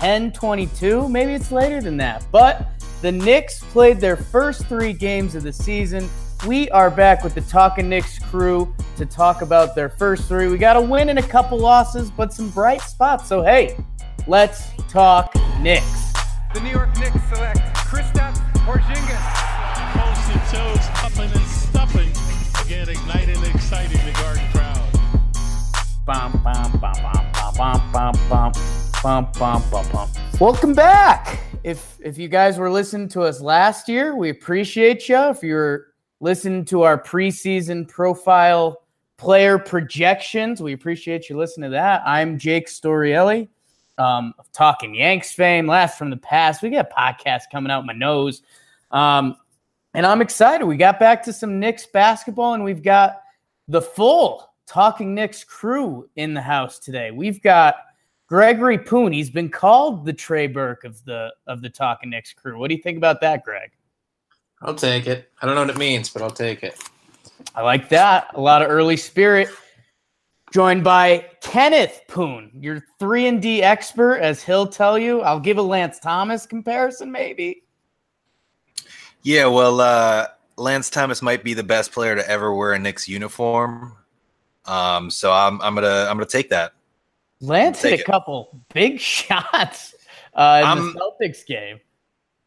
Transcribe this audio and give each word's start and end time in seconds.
1022. 0.00 1.08
Maybe 1.08 1.34
it's 1.34 1.52
later 1.52 1.82
than 1.82 1.96
that, 1.98 2.24
but 2.32 2.66
the 3.02 3.12
Knicks 3.12 3.60
played 3.60 3.98
their 4.00 4.16
first 4.16 4.66
three 4.66 4.92
games 4.94 5.34
of 5.34 5.42
the 5.42 5.52
season. 5.52 6.08
We 6.46 6.70
are 6.70 6.90
back 6.90 7.22
with 7.22 7.34
the 7.34 7.42
Talking 7.42 7.90
Knicks 7.90 8.18
crew 8.18 8.74
to 8.96 9.04
talk 9.04 9.42
about 9.42 9.74
their 9.74 9.90
first 9.90 10.26
three. 10.26 10.48
We 10.48 10.56
got 10.56 10.76
a 10.76 10.80
win 10.80 11.10
and 11.10 11.18
a 11.18 11.22
couple 11.22 11.58
losses, 11.58 12.10
but 12.10 12.32
some 12.32 12.48
bright 12.48 12.80
spots. 12.80 13.28
So, 13.28 13.42
hey, 13.42 13.76
let's 14.26 14.70
talk 14.88 15.34
Knicks. 15.60 16.12
The 16.54 16.60
New 16.60 16.70
York 16.70 16.98
Knicks 16.98 17.22
select 17.32 17.58
Kristaps 17.74 18.38
Porzingis. 18.64 19.20
coast 19.92 20.32
to 20.32 20.56
toes, 20.56 20.86
upping 21.04 21.30
and 21.30 21.48
stuffing. 21.50 22.10
Again, 22.64 22.88
igniting 22.88 23.36
and 23.36 23.54
exciting 23.54 24.00
the 24.06 24.12
Garden 24.12 24.44
crowd. 24.52 24.80
Bum, 26.06 26.40
bum, 26.42 26.80
bum, 26.80 26.92
bum, 27.02 27.32
bum, 27.34 27.54
bum, 27.56 27.92
bum, 27.92 28.14
bum, 28.30 28.52
bum, 29.02 29.28
bum, 29.38 29.62
bum, 29.70 29.86
bum. 29.92 30.10
Welcome 30.38 30.74
back. 30.74 31.40
If 31.64 31.98
if 32.00 32.18
you 32.18 32.28
guys 32.28 32.58
were 32.58 32.70
listening 32.70 33.08
to 33.10 33.22
us 33.22 33.40
last 33.40 33.88
year, 33.88 34.14
we 34.14 34.30
appreciate 34.30 35.08
you. 35.08 35.18
If 35.28 35.42
you're 35.42 35.88
listening 36.20 36.64
to 36.66 36.82
our 36.82 37.00
preseason 37.02 37.88
profile 37.88 38.82
player 39.16 39.58
projections, 39.58 40.62
we 40.62 40.72
appreciate 40.72 41.28
you 41.28 41.36
listening 41.36 41.70
to 41.70 41.74
that. 41.74 42.02
I'm 42.06 42.38
Jake 42.38 42.68
Storielli 42.68 43.48
um, 43.98 44.34
of 44.38 44.50
Talking 44.52 44.94
Yanks 44.94 45.32
fame, 45.32 45.66
last 45.66 45.98
from 45.98 46.10
the 46.10 46.16
past. 46.16 46.62
We 46.62 46.70
got 46.70 46.90
podcasts 46.90 47.44
coming 47.50 47.70
out 47.70 47.86
my 47.86 47.92
nose. 47.92 48.42
Um, 48.90 49.36
and 49.94 50.06
I'm 50.06 50.22
excited. 50.22 50.64
We 50.64 50.76
got 50.76 50.98
back 50.98 51.22
to 51.24 51.32
some 51.32 51.58
Knicks 51.58 51.86
basketball, 51.86 52.54
and 52.54 52.64
we've 52.64 52.82
got 52.82 53.22
the 53.68 53.82
full 53.82 54.52
Talking 54.66 55.14
Knicks 55.14 55.42
crew 55.42 56.08
in 56.16 56.32
the 56.32 56.40
house 56.40 56.78
today. 56.78 57.10
We've 57.10 57.42
got 57.42 57.76
Gregory 58.30 58.78
Poon. 58.78 59.12
He's 59.12 59.28
been 59.28 59.48
called 59.48 60.04
the 60.04 60.12
Trey 60.12 60.46
Burke 60.46 60.84
of 60.84 61.04
the 61.04 61.34
of 61.48 61.62
the 61.62 61.68
Talking 61.68 62.10
Knicks 62.10 62.32
crew. 62.32 62.56
What 62.58 62.68
do 62.68 62.76
you 62.76 62.82
think 62.82 62.96
about 62.96 63.20
that, 63.22 63.44
Greg? 63.44 63.72
I'll 64.62 64.74
take 64.74 65.08
it. 65.08 65.32
I 65.42 65.46
don't 65.46 65.56
know 65.56 65.62
what 65.62 65.70
it 65.70 65.76
means, 65.76 66.10
but 66.10 66.22
I'll 66.22 66.30
take 66.30 66.62
it. 66.62 66.80
I 67.56 67.62
like 67.62 67.88
that. 67.88 68.28
A 68.34 68.40
lot 68.40 68.62
of 68.62 68.70
early 68.70 68.96
spirit. 68.96 69.48
Joined 70.52 70.84
by 70.84 71.28
Kenneth 71.40 72.02
Poon, 72.08 72.50
your 72.54 72.84
three 73.00 73.26
and 73.26 73.42
D 73.42 73.64
expert, 73.64 74.18
as 74.18 74.44
he'll 74.44 74.66
tell 74.66 74.96
you. 74.96 75.22
I'll 75.22 75.40
give 75.40 75.58
a 75.58 75.62
Lance 75.62 75.98
Thomas 75.98 76.46
comparison, 76.46 77.10
maybe. 77.10 77.64
Yeah, 79.22 79.46
well, 79.46 79.80
uh, 79.80 80.26
Lance 80.56 80.88
Thomas 80.88 81.20
might 81.20 81.42
be 81.42 81.54
the 81.54 81.64
best 81.64 81.90
player 81.90 82.14
to 82.14 82.28
ever 82.28 82.54
wear 82.54 82.74
a 82.74 82.78
Knicks 82.78 83.08
uniform. 83.08 83.96
Um, 84.66 85.10
so 85.10 85.32
I'm 85.32 85.60
I'm 85.62 85.74
gonna 85.74 86.06
I'm 86.08 86.16
gonna 86.16 86.26
take 86.26 86.50
that. 86.50 86.74
Lance 87.40 87.82
hit 87.82 87.92
a 87.92 88.00
it. 88.00 88.04
couple 88.06 88.60
big 88.72 88.98
shots 89.00 89.94
uh, 90.34 90.60
in 90.62 90.68
I'm- 90.68 90.92
the 90.94 91.00
Celtics 91.20 91.44
game. 91.46 91.80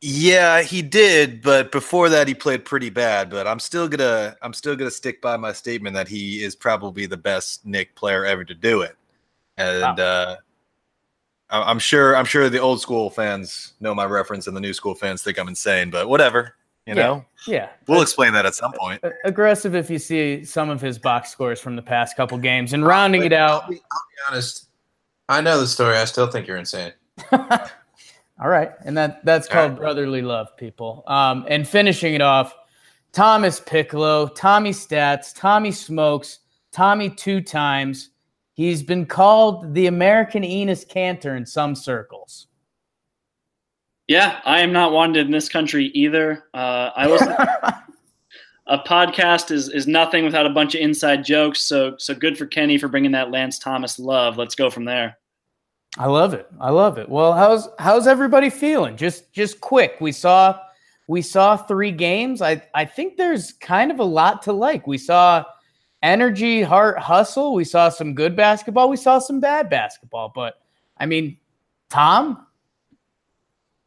Yeah, 0.06 0.64
he 0.64 0.82
did, 0.82 1.42
but 1.42 1.72
before 1.72 2.10
that 2.10 2.28
he 2.28 2.34
played 2.34 2.66
pretty 2.66 2.90
bad. 2.90 3.30
But 3.30 3.48
I'm 3.48 3.60
still 3.60 3.88
gonna 3.88 4.36
I'm 4.42 4.52
still 4.54 4.76
gonna 4.76 4.92
stick 4.92 5.22
by 5.22 5.38
my 5.38 5.54
statement 5.54 5.94
that 5.96 6.10
he 6.10 6.44
is 6.44 6.58
probably 6.58 7.06
the 7.06 7.16
best 7.16 7.66
Knick 7.66 7.96
player 7.96 8.26
ever 8.26 8.44
to 8.44 8.54
do 8.54 8.82
it. 8.82 8.98
And 9.56 9.98
uh, 10.02 10.36
I- 11.50 11.62
I'm 11.72 11.80
sure 11.80 12.18
I'm 12.18 12.26
sure 12.26 12.50
the 12.50 12.60
old 12.60 12.82
school 12.82 13.10
fans 13.10 13.76
know 13.80 13.96
my 13.96 14.04
reference, 14.04 14.48
and 14.48 14.58
the 14.58 14.60
new 14.60 14.74
school 14.74 14.94
fans 14.94 15.24
think 15.24 15.40
I'm 15.40 15.48
insane. 15.48 15.90
But 15.90 16.10
whatever, 16.10 16.56
you 16.86 16.96
Yeah. 16.96 17.02
know, 17.02 17.26
Yeah, 17.48 17.70
we'll 17.88 18.02
explain 18.02 18.34
that 18.34 18.46
at 18.46 18.56
some 18.56 18.74
point. 18.74 19.02
Aggressive 19.24 19.74
if 19.74 19.90
you 19.90 20.00
see 20.00 20.44
some 20.44 20.70
of 20.70 20.82
his 20.82 21.00
box 21.00 21.30
scores 21.30 21.62
from 21.62 21.78
the 21.78 21.82
past 21.82 22.18
couple 22.18 22.38
games 22.40 22.74
and 22.74 22.86
rounding 22.86 23.24
it 23.24 23.32
out. 23.32 23.64
I'll 23.64 23.70
be, 23.70 23.76
I'll 23.90 24.02
be 24.10 24.34
honest. 24.34 24.68
I 25.34 25.42
know 25.42 25.60
the 25.60 25.68
story. 25.68 25.98
I 25.98 26.06
still 26.06 26.28
think 26.28 26.46
you're 26.46 26.58
insane. 26.58 26.94
All 27.32 28.50
right, 28.50 28.72
and 28.86 28.96
that 28.98 29.26
that's 29.26 29.48
called 29.48 29.78
brotherly 29.78 30.22
love, 30.22 30.56
people. 30.58 31.04
Um, 31.08 31.46
and 31.48 31.68
finishing 31.68 32.14
it 32.14 32.22
off, 32.22 32.56
Thomas 33.14 33.60
Piccolo, 33.60 34.28
Tommy 34.28 34.72
Stats, 34.72 35.34
Tommy 35.36 35.72
Smokes, 35.72 36.40
Tommy 36.72 37.10
two 37.10 37.42
times. 37.42 38.10
He's 38.54 38.84
been 38.84 39.08
called 39.08 39.74
the 39.74 39.88
American 39.88 40.44
Enes 40.44 40.86
Kanter 40.86 41.36
in 41.36 41.48
some 41.48 41.74
circles. 41.74 42.46
Yeah, 44.08 44.40
I 44.46 44.60
am 44.60 44.72
not 44.72 44.92
wanted 44.92 45.26
in 45.26 45.32
this 45.32 45.50
country 45.50 45.86
either. 45.96 46.44
Uh, 46.54 46.92
I 46.96 47.08
was 47.08 47.22
a 48.68 48.78
podcast 48.80 49.50
is 49.50 49.70
is 49.70 49.88
nothing 49.88 50.24
without 50.26 50.46
a 50.46 50.52
bunch 50.52 50.76
of 50.76 50.82
inside 50.82 51.26
jokes. 51.26 51.62
So 51.62 51.96
so 51.98 52.14
good 52.14 52.38
for 52.38 52.46
Kenny 52.46 52.78
for 52.78 52.88
bringing 52.88 53.12
that 53.14 53.32
Lance 53.32 53.58
Thomas 53.58 53.98
love. 53.98 54.38
Let's 54.38 54.54
go 54.54 54.70
from 54.70 54.86
there. 54.86 55.18
I 55.98 56.08
love 56.08 56.34
it. 56.34 56.48
I 56.60 56.72
love 56.72 56.98
it. 56.98 57.08
Well, 57.08 57.34
how's 57.34 57.70
how's 57.78 58.08
everybody 58.08 58.50
feeling? 58.50 58.98
Just 58.98 59.32
just 59.32 59.62
quick. 59.62 59.98
We 60.00 60.12
saw 60.12 60.60
we 61.08 61.22
saw 61.22 61.56
three 61.56 61.92
games. 61.92 62.42
I 62.42 62.64
I 62.74 62.86
think 62.86 63.18
there's 63.18 63.54
kind 63.54 63.92
of 63.92 64.00
a 64.00 64.04
lot 64.04 64.42
to 64.44 64.54
like. 64.54 64.88
We 64.88 64.98
saw 64.98 65.46
energy, 66.02 66.62
heart, 66.64 66.98
hustle. 66.98 67.54
We 67.54 67.64
saw 67.64 67.90
some 67.90 68.16
good 68.16 68.36
basketball. 68.36 68.90
We 68.90 68.98
saw 68.98 69.20
some 69.20 69.40
bad 69.40 69.70
basketball. 69.70 70.32
But 70.34 70.56
I 70.98 71.06
mean, 71.06 71.38
Tom, 71.90 72.48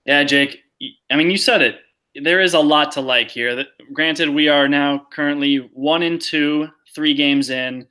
Yeah, 0.04 0.22
Jake. 0.22 0.62
I 1.10 1.16
mean, 1.16 1.30
you 1.30 1.38
said 1.38 1.62
it. 1.62 1.80
There 2.22 2.40
is 2.40 2.54
a 2.54 2.60
lot 2.60 2.92
to 2.92 3.00
like 3.00 3.30
here. 3.30 3.64
Granted, 3.92 4.28
we 4.28 4.48
are 4.48 4.68
now 4.68 5.06
currently 5.10 5.70
one 5.74 6.02
and 6.02 6.20
two, 6.20 6.68
three 6.94 7.14
games 7.14 7.50
in, 7.50 7.86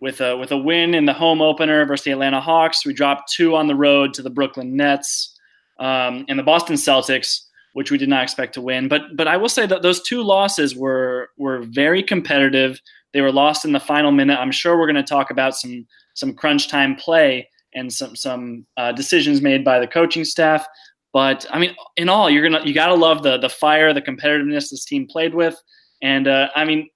with 0.00 0.20
a 0.20 0.36
with 0.36 0.52
a 0.52 0.58
win 0.58 0.94
in 0.94 1.06
the 1.06 1.12
home 1.12 1.40
opener 1.40 1.84
versus 1.86 2.04
the 2.04 2.10
Atlanta 2.12 2.40
Hawks. 2.40 2.84
We 2.84 2.92
dropped 2.92 3.32
two 3.32 3.54
on 3.54 3.66
the 3.66 3.74
road 3.74 4.14
to 4.14 4.22
the 4.22 4.30
Brooklyn 4.30 4.76
Nets 4.76 5.38
um, 5.78 6.24
and 6.28 6.38
the 6.38 6.42
Boston 6.42 6.76
Celtics, 6.76 7.42
which 7.72 7.90
we 7.90 7.98
did 7.98 8.08
not 8.08 8.22
expect 8.22 8.54
to 8.54 8.60
win. 8.60 8.88
But 8.88 9.16
but 9.16 9.28
I 9.28 9.36
will 9.36 9.48
say 9.48 9.66
that 9.66 9.82
those 9.82 10.02
two 10.02 10.22
losses 10.22 10.76
were 10.76 11.30
were 11.36 11.62
very 11.62 12.02
competitive. 12.02 12.80
They 13.12 13.20
were 13.22 13.32
lost 13.32 13.64
in 13.64 13.72
the 13.72 13.80
final 13.80 14.12
minute. 14.12 14.38
I'm 14.38 14.52
sure 14.52 14.78
we're 14.78 14.86
going 14.86 14.96
to 14.96 15.02
talk 15.02 15.30
about 15.30 15.56
some 15.56 15.86
some 16.14 16.34
crunch 16.34 16.68
time 16.68 16.96
play 16.96 17.48
and 17.74 17.92
some 17.92 18.16
some 18.16 18.66
uh, 18.76 18.92
decisions 18.92 19.40
made 19.40 19.64
by 19.64 19.78
the 19.78 19.86
coaching 19.86 20.24
staff. 20.24 20.66
But 21.12 21.46
I 21.50 21.58
mean, 21.58 21.74
in 21.96 22.08
all, 22.08 22.28
you're 22.28 22.42
gonna 22.42 22.64
you 22.64 22.74
gotta 22.74 22.94
love 22.94 23.22
the 23.22 23.38
the 23.38 23.48
fire, 23.48 23.94
the 23.94 24.02
competitiveness 24.02 24.70
this 24.70 24.84
team 24.84 25.06
played 25.06 25.34
with, 25.34 25.56
and 26.02 26.28
uh, 26.28 26.48
I 26.54 26.64
mean, 26.64 26.88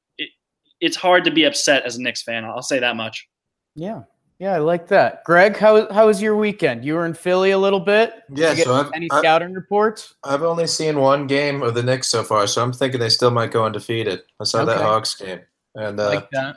it's 0.81 0.97
hard 0.97 1.25
to 1.25 1.31
be 1.31 1.45
upset 1.45 1.85
as 1.85 1.97
a 1.97 2.03
Knicks 2.03 2.23
fan. 2.23 2.45
I'll 2.45 2.63
say 2.63 2.79
that 2.81 2.97
much. 2.97 3.29
yeah, 3.75 4.03
yeah, 4.39 4.55
I 4.55 4.59
like 4.59 4.89
that. 4.89 5.23
Greg, 5.25 5.57
how 5.57 5.93
how 5.93 6.07
was 6.07 6.23
your 6.23 6.35
weekend? 6.37 6.85
You 6.85 6.95
were 6.95 7.05
in 7.05 7.13
Philly 7.15 7.51
a 7.51 7.59
little 7.59 7.81
bit. 7.81 8.15
Did 8.33 8.39
Yeah, 8.39 8.55
so 8.65 8.75
I've- 8.75 8.91
any 8.95 9.09
I- 9.11 9.19
scouting 9.19 9.53
reports? 9.53 10.15
I've 10.25 10.43
only 10.43 10.67
seen 10.67 10.99
one 10.99 11.27
game 11.27 11.63
of 11.63 11.75
the 11.75 11.83
Knicks 11.83 12.09
so 12.09 12.23
far, 12.23 12.47
so 12.47 12.63
I'm 12.63 12.73
thinking 12.73 13.01
they 13.01 13.11
still 13.11 13.31
might 13.31 13.51
go 13.51 13.65
undefeated. 13.67 14.23
I 14.41 14.45
saw 14.45 14.65
that 14.65 14.81
Hawks 14.81 15.15
game, 15.15 15.41
and 15.75 16.01
uh, 16.01 16.07
like 16.07 16.31
that. 16.31 16.57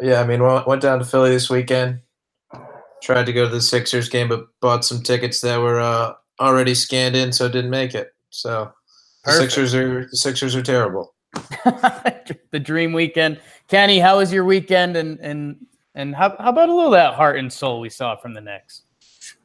yeah, 0.00 0.20
I 0.20 0.26
mean, 0.26 0.42
went 0.42 0.66
went 0.68 0.82
down 0.82 1.00
to 1.00 1.04
Philly 1.04 1.30
this 1.30 1.50
weekend. 1.50 2.00
Tried 3.02 3.26
to 3.26 3.32
go 3.32 3.44
to 3.44 3.50
the 3.54 3.60
Sixers 3.60 4.08
game, 4.08 4.28
but 4.28 4.46
bought 4.60 4.84
some 4.84 5.02
tickets 5.02 5.40
that 5.42 5.60
were 5.60 5.78
uh, 5.80 6.14
already 6.40 6.74
scanned 6.74 7.14
in, 7.16 7.32
so 7.32 7.48
didn't 7.48 7.70
make 7.70 7.94
it. 7.94 8.12
So 8.30 8.72
the 9.24 9.32
Sixers 9.32 9.74
are 9.74 10.06
the 10.10 10.16
Sixers 10.16 10.54
are 10.54 10.62
terrible. 10.62 11.14
the 12.50 12.60
dream 12.60 12.92
weekend. 12.92 13.40
Kenny, 13.68 13.98
how 13.98 14.18
was 14.18 14.32
your 14.32 14.44
weekend? 14.44 14.96
And 14.96 15.18
and 15.20 15.66
and 15.94 16.14
how, 16.14 16.36
how 16.38 16.50
about 16.50 16.68
a 16.68 16.74
little 16.74 16.92
of 16.92 16.98
that 16.98 17.14
heart 17.14 17.38
and 17.38 17.52
soul 17.52 17.80
we 17.80 17.88
saw 17.88 18.16
from 18.16 18.34
the 18.34 18.40
Knicks? 18.40 18.82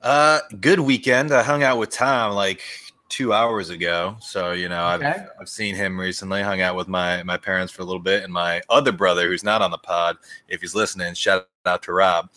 Uh, 0.02 0.40
good 0.60 0.80
weekend. 0.80 1.32
I 1.32 1.44
hung 1.44 1.64
out 1.64 1.78
with 1.78 1.90
Tom 1.90 2.34
like 2.34 2.62
two 3.10 3.34
hours 3.34 3.70
ago, 3.70 4.16
so 4.22 4.54
you 4.54 4.70
know 4.70 4.90
Okay. 4.92 5.08
I've 5.08 5.28
I've 5.42 5.50
seen 5.50 5.76
him 5.76 6.00
recently. 6.00 6.42
Hung 6.42 6.62
out 6.62 6.76
with 6.76 6.88
my 6.88 7.24
my 7.24 7.38
parents 7.38 7.72
for 7.72 7.82
a 7.82 7.86
little 7.86 8.02
bit, 8.02 8.24
and 8.24 8.34
my 8.34 8.62
other 8.70 8.92
brother 8.92 9.28
who's 9.28 9.44
not 9.44 9.62
on 9.62 9.72
the 9.72 9.78
pod. 9.78 10.18
If 10.48 10.62
he's 10.62 10.76
listening, 10.76 11.14
shout 11.14 11.48
out 11.66 11.84
to 11.84 11.94
Rob. 11.94 12.30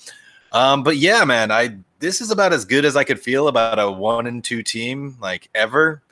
Um, 0.52 0.82
but 0.82 0.96
yeah, 0.96 1.24
man, 1.24 1.50
I 1.50 1.76
this 1.98 2.20
is 2.20 2.30
about 2.30 2.52
as 2.52 2.64
good 2.64 2.84
as 2.84 2.96
I 2.96 3.04
could 3.04 3.18
feel 3.18 3.48
about 3.48 3.78
a 3.78 3.90
one 3.90 4.26
and 4.26 4.42
two 4.44 4.62
team 4.62 5.16
like 5.20 5.48
ever. 5.54 6.02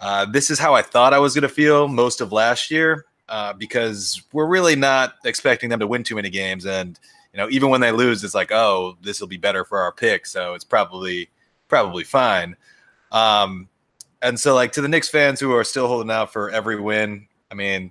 Uh, 0.00 0.24
this 0.26 0.50
is 0.50 0.58
how 0.58 0.74
I 0.74 0.82
thought 0.82 1.12
I 1.14 1.18
was 1.18 1.34
gonna 1.34 1.48
feel 1.48 1.88
most 1.88 2.20
of 2.20 2.32
last 2.32 2.70
year. 2.70 3.04
uh, 3.28 3.52
because 3.52 4.22
we're 4.32 4.46
really 4.46 4.74
not 4.76 5.16
expecting 5.24 5.68
them 5.68 5.80
to 5.80 5.86
win 5.86 6.02
too 6.02 6.14
many 6.16 6.30
games. 6.30 6.64
And 6.66 6.98
you 7.32 7.38
know, 7.38 7.48
even 7.50 7.68
when 7.68 7.80
they 7.80 7.92
lose, 7.92 8.24
it's 8.24 8.34
like, 8.34 8.50
oh, 8.52 8.96
this 9.02 9.20
will 9.20 9.28
be 9.28 9.36
better 9.36 9.64
for 9.64 9.78
our 9.78 9.92
pick, 9.92 10.26
so 10.26 10.54
it's 10.54 10.64
probably 10.64 11.28
probably 11.68 12.04
fine. 12.04 12.56
Um, 13.12 13.68
and 14.22 14.40
so, 14.40 14.54
like 14.54 14.72
to 14.72 14.80
the 14.80 14.88
Knicks 14.88 15.08
fans 15.08 15.40
who 15.40 15.52
are 15.54 15.64
still 15.64 15.88
holding 15.88 16.10
out 16.10 16.32
for 16.32 16.50
every 16.50 16.80
win, 16.80 17.28
I 17.50 17.54
mean, 17.54 17.90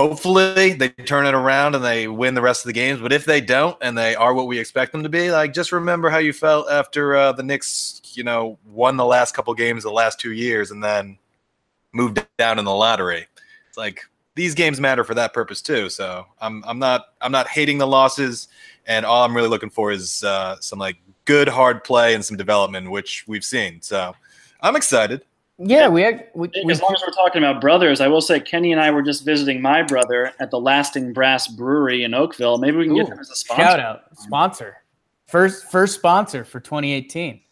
hopefully 0.00 0.72
they 0.72 0.88
turn 0.88 1.26
it 1.26 1.34
around 1.34 1.74
and 1.74 1.84
they 1.84 2.08
win 2.08 2.32
the 2.32 2.40
rest 2.40 2.64
of 2.64 2.68
the 2.68 2.72
games. 2.72 3.00
But 3.02 3.12
if 3.12 3.26
they 3.26 3.42
don't 3.42 3.76
and 3.82 3.98
they 3.98 4.14
are 4.14 4.32
what 4.32 4.46
we 4.46 4.58
expect 4.58 4.92
them 4.92 5.02
to 5.02 5.10
be, 5.10 5.30
like 5.30 5.52
just 5.52 5.72
remember 5.72 6.08
how 6.08 6.16
you 6.16 6.32
felt 6.32 6.70
after 6.70 7.14
uh, 7.14 7.32
the 7.32 7.42
Knicks, 7.42 8.00
you 8.14 8.24
know, 8.24 8.58
won 8.64 8.96
the 8.96 9.04
last 9.04 9.34
couple 9.34 9.52
games 9.52 9.82
the 9.82 9.90
last 9.90 10.18
two 10.18 10.32
years 10.32 10.70
and 10.70 10.82
then 10.82 11.18
moved 11.92 12.26
down 12.38 12.58
in 12.58 12.64
the 12.64 12.74
lottery. 12.74 13.26
It's 13.68 13.76
like 13.76 14.00
these 14.36 14.54
games 14.54 14.80
matter 14.80 15.04
for 15.04 15.12
that 15.12 15.34
purpose 15.34 15.60
too. 15.60 15.90
So 15.90 16.24
I'm 16.40 16.64
I'm 16.66 16.78
not 16.78 17.08
I'm 17.20 17.32
not 17.32 17.48
hating 17.48 17.76
the 17.76 17.86
losses, 17.86 18.48
and 18.86 19.04
all 19.04 19.22
I'm 19.22 19.36
really 19.36 19.50
looking 19.50 19.68
for 19.68 19.92
is 19.92 20.24
uh, 20.24 20.56
some 20.60 20.78
like 20.78 20.96
good 21.26 21.46
hard 21.46 21.84
play 21.84 22.14
and 22.14 22.24
some 22.24 22.38
development, 22.38 22.90
which 22.90 23.24
we've 23.28 23.44
seen. 23.44 23.82
So 23.82 24.14
I'm 24.62 24.76
excited. 24.76 25.26
Yeah, 25.62 25.88
we, 25.88 26.04
we, 26.34 26.50
we 26.64 26.72
as 26.72 26.80
long 26.80 26.94
as 26.94 27.02
we're 27.06 27.12
talking 27.12 27.44
about 27.44 27.60
brothers, 27.60 28.00
I 28.00 28.08
will 28.08 28.22
say 28.22 28.40
Kenny 28.40 28.72
and 28.72 28.80
I 28.80 28.90
were 28.90 29.02
just 29.02 29.26
visiting 29.26 29.60
my 29.60 29.82
brother 29.82 30.32
at 30.40 30.50
the 30.50 30.58
Lasting 30.58 31.12
Brass 31.12 31.48
Brewery 31.48 32.04
in 32.04 32.14
Oakville. 32.14 32.56
Maybe 32.56 32.78
we 32.78 32.84
can 32.84 32.92
Ooh, 32.94 33.02
get 33.04 33.12
him 33.12 33.18
as 33.18 33.28
a 33.30 33.34
sponsor. 33.34 33.62
Shout 33.62 33.78
out 33.80 34.04
sponsor, 34.18 34.76
first 35.26 35.70
first 35.70 35.94
sponsor 35.96 36.44
for 36.44 36.60
2018. 36.60 37.42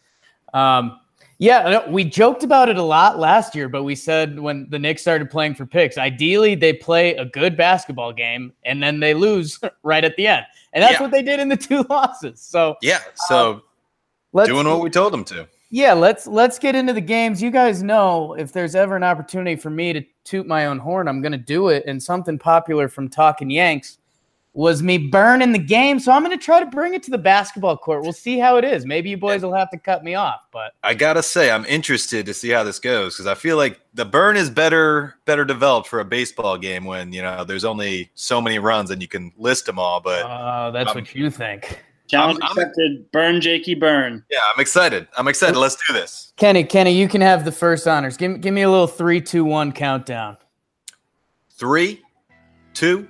Um, 0.55 1.00
yeah, 1.37 1.87
we 1.88 2.02
joked 2.02 2.43
about 2.44 2.70
it 2.70 2.78
a 2.78 2.82
lot 2.82 3.19
last 3.19 3.55
year, 3.55 3.69
but 3.69 3.84
we 3.84 3.94
said 3.94 4.40
when 4.40 4.66
the 4.70 4.78
Knicks 4.78 5.02
started 5.02 5.31
playing 5.31 5.54
for 5.54 5.66
picks, 5.66 5.99
ideally 5.99 6.54
they 6.54 6.72
play 6.72 7.14
a 7.14 7.26
good 7.26 7.58
basketball 7.58 8.12
game 8.14 8.52
and 8.64 8.82
then 8.82 9.00
they 9.00 9.12
lose 9.12 9.61
right 9.82 10.02
at 10.02 10.16
the 10.16 10.26
end, 10.26 10.46
and 10.72 10.82
that's 10.82 10.94
Yeah. 10.94 11.02
what 11.02 11.11
they 11.11 11.22
did 11.22 11.40
in 11.40 11.49
the 11.49 11.56
two 11.69 11.84
losses. 11.90 12.40
So 12.40 12.76
Yeah. 12.81 13.00
So 13.28 13.52
Um, 13.52 13.62
let's 14.32 14.49
doing 14.49 14.66
what 14.66 14.81
we 14.81 14.88
told 14.88 15.12
them 15.12 15.25
to. 15.25 15.46
Yeah, 15.70 15.93
let's 15.93 16.26
let's 16.26 16.59
get 16.59 16.75
into 16.75 16.93
the 16.93 17.00
games. 17.00 17.43
You 17.43 17.50
guys 17.50 17.82
know 17.82 18.35
if 18.35 18.53
there's 18.53 18.75
ever 18.75 18.97
an 18.97 19.03
opportunity 19.03 19.56
for 19.56 19.70
me 19.70 19.93
to 19.93 20.03
toot 20.25 20.47
my 20.47 20.67
own 20.67 20.79
horn, 20.79 21.09
I'm 21.09 21.20
going 21.20 21.32
to 21.32 21.38
do 21.38 21.69
it. 21.69 21.85
And 21.87 22.03
something 22.03 22.38
popular 22.38 22.88
from 22.88 23.09
Talking 23.09 23.50
Yanks 23.50 23.99
was 24.55 24.82
me 24.82 24.99
burning 24.99 25.53
the 25.53 25.59
game, 25.59 26.00
so 26.00 26.11
I'm 26.11 26.25
going 26.25 26.37
to 26.37 26.43
try 26.43 26.59
to 26.59 26.67
bring 26.67 26.94
it 26.94 27.03
to 27.05 27.11
the 27.11 27.19
basketball 27.19 27.76
court. 27.76 28.03
We'll 28.03 28.12
see 28.12 28.38
how 28.38 28.56
it 28.56 28.65
is. 28.65 28.87
Maybe 28.87 29.11
you 29.11 29.19
boys 29.19 29.43
will 29.43 29.55
have 29.55 29.70
to 29.70 29.79
cut 29.79 30.03
me 30.03 30.15
off, 30.15 30.41
but 30.53 30.73
I 30.82 30.94
gotta 30.94 31.23
say, 31.23 31.50
I'm 31.50 31.67
interested 31.67 32.25
to 32.26 32.35
see 32.35 32.49
how 32.49 32.64
this 32.64 32.81
goes 32.81 33.14
because 33.14 33.26
I 33.26 33.35
feel 33.35 33.59
like 33.59 33.79
the 33.93 34.06
burn 34.06 34.37
is 34.37 34.49
better 34.49 35.17
better 35.26 35.44
developed 35.44 35.87
for 35.87 36.00
a 36.00 36.05
baseball 36.05 36.56
game 36.56 36.87
when 36.87 37.12
you 37.12 37.21
know 37.21 37.44
there's 37.44 37.64
only 37.64 38.11
so 38.14 38.41
many 38.41 38.59
runs 38.59 38.91
and 38.91 39.03
you 39.03 39.09
can 39.09 39.32
list 39.37 39.67
them 39.67 39.79
all. 39.79 40.00
But 40.00 40.25
uh, 40.25 40.71
that's 40.71 40.94
what 40.94 41.14
you 41.14 41.31
think. 41.31 41.79
Challenge 42.08 42.38
I'm- 42.43 42.58
I'm- 42.58 43.06
Burn, 43.12 43.40
Jakey, 43.40 43.75
burn. 43.75 44.25
yeah, 44.31 44.38
I'm 44.55 44.60
excited. 44.60 45.06
I'm 45.16 45.28
excited. 45.28 45.56
Let's 45.56 45.76
do 45.87 45.93
this. 45.93 46.32
Kenny, 46.37 46.64
Kenny, 46.64 46.93
you 46.93 47.06
can 47.08 47.20
have 47.20 47.44
the 47.44 47.52
first 47.52 47.87
honors. 47.87 48.16
Give, 48.16 48.32
me- 48.32 48.38
give 48.38 48.55
me 48.55 48.62
a 48.62 48.70
little 48.70 48.87
three, 48.87 49.20
two, 49.20 49.44
one 49.44 49.72
countdown. 49.72 50.37
Three, 51.58 52.02
two, 52.75 53.08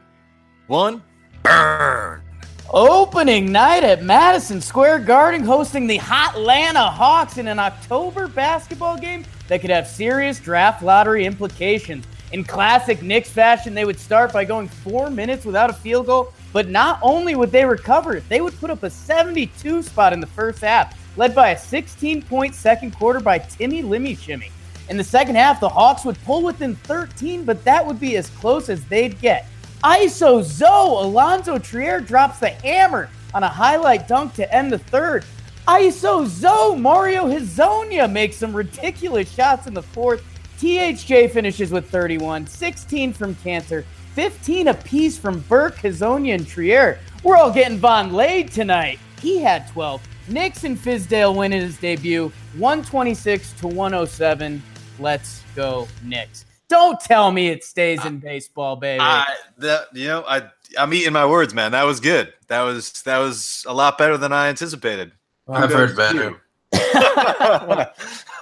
one, 0.66 1.02
burn. 1.42 2.22
Opening 2.70 3.50
night 3.50 3.82
at 3.84 4.02
Madison 4.02 4.60
Square 4.60 5.00
Garden, 5.00 5.42
hosting 5.42 5.86
the 5.86 5.98
Hotlanta 5.98 6.90
Hawks 6.92 7.38
in 7.38 7.46
an 7.48 7.58
October 7.58 8.26
basketball 8.28 8.98
game 8.98 9.24
that 9.48 9.60
could 9.62 9.70
have 9.70 9.86
serious 9.86 10.38
draft 10.38 10.82
lottery 10.82 11.24
implications. 11.24 12.04
In 12.32 12.44
classic 12.44 13.00
Knicks 13.02 13.30
fashion, 13.30 13.72
they 13.72 13.86
would 13.86 13.98
start 13.98 14.34
by 14.34 14.44
going 14.44 14.68
four 14.68 15.08
minutes 15.08 15.46
without 15.46 15.70
a 15.70 15.72
field 15.72 16.06
goal, 16.06 16.34
but 16.52 16.68
not 16.68 16.98
only 17.02 17.34
would 17.34 17.52
they 17.52 17.64
recover, 17.64 18.20
they 18.20 18.40
would 18.40 18.58
put 18.58 18.70
up 18.70 18.82
a 18.82 18.90
72 18.90 19.82
spot 19.82 20.12
in 20.12 20.20
the 20.20 20.26
first 20.26 20.60
half, 20.60 20.96
led 21.16 21.34
by 21.34 21.50
a 21.50 21.58
16 21.58 22.22
point 22.22 22.54
second 22.54 22.96
quarter 22.96 23.20
by 23.20 23.38
Timmy 23.38 23.82
Limmy 23.82 24.18
Shimmy. 24.18 24.50
In 24.88 24.96
the 24.96 25.04
second 25.04 25.36
half, 25.36 25.60
the 25.60 25.68
Hawks 25.68 26.04
would 26.04 26.18
pull 26.24 26.42
within 26.42 26.74
13, 26.74 27.44
but 27.44 27.62
that 27.64 27.84
would 27.84 28.00
be 28.00 28.16
as 28.16 28.30
close 28.30 28.68
as 28.68 28.84
they'd 28.86 29.20
get. 29.20 29.46
ISO 29.84 30.42
Zoe, 30.42 31.04
Alonzo 31.04 31.58
Trier 31.58 32.00
drops 32.00 32.38
the 32.38 32.48
hammer 32.48 33.10
on 33.34 33.42
a 33.42 33.48
highlight 33.48 34.08
dunk 34.08 34.34
to 34.34 34.54
end 34.54 34.72
the 34.72 34.78
third. 34.78 35.24
ISO 35.68 36.26
Zoe, 36.26 36.78
Mario 36.78 37.26
Hezonja 37.26 38.10
makes 38.10 38.36
some 38.36 38.56
ridiculous 38.56 39.30
shots 39.30 39.66
in 39.66 39.74
the 39.74 39.82
fourth. 39.82 40.24
THJ 40.58 41.30
finishes 41.30 41.70
with 41.70 41.88
31, 41.90 42.46
16 42.46 43.12
from 43.12 43.34
Kanter, 43.36 43.84
15 44.18 44.66
apiece 44.66 45.16
from 45.16 45.38
Burke, 45.42 45.76
Hezonja, 45.76 46.34
and 46.34 46.44
Trier. 46.44 46.98
We're 47.22 47.36
all 47.36 47.52
getting 47.52 47.78
Von 47.78 48.12
Laid 48.12 48.50
tonight. 48.50 48.98
He 49.22 49.38
had 49.38 49.68
12. 49.68 50.02
Knicks 50.26 50.64
and 50.64 50.76
Fizdale 50.76 51.36
win 51.36 51.52
in 51.52 51.62
his 51.62 51.78
debut, 51.78 52.32
126 52.54 53.52
to 53.60 53.68
107. 53.68 54.60
Let's 54.98 55.44
go, 55.54 55.86
Knicks. 56.02 56.46
Don't 56.68 56.98
tell 56.98 57.30
me 57.30 57.46
it 57.50 57.62
stays 57.62 58.04
in 58.04 58.18
baseball, 58.18 58.74
baby. 58.74 58.98
I 59.00 59.24
that 59.58 59.86
you 59.94 60.08
know 60.08 60.24
I 60.26 60.50
I'm 60.76 60.92
eating 60.92 61.12
my 61.12 61.24
words, 61.24 61.54
man. 61.54 61.70
That 61.70 61.84
was 61.84 62.00
good. 62.00 62.32
That 62.48 62.62
was 62.62 62.90
that 63.02 63.18
was 63.18 63.64
a 63.68 63.72
lot 63.72 63.98
better 63.98 64.16
than 64.16 64.32
I 64.32 64.48
anticipated. 64.48 65.12
I've 65.48 65.72
heard 65.72 65.96
better. 65.96 66.30
you. 66.30 66.36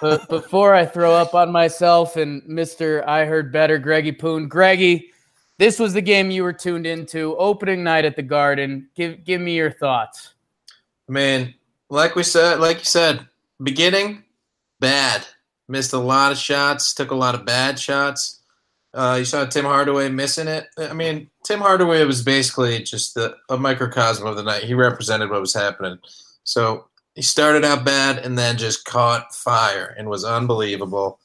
but 0.00 0.26
before 0.30 0.74
I 0.74 0.86
throw 0.86 1.12
up 1.12 1.34
on 1.34 1.52
myself 1.52 2.16
and 2.16 2.40
Mr. 2.44 3.06
I 3.06 3.26
Heard 3.26 3.52
Better, 3.52 3.76
Greggy 3.78 4.12
Poon, 4.12 4.48
Greggy, 4.48 5.12
this 5.58 5.78
was 5.78 5.92
the 5.92 6.02
game 6.02 6.30
you 6.30 6.42
were 6.42 6.52
tuned 6.52 6.86
into, 6.86 7.36
opening 7.36 7.82
night 7.82 8.04
at 8.04 8.16
the 8.16 8.22
Garden. 8.22 8.88
Give 8.94 9.24
give 9.24 9.40
me 9.40 9.54
your 9.54 9.70
thoughts. 9.70 10.34
Man, 11.08 11.54
like 11.88 12.14
we 12.14 12.22
said, 12.22 12.60
like 12.60 12.78
you 12.78 12.84
said, 12.84 13.26
beginning 13.62 14.24
bad. 14.80 15.26
Missed 15.68 15.92
a 15.92 15.98
lot 15.98 16.32
of 16.32 16.38
shots. 16.38 16.94
Took 16.94 17.10
a 17.10 17.16
lot 17.16 17.34
of 17.34 17.44
bad 17.44 17.78
shots. 17.78 18.40
Uh, 18.94 19.16
you 19.18 19.24
saw 19.24 19.44
Tim 19.44 19.64
Hardaway 19.64 20.08
missing 20.08 20.48
it. 20.48 20.68
I 20.78 20.94
mean, 20.94 21.28
Tim 21.44 21.60
Hardaway 21.60 22.04
was 22.04 22.22
basically 22.22 22.82
just 22.82 23.14
the, 23.14 23.36
a 23.50 23.56
microcosm 23.58 24.26
of 24.26 24.36
the 24.36 24.42
night. 24.42 24.64
He 24.64 24.74
represented 24.74 25.28
what 25.28 25.40
was 25.40 25.52
happening. 25.52 25.98
So 26.44 26.86
he 27.14 27.22
started 27.22 27.64
out 27.64 27.84
bad 27.84 28.18
and 28.18 28.38
then 28.38 28.56
just 28.56 28.84
caught 28.84 29.34
fire 29.34 29.94
and 29.98 30.08
was 30.08 30.24
unbelievable. 30.24 31.18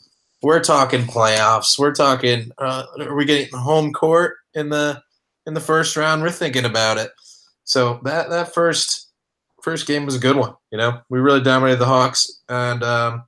We're 0.43 0.63
talking 0.63 1.01
playoffs. 1.03 1.77
We're 1.77 1.93
talking. 1.93 2.51
Uh, 2.57 2.85
are 2.99 3.15
we 3.15 3.25
getting 3.25 3.55
home 3.57 3.93
court 3.93 4.37
in 4.53 4.69
the 4.69 5.01
in 5.45 5.53
the 5.53 5.59
first 5.59 5.95
round? 5.95 6.21
We're 6.21 6.31
thinking 6.31 6.65
about 6.65 6.97
it. 6.97 7.11
So 7.63 7.99
that 8.03 8.29
that 8.29 8.53
first 8.53 9.09
first 9.61 9.85
game 9.87 10.05
was 10.05 10.15
a 10.15 10.19
good 10.19 10.35
one. 10.35 10.55
You 10.71 10.77
know, 10.79 10.99
we 11.09 11.19
really 11.19 11.41
dominated 11.41 11.77
the 11.79 11.85
Hawks, 11.85 12.41
and 12.49 12.81
um, 12.83 13.23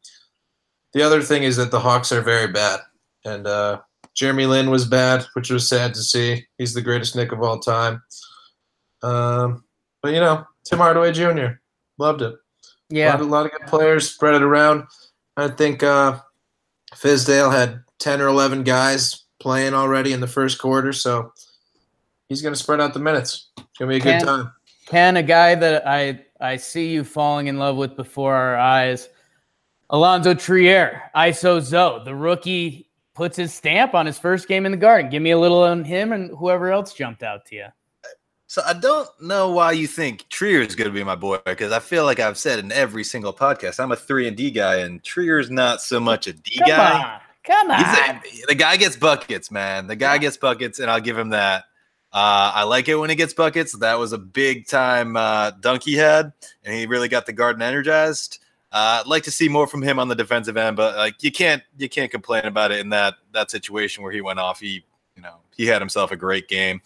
the 0.93 1.03
other 1.03 1.21
thing 1.21 1.43
is 1.43 1.55
that 1.57 1.69
the 1.71 1.79
Hawks 1.79 2.11
are 2.11 2.21
very 2.21 2.51
bad, 2.51 2.79
and 3.25 3.45
uh, 3.45 3.81
Jeremy 4.15 4.47
Lin 4.47 4.69
was 4.71 4.85
bad, 4.85 5.25
which 5.33 5.51
was 5.51 5.69
sad 5.69 5.93
to 5.93 6.01
see. 6.01 6.45
He's 6.57 6.73
the 6.73 6.81
greatest 6.81 7.15
Knick 7.15 7.31
of 7.31 7.43
all 7.43 7.59
time. 7.59 8.01
Um, 9.03 9.63
but 10.01 10.13
you 10.13 10.19
know, 10.19 10.45
Tim 10.65 10.79
Hardaway 10.79 11.11
Jr. 11.11 11.59
loved 11.99 12.21
it. 12.23 12.33
A 12.33 12.37
Yeah. 12.95 13.11
lot, 13.11 13.21
of, 13.21 13.27
lot 13.27 13.45
of 13.45 13.51
good 13.51 13.67
players 13.67 14.09
spread 14.09 14.33
it 14.35 14.41
around. 14.41 14.85
I 15.37 15.47
think 15.49 15.83
uh, 15.83 16.19
Fizdale 16.95 17.51
had 17.51 17.83
ten 17.99 18.21
or 18.21 18.27
eleven 18.27 18.63
guys 18.63 19.23
playing 19.39 19.73
already 19.73 20.13
in 20.13 20.19
the 20.19 20.27
first 20.27 20.59
quarter, 20.59 20.93
so 20.93 21.33
he's 22.29 22.41
going 22.41 22.53
to 22.53 22.59
spread 22.59 22.79
out 22.79 22.93
the 22.93 22.99
minutes. 22.99 23.49
It's 23.57 23.77
going 23.77 23.91
to 23.91 23.99
be 23.99 24.09
a 24.09 24.19
good 24.19 24.25
time. 24.25 24.51
Ken, 24.85 25.17
a 25.17 25.23
guy 25.23 25.55
that 25.55 25.87
I 25.87 26.25
I 26.39 26.57
see 26.57 26.91
you 26.91 27.03
falling 27.03 27.47
in 27.47 27.57
love 27.57 27.75
with 27.77 27.95
before 27.95 28.35
our 28.35 28.57
eyes, 28.57 29.09
Alonzo 29.89 30.33
Trier, 30.33 31.03
ISO 31.15 31.61
Zoe, 31.61 32.03
the 32.03 32.15
rookie 32.15 32.89
puts 33.13 33.37
his 33.37 33.53
stamp 33.53 33.93
on 33.93 34.05
his 34.05 34.17
first 34.17 34.47
game 34.47 34.65
in 34.65 34.71
the 34.71 34.77
Garden. 34.77 35.09
Give 35.11 35.21
me 35.21 35.31
a 35.31 35.39
little 35.39 35.63
on 35.63 35.83
him 35.83 36.11
and 36.11 36.35
whoever 36.37 36.71
else 36.71 36.93
jumped 36.93 37.23
out 37.23 37.45
to 37.45 37.55
you. 37.55 37.65
So 38.53 38.61
I 38.67 38.73
don't 38.73 39.09
know 39.19 39.49
why 39.49 39.71
you 39.71 39.87
think 39.87 40.29
Trier 40.29 40.61
is 40.61 40.75
going 40.75 40.87
to 40.87 40.93
be 40.93 41.03
my 41.03 41.15
boy 41.15 41.39
because 41.43 41.71
I 41.71 41.79
feel 41.79 42.05
like 42.05 42.19
I've 42.19 42.37
said 42.37 42.59
in 42.59 42.71
every 42.71 43.03
single 43.03 43.33
podcast 43.33 43.79
I'm 43.79 43.91
a 43.91 43.95
three 43.95 44.27
and 44.27 44.37
D 44.37 44.51
guy, 44.51 44.75
and 44.75 45.03
Trier's 45.03 45.49
not 45.49 45.81
so 45.81 45.99
much 45.99 46.27
a 46.27 46.33
D 46.33 46.59
Come 46.59 46.67
guy. 46.67 47.03
on, 47.03 47.19
come 47.43 47.71
on. 47.71 47.81
A, 47.81 48.21
the 48.47 48.53
guy 48.53 48.77
gets 48.77 48.95
buckets, 48.95 49.49
man. 49.49 49.87
The 49.87 49.95
guy 49.95 50.19
gets 50.19 50.37
buckets, 50.37 50.77
and 50.77 50.91
I'll 50.91 51.01
give 51.01 51.17
him 51.17 51.29
that. 51.29 51.63
Uh, 52.11 52.53
I 52.53 52.61
like 52.65 52.87
it 52.87 52.93
when 52.93 53.09
he 53.09 53.15
gets 53.15 53.33
buckets. 53.33 53.75
That 53.75 53.97
was 53.97 54.13
a 54.13 54.19
big 54.19 54.67
time 54.67 55.17
uh, 55.17 55.49
dunk 55.59 55.81
he 55.81 55.95
had, 55.95 56.31
and 56.63 56.75
he 56.75 56.85
really 56.85 57.07
got 57.07 57.25
the 57.25 57.33
garden 57.33 57.63
energized. 57.63 58.37
Uh, 58.71 59.01
I'd 59.01 59.07
like 59.07 59.23
to 59.23 59.31
see 59.31 59.49
more 59.49 59.65
from 59.65 59.81
him 59.81 59.97
on 59.97 60.09
the 60.09 60.15
defensive 60.15 60.57
end, 60.57 60.77
but 60.77 60.95
like 60.95 61.23
you 61.23 61.31
can't 61.31 61.63
you 61.79 61.89
can't 61.89 62.11
complain 62.11 62.45
about 62.45 62.71
it 62.71 62.81
in 62.81 62.89
that 62.89 63.15
that 63.31 63.49
situation 63.49 64.03
where 64.03 64.11
he 64.11 64.21
went 64.21 64.37
off. 64.37 64.59
He 64.59 64.85
you 65.15 65.23
know 65.23 65.37
he 65.57 65.65
had 65.65 65.81
himself 65.81 66.11
a 66.11 66.15
great 66.15 66.47
game. 66.47 66.81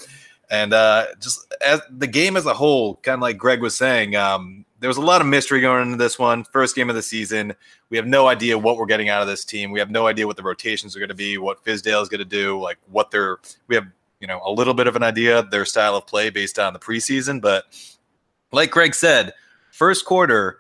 And 0.50 0.74
uh, 0.74 1.08
just 1.20 1.54
as 1.66 1.82
the 1.90 2.08
game 2.08 2.38
as 2.38 2.46
a 2.46 2.54
whole, 2.54 2.96
kind 2.98 3.16
of 3.16 3.22
like 3.22 3.38
Greg 3.38 3.62
was 3.62 3.76
saying, 3.76 4.16
um, 4.16 4.66
there 4.80 4.88
was 4.88 4.98
a 4.98 5.02
lot 5.02 5.22
of 5.22 5.28
mystery 5.28 5.60
going 5.60 5.84
into 5.84 5.98
this 5.98 6.18
one. 6.18 6.44
First 6.46 6.76
game 6.76 6.90
of 6.90 6.96
the 6.96 7.02
season. 7.02 7.54
We 7.90 7.98
have 7.98 8.06
no 8.06 8.28
idea 8.28 8.58
what 8.58 8.78
we're 8.78 8.86
getting 8.86 9.10
out 9.10 9.22
of 9.22 9.28
this 9.28 9.44
team. 9.44 9.72
We 9.72 9.80
have 9.80 9.90
no 9.90 10.08
idea 10.08 10.28
what 10.28 10.38
the 10.38 10.44
rotations 10.44 10.96
are 10.96 11.00
going 11.00 11.10
to 11.10 11.16
be, 11.16 11.38
what 11.38 11.64
Fizdale 11.64 12.02
is 12.02 12.10
going 12.10 12.20
to 12.20 12.26
do, 12.26 12.60
like 12.62 12.78
what 12.90 13.12
they're. 13.12 13.38
We 13.68 13.76
have 13.76 13.88
you 14.20 14.28
know 14.28 14.42
a 14.46 14.52
little 14.52 14.74
bit 14.74 14.88
of 14.88 14.96
an 14.96 15.04
idea 15.04 15.44
their 15.44 15.66
style 15.66 15.96
of 15.96 16.08
play 16.08 16.30
based 16.30 16.60
on 16.60 16.74
the 16.74 16.80
preseason, 16.80 17.42
but 17.42 17.66
like 18.52 18.72
Greg 18.72 18.96
said, 18.96 19.34
first 19.72 20.06
quarter, 20.06 20.60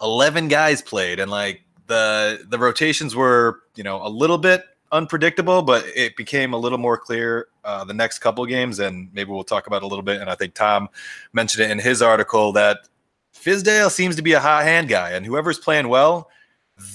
eleven 0.00 0.48
guys 0.48 0.82
played, 0.82 1.18
and 1.18 1.30
like 1.30 1.62
the 1.86 2.44
the 2.48 2.58
rotations 2.58 3.16
were 3.16 3.60
you 3.74 3.84
know 3.84 4.04
a 4.04 4.08
little 4.08 4.38
bit 4.38 4.64
unpredictable, 4.94 5.60
but 5.60 5.84
it 5.94 6.16
became 6.16 6.54
a 6.54 6.56
little 6.56 6.78
more 6.78 6.96
clear 6.96 7.48
uh, 7.64 7.84
the 7.84 7.92
next 7.92 8.20
couple 8.20 8.46
games, 8.46 8.78
and 8.78 9.12
maybe 9.12 9.30
we'll 9.30 9.44
talk 9.44 9.66
about 9.66 9.82
a 9.82 9.86
little 9.86 10.02
bit. 10.02 10.20
And 10.20 10.30
I 10.30 10.36
think 10.36 10.54
Tom 10.54 10.88
mentioned 11.32 11.64
it 11.64 11.70
in 11.70 11.80
his 11.80 12.00
article 12.00 12.52
that 12.52 12.88
Fizdale 13.34 13.90
seems 13.90 14.16
to 14.16 14.22
be 14.22 14.32
a 14.32 14.40
hot 14.40 14.62
hand 14.62 14.88
guy, 14.88 15.10
and 15.10 15.26
whoever's 15.26 15.58
playing 15.58 15.88
well, 15.88 16.30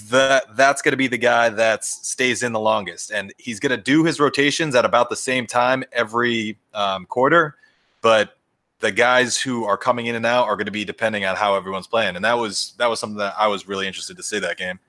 that 0.08 0.56
that's 0.56 0.82
going 0.82 0.92
to 0.92 0.96
be 0.96 1.06
the 1.06 1.18
guy 1.18 1.50
that 1.50 1.84
stays 1.84 2.42
in 2.42 2.52
the 2.52 2.60
longest, 2.60 3.10
and 3.10 3.32
he's 3.36 3.60
going 3.60 3.70
to 3.70 3.82
do 3.82 4.02
his 4.02 4.18
rotations 4.18 4.74
at 4.74 4.84
about 4.84 5.10
the 5.10 5.16
same 5.16 5.46
time 5.46 5.84
every 5.92 6.58
um, 6.74 7.04
quarter, 7.06 7.56
but 8.00 8.38
the 8.80 8.90
guys 8.90 9.36
who 9.36 9.64
are 9.64 9.76
coming 9.76 10.06
in 10.06 10.14
and 10.14 10.24
out 10.24 10.46
are 10.46 10.56
going 10.56 10.64
to 10.64 10.72
be 10.72 10.86
depending 10.86 11.26
on 11.26 11.36
how 11.36 11.54
everyone's 11.54 11.86
playing, 11.86 12.16
and 12.16 12.24
that 12.24 12.38
was 12.38 12.72
that 12.78 12.88
was 12.88 12.98
something 12.98 13.18
that 13.18 13.34
I 13.38 13.46
was 13.46 13.68
really 13.68 13.86
interested 13.86 14.16
to 14.16 14.22
see 14.22 14.38
that 14.38 14.56
game. 14.56 14.80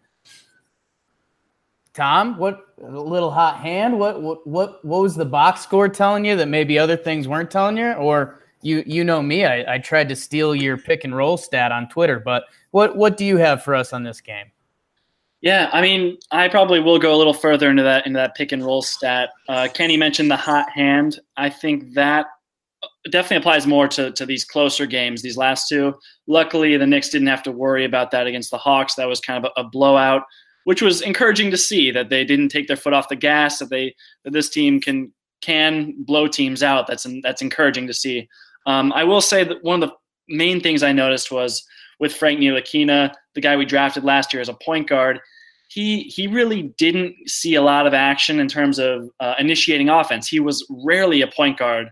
Tom, 1.93 2.37
what 2.37 2.67
a 2.81 2.89
little 2.89 3.31
hot 3.31 3.59
hand? 3.59 3.99
What 3.99 4.21
what 4.21 4.47
what 4.47 4.85
what 4.85 5.01
was 5.01 5.15
the 5.15 5.25
box 5.25 5.61
score 5.61 5.89
telling 5.89 6.23
you 6.23 6.35
that 6.37 6.47
maybe 6.47 6.79
other 6.79 6.95
things 6.95 7.27
weren't 7.27 7.51
telling 7.51 7.77
you, 7.77 7.91
or 7.93 8.39
you 8.61 8.83
you 8.85 9.03
know 9.03 9.21
me, 9.21 9.45
I, 9.45 9.75
I 9.75 9.77
tried 9.79 10.07
to 10.09 10.15
steal 10.15 10.55
your 10.55 10.77
pick 10.77 11.03
and 11.03 11.15
roll 11.15 11.37
stat 11.37 11.71
on 11.71 11.89
Twitter, 11.89 12.19
but 12.19 12.43
what 12.71 12.95
what 12.95 13.17
do 13.17 13.25
you 13.25 13.37
have 13.37 13.63
for 13.63 13.75
us 13.75 13.91
on 13.91 14.03
this 14.03 14.21
game? 14.21 14.51
Yeah, 15.41 15.69
I 15.73 15.81
mean, 15.81 16.17
I 16.31 16.47
probably 16.47 16.79
will 16.79 16.99
go 16.99 17.15
a 17.15 17.17
little 17.17 17.33
further 17.33 17.69
into 17.69 17.83
that 17.83 18.05
into 18.05 18.17
that 18.17 18.35
pick 18.35 18.51
and 18.51 18.63
roll 18.63 18.81
stat. 18.81 19.31
Uh, 19.49 19.67
Kenny 19.73 19.97
mentioned 19.97 20.31
the 20.31 20.37
hot 20.37 20.69
hand. 20.69 21.19
I 21.35 21.49
think 21.49 21.93
that 21.93 22.27
definitely 23.09 23.37
applies 23.37 23.65
more 23.67 23.87
to, 23.87 24.11
to 24.11 24.25
these 24.25 24.45
closer 24.45 24.85
games, 24.85 25.21
these 25.21 25.37
last 25.37 25.67
two. 25.67 25.95
Luckily, 26.27 26.77
the 26.77 26.85
Knicks 26.87 27.09
didn't 27.09 27.27
have 27.27 27.43
to 27.43 27.51
worry 27.51 27.85
about 27.85 28.11
that 28.11 28.27
against 28.27 28.51
the 28.51 28.57
Hawks. 28.57 28.95
That 28.95 29.07
was 29.07 29.19
kind 29.19 29.43
of 29.43 29.51
a, 29.57 29.61
a 29.61 29.63
blowout, 29.63 30.23
which 30.63 30.81
was 30.81 31.01
encouraging 31.01 31.51
to 31.51 31.57
see 31.57 31.91
that 31.91 32.09
they 32.09 32.23
didn't 32.23 32.49
take 32.49 32.67
their 32.67 32.77
foot 32.77 32.93
off 32.93 33.09
the 33.09 33.15
gas. 33.15 33.59
That 33.59 33.69
they 33.69 33.95
that 34.23 34.33
this 34.33 34.49
team 34.49 34.79
can 34.79 35.11
can 35.41 35.95
blow 35.97 36.27
teams 36.27 36.63
out. 36.63 36.87
That's 36.87 37.05
that's 37.23 37.41
encouraging 37.41 37.87
to 37.87 37.93
see. 37.93 38.27
Um, 38.65 38.93
I 38.93 39.03
will 39.03 39.21
say 39.21 39.43
that 39.43 39.63
one 39.63 39.81
of 39.81 39.89
the 39.89 39.95
main 40.35 40.61
things 40.61 40.83
I 40.83 40.91
noticed 40.91 41.31
was 41.31 41.63
with 41.99 42.13
Frank 42.13 42.39
Ntilikina, 42.39 43.13
the 43.35 43.41
guy 43.41 43.55
we 43.55 43.65
drafted 43.65 44.03
last 44.03 44.33
year 44.33 44.41
as 44.41 44.49
a 44.49 44.53
point 44.53 44.87
guard. 44.87 45.19
He 45.69 46.01
he 46.03 46.27
really 46.27 46.73
didn't 46.77 47.15
see 47.27 47.55
a 47.55 47.61
lot 47.61 47.87
of 47.87 47.93
action 47.93 48.39
in 48.39 48.47
terms 48.47 48.77
of 48.77 49.09
uh, 49.19 49.35
initiating 49.39 49.89
offense. 49.89 50.27
He 50.27 50.39
was 50.39 50.65
rarely 50.83 51.21
a 51.21 51.27
point 51.27 51.57
guard 51.57 51.87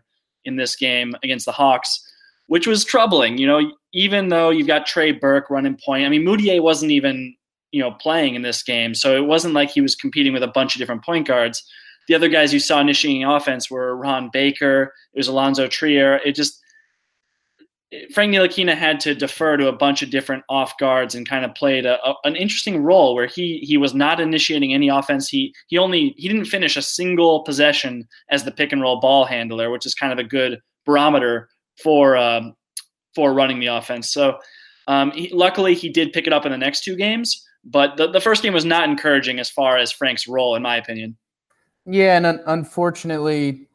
in 0.45 0.57
this 0.57 0.75
game 0.75 1.15
against 1.23 1.45
the 1.45 1.51
Hawks, 1.51 2.01
which 2.47 2.67
was 2.67 2.83
troubling. 2.83 3.37
You 3.37 3.47
know, 3.47 3.71
even 3.93 4.27
though 4.27 4.49
you've 4.49 4.67
got 4.67 4.85
Trey 4.85 5.11
Burke 5.11 5.49
running 5.49 5.77
point, 5.83 6.05
I 6.05 6.09
mean, 6.09 6.25
Mudiay 6.25 6.61
wasn't 6.61 6.91
even 6.91 7.35
you 7.71 7.81
know 7.81 7.91
playing 7.91 8.35
in 8.35 8.41
this 8.41 8.63
game, 8.63 8.93
so 8.93 9.15
it 9.15 9.25
wasn't 9.25 9.53
like 9.53 9.69
he 9.69 9.81
was 9.81 9.95
competing 9.95 10.33
with 10.33 10.43
a 10.43 10.47
bunch 10.47 10.75
of 10.75 10.79
different 10.79 11.03
point 11.03 11.27
guards. 11.27 11.63
The 12.07 12.15
other 12.15 12.29
guys 12.29 12.53
you 12.53 12.59
saw 12.59 12.79
initiating 12.79 13.23
offense 13.23 13.69
were 13.69 13.95
Ron 13.95 14.29
Baker, 14.33 14.93
it 15.13 15.17
was 15.17 15.27
Alonzo 15.27 15.67
Trier. 15.67 16.19
It 16.25 16.35
just 16.35 16.59
Frank 18.13 18.33
Ntilikina 18.33 18.75
had 18.75 18.99
to 19.01 19.15
defer 19.15 19.57
to 19.57 19.67
a 19.67 19.75
bunch 19.75 20.03
of 20.03 20.11
different 20.11 20.43
off 20.47 20.77
guards 20.77 21.15
and 21.15 21.27
kind 21.27 21.43
of 21.43 21.55
played 21.55 21.87
a, 21.87 21.99
a, 22.07 22.13
an 22.23 22.35
interesting 22.35 22.83
role 22.83 23.15
where 23.15 23.25
he 23.25 23.59
he 23.63 23.77
was 23.77 23.95
not 23.95 24.19
initiating 24.19 24.73
any 24.73 24.89
offense. 24.89 25.27
He 25.27 25.53
he 25.67 25.77
only 25.77 26.13
he 26.17 26.27
didn't 26.27 26.45
finish 26.45 26.77
a 26.77 26.83
single 26.83 27.43
possession 27.43 28.07
as 28.29 28.43
the 28.43 28.51
pick 28.51 28.71
and 28.71 28.81
roll 28.81 28.99
ball 28.99 29.25
handler, 29.25 29.71
which 29.71 29.87
is 29.87 29.95
kind 29.95 30.13
of 30.13 30.19
a 30.19 30.23
good 30.23 30.61
barometer 30.85 31.49
for 31.81 32.15
um, 32.15 32.53
for 33.15 33.33
running 33.33 33.59
the 33.59 33.67
offense. 33.67 34.11
So 34.11 34.37
um, 34.87 35.11
he, 35.11 35.29
luckily 35.33 35.73
he 35.73 35.89
did 35.89 36.13
pick 36.13 36.27
it 36.27 36.33
up 36.33 36.45
in 36.45 36.51
the 36.51 36.57
next 36.57 36.83
two 36.83 36.95
games, 36.95 37.43
but 37.65 37.97
the, 37.97 38.07
the 38.07 38.21
first 38.21 38.43
game 38.43 38.53
was 38.53 38.65
not 38.65 38.89
encouraging 38.89 39.39
as 39.39 39.49
far 39.49 39.77
as 39.77 39.91
Frank's 39.91 40.27
role, 40.27 40.55
in 40.55 40.61
my 40.61 40.77
opinion. 40.77 41.17
Yeah, 41.85 42.17
and 42.17 42.25
un- 42.25 42.43
unfortunately, 42.45 43.67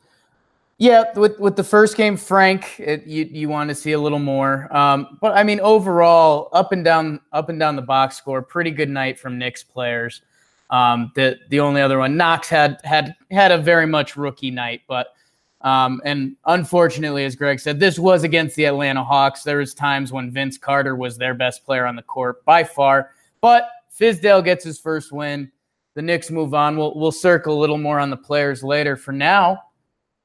yeah, 0.78 1.04
with 1.16 1.38
with 1.38 1.56
the 1.56 1.64
first 1.64 1.96
game, 1.96 2.16
Frank, 2.16 2.78
it, 2.78 3.06
you 3.06 3.24
you 3.30 3.48
want 3.48 3.68
to 3.68 3.74
see 3.74 3.92
a 3.92 4.00
little 4.00 4.18
more. 4.18 4.74
Um, 4.74 5.18
but 5.20 5.36
I 5.36 5.42
mean, 5.42 5.60
overall, 5.60 6.48
up 6.52 6.72
and 6.72 6.84
down, 6.84 7.20
up 7.32 7.48
and 7.48 7.58
down 7.58 7.76
the 7.76 7.82
box 7.82 8.16
score, 8.16 8.42
pretty 8.42 8.70
good 8.70 8.90
night 8.90 9.18
from 9.18 9.38
Knicks 9.38 9.62
players. 9.62 10.22
Um, 10.70 11.12
the 11.14 11.38
the 11.50 11.60
only 11.60 11.80
other 11.80 11.98
one, 11.98 12.16
Knox 12.16 12.48
had 12.48 12.80
had 12.84 13.14
had 13.30 13.52
a 13.52 13.58
very 13.58 13.86
much 13.86 14.16
rookie 14.16 14.50
night, 14.50 14.82
but 14.88 15.14
um, 15.60 16.02
and 16.04 16.36
unfortunately, 16.44 17.24
as 17.24 17.36
Greg 17.36 17.58
said, 17.58 17.80
this 17.80 17.98
was 17.98 18.22
against 18.22 18.54
the 18.54 18.66
Atlanta 18.66 19.02
Hawks. 19.02 19.44
There 19.44 19.58
was 19.58 19.74
times 19.74 20.12
when 20.12 20.30
Vince 20.30 20.58
Carter 20.58 20.94
was 20.94 21.16
their 21.16 21.34
best 21.34 21.64
player 21.64 21.86
on 21.86 21.96
the 21.96 22.02
court 22.02 22.44
by 22.44 22.64
far, 22.64 23.10
but 23.44 23.68
Fizdale 24.00 24.42
gets 24.42 24.64
his 24.64 24.80
first 24.80 25.12
win. 25.12 25.52
The 25.96 26.00
Knicks 26.00 26.30
move 26.30 26.54
on. 26.54 26.78
We'll 26.78 26.98
we'll 26.98 27.12
circle 27.12 27.58
a 27.58 27.60
little 27.60 27.76
more 27.76 28.00
on 28.00 28.08
the 28.08 28.16
players 28.16 28.64
later. 28.64 28.96
For 28.96 29.12
now, 29.12 29.60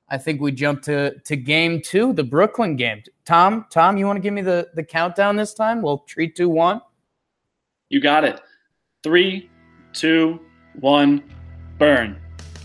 I 0.08 0.18
think 0.18 0.40
we 0.40 0.54
jump 0.54 0.82
to 0.84 1.20
to 1.20 1.36
game 1.36 1.82
two, 1.82 2.14
the 2.14 2.24
Brooklyn 2.24 2.78
game. 2.78 3.04
Tom, 3.26 3.66
Tom, 3.72 3.98
you 3.98 4.06
want 4.06 4.16
to 4.16 4.22
give 4.22 4.34
me 4.34 4.42
the 4.42 4.70
the 4.74 4.86
countdown 4.86 5.36
this 5.36 5.54
time? 5.54 5.82
We'll 5.82 6.06
three, 6.08 6.32
two, 6.32 6.48
one. 6.48 6.80
You 7.90 8.00
got 8.00 8.24
it. 8.24 8.40
Three, 9.04 9.50
two, 9.92 10.40
one, 10.80 11.22
burn. 11.78 12.18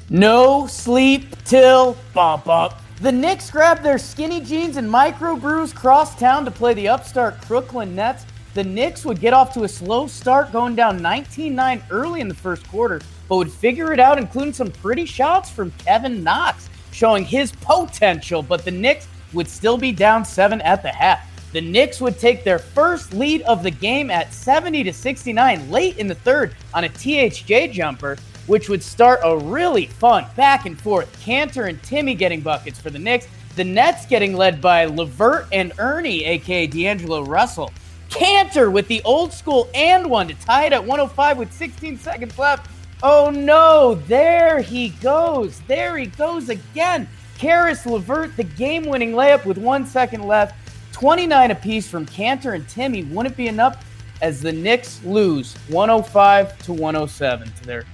No 0.09 0.69
sleep 0.69 1.35
till 1.45 1.97
bump 2.13 2.47
up. 2.47 2.81
The 3.01 3.11
Knicks 3.11 3.51
grab 3.51 3.83
their 3.83 3.99
skinny 3.99 4.41
jeans 4.41 4.77
and 4.77 4.89
micro 4.89 5.35
brews 5.35 5.73
cross 5.73 6.17
town 6.17 6.45
to 6.45 6.53
play 6.53 6.75
the 6.75 6.87
upstart 6.87 7.45
Brooklyn 7.49 7.97
Nets. 7.97 8.25
The 8.55 8.63
Knicks 8.63 9.05
would 9.05 9.21
get 9.21 9.33
off 9.33 9.53
to 9.55 9.65
a 9.65 9.69
slow 9.69 10.07
start, 10.07 10.53
going 10.53 10.77
down 10.77 11.03
19 11.03 11.55
9 11.55 11.83
early 11.91 12.21
in 12.21 12.29
the 12.29 12.35
first 12.35 12.67
quarter, 12.69 13.01
but 13.29 13.37
would 13.37 13.51
figure 13.51 13.93
it 13.93 13.99
out, 13.99 14.17
including 14.17 14.53
some 14.53 14.71
pretty 14.71 15.05
shots 15.05 15.51
from 15.51 15.73
Kevin 15.73 16.23
Knox 16.23 16.71
showing 16.93 17.25
his 17.25 17.51
potential, 17.51 18.43
but 18.43 18.65
the 18.65 18.71
Knicks 18.71 19.09
would 19.33 19.49
still 19.49 19.77
be 19.77 19.91
down 19.91 20.25
seven 20.25 20.61
at 20.61 20.83
the 20.83 20.89
half. 20.89 21.29
The 21.53 21.61
Knicks 21.61 22.01
would 22.01 22.19
take 22.19 22.45
their 22.45 22.61
first 22.61 23.13
lead 23.13 23.43
of 23.43 23.65
the 23.65 23.71
game 23.73 24.11
at 24.11 24.33
70 24.33 24.85
to 24.85 24.93
69 24.93 25.71
late 25.71 25.99
in 25.99 26.07
the 26.07 26.15
third 26.15 26.55
on 26.73 26.85
a 26.85 26.89
THJ 26.89 27.73
jumper, 27.73 28.17
which 28.47 28.69
would 28.69 28.83
start 28.83 29.21
a 29.25 29.37
really 29.37 29.87
fun 29.87 30.27
back 30.37 30.67
and 30.67 30.81
forth. 30.81 31.13
Kanter 31.25 31.69
and 31.69 31.83
Timmy 31.83 32.15
getting 32.15 32.41
buckets 32.41 32.81
for 32.81 32.91
the 32.91 32.99
Knicks. 32.99 33.27
The 33.57 33.65
Nets 33.65 34.07
getting 34.07 34.37
led 34.37 34.61
by 34.61 34.85
Levert 34.85 35.47
and 35.53 35.73
Ernie, 35.79 36.25
aka 36.25 36.67
D'Angelo 36.69 37.25
Russell. 37.25 37.73
Kanter 38.11 38.71
with 38.71 38.89
the 38.89 39.03
old 39.05 39.33
school 39.33 39.69
and 39.75 40.09
one 40.09 40.29
to 40.29 40.35
tie 40.35 40.67
it 40.67 40.73
at 40.73 40.85
105 40.85 41.39
with 41.39 41.53
16 41.53 41.99
seconds 41.99 42.39
left. 42.39 42.71
Oh 43.03 43.31
no, 43.31 43.97
there 44.07 44.61
he 44.61 44.91
goes. 44.91 45.61
There 45.67 45.97
he 45.97 46.07
goes 46.07 46.49
again. 46.49 47.09
Caris 47.37 47.85
Levert, 47.85 48.37
the 48.37 48.45
game 48.45 48.85
winning 48.87 49.13
layup 49.13 49.45
with 49.45 49.59
one 49.59 49.87
second 49.87 50.23
left. 50.23 50.55
29 50.93 51.51
apiece 51.51 51.89
from 51.89 52.07
Kanter 52.07 52.55
and 52.55 52.69
Timmy. 52.69 53.03
Wouldn't 53.05 53.37
be 53.37 53.49
enough 53.49 53.85
as 54.23 54.41
the 54.41 54.53
Knicks 54.53 55.03
lose 55.05 55.55
105 55.69 56.57
to 56.59 56.73
107 56.73 57.53
to 57.53 57.65
their 57.65 57.85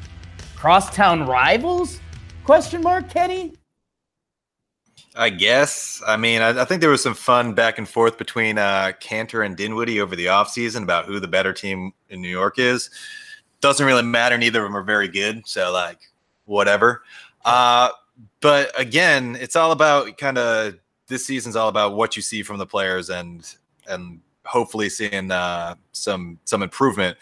crosstown 0.54 1.26
rivals? 1.26 1.98
Question 2.44 2.82
mark, 2.82 3.08
Kenny? 3.08 3.54
I 5.16 5.30
guess. 5.30 6.00
I 6.06 6.16
mean, 6.16 6.40
I, 6.40 6.60
I, 6.60 6.64
think 6.64 6.80
there 6.80 6.90
was 6.90 7.02
some 7.02 7.14
fun 7.14 7.52
back 7.52 7.78
and 7.78 7.88
forth 7.88 8.16
between 8.16 8.58
uh, 8.58 8.92
Kanter 9.00 9.44
and 9.44 9.56
Dinwiddie 9.56 10.00
over 10.00 10.14
the 10.14 10.26
offseason 10.26 10.84
about 10.84 11.06
who 11.06 11.18
the 11.18 11.26
better 11.26 11.52
team 11.52 11.92
in 12.10 12.22
New 12.22 12.28
York 12.28 12.58
is 12.58 12.90
doesn't 13.60 13.84
really 13.84 14.02
matter. 14.02 14.38
Neither 14.38 14.60
of 14.60 14.64
them 14.64 14.76
are 14.76 14.82
very 14.82 15.08
good. 15.08 15.46
So 15.46 15.72
like 15.72 15.98
whatever. 16.46 17.02
Uh, 17.44 17.90
but 18.40 18.78
again, 18.78 19.36
it's 19.40 19.56
all 19.56 19.72
about 19.72 20.18
kind 20.18 20.38
of 20.38 20.74
this 21.08 21.26
season's 21.26 21.56
all 21.56 21.68
about 21.68 21.94
what 21.94 22.16
you 22.16 22.22
see 22.22 22.42
from 22.42 22.58
the 22.58 22.66
players 22.66 23.10
and 23.10 23.54
and 23.88 24.20
hopefully 24.44 24.88
seeing 24.88 25.30
uh, 25.30 25.74
some 25.92 26.38
some 26.44 26.62
improvement. 26.62 27.16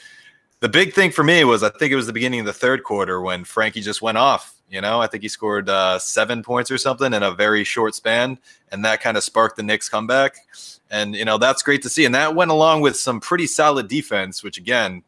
The 0.61 0.69
big 0.69 0.93
thing 0.93 1.11
for 1.11 1.23
me 1.23 1.45
was 1.45 1.63
I 1.63 1.71
think 1.71 1.93
it 1.93 1.97
was 1.97 2.07
the 2.07 2.13
beginning 2.13 2.41
of 2.41 2.47
the 2.47 2.53
third 2.53 2.85
quarter 2.85 3.21
when 3.21 3.45
Frankie 3.45 3.81
just 3.81 4.03
went 4.03 4.19
off. 4.19 4.58
You 4.71 4.81
know, 4.81 5.01
I 5.01 5.07
think 5.07 5.23
he 5.23 5.29
scored 5.29 5.69
uh, 5.69 5.99
seven 5.99 6.43
points 6.43 6.71
or 6.71 6.77
something 6.79 7.13
in 7.15 7.23
a 7.23 7.33
very 7.33 7.65
short 7.65 7.95
span, 7.95 8.39
and 8.71 8.85
that 8.85 9.01
kind 9.01 9.17
of 9.17 9.25
sparked 9.25 9.57
the 9.57 9.63
Knicks 9.63 9.89
comeback. 9.89 10.37
And 10.91 11.15
you 11.15 11.25
know 11.25 11.39
that's 11.39 11.63
great 11.63 11.83
to 11.83 11.89
see, 11.89 12.05
and 12.05 12.15
that 12.15 12.35
went 12.35 12.51
along 12.51 12.81
with 12.83 12.97
some 12.97 13.21
pretty 13.21 13.47
solid 13.47 13.89
defense, 13.89 14.43
which 14.43 14.59
again 14.59 15.03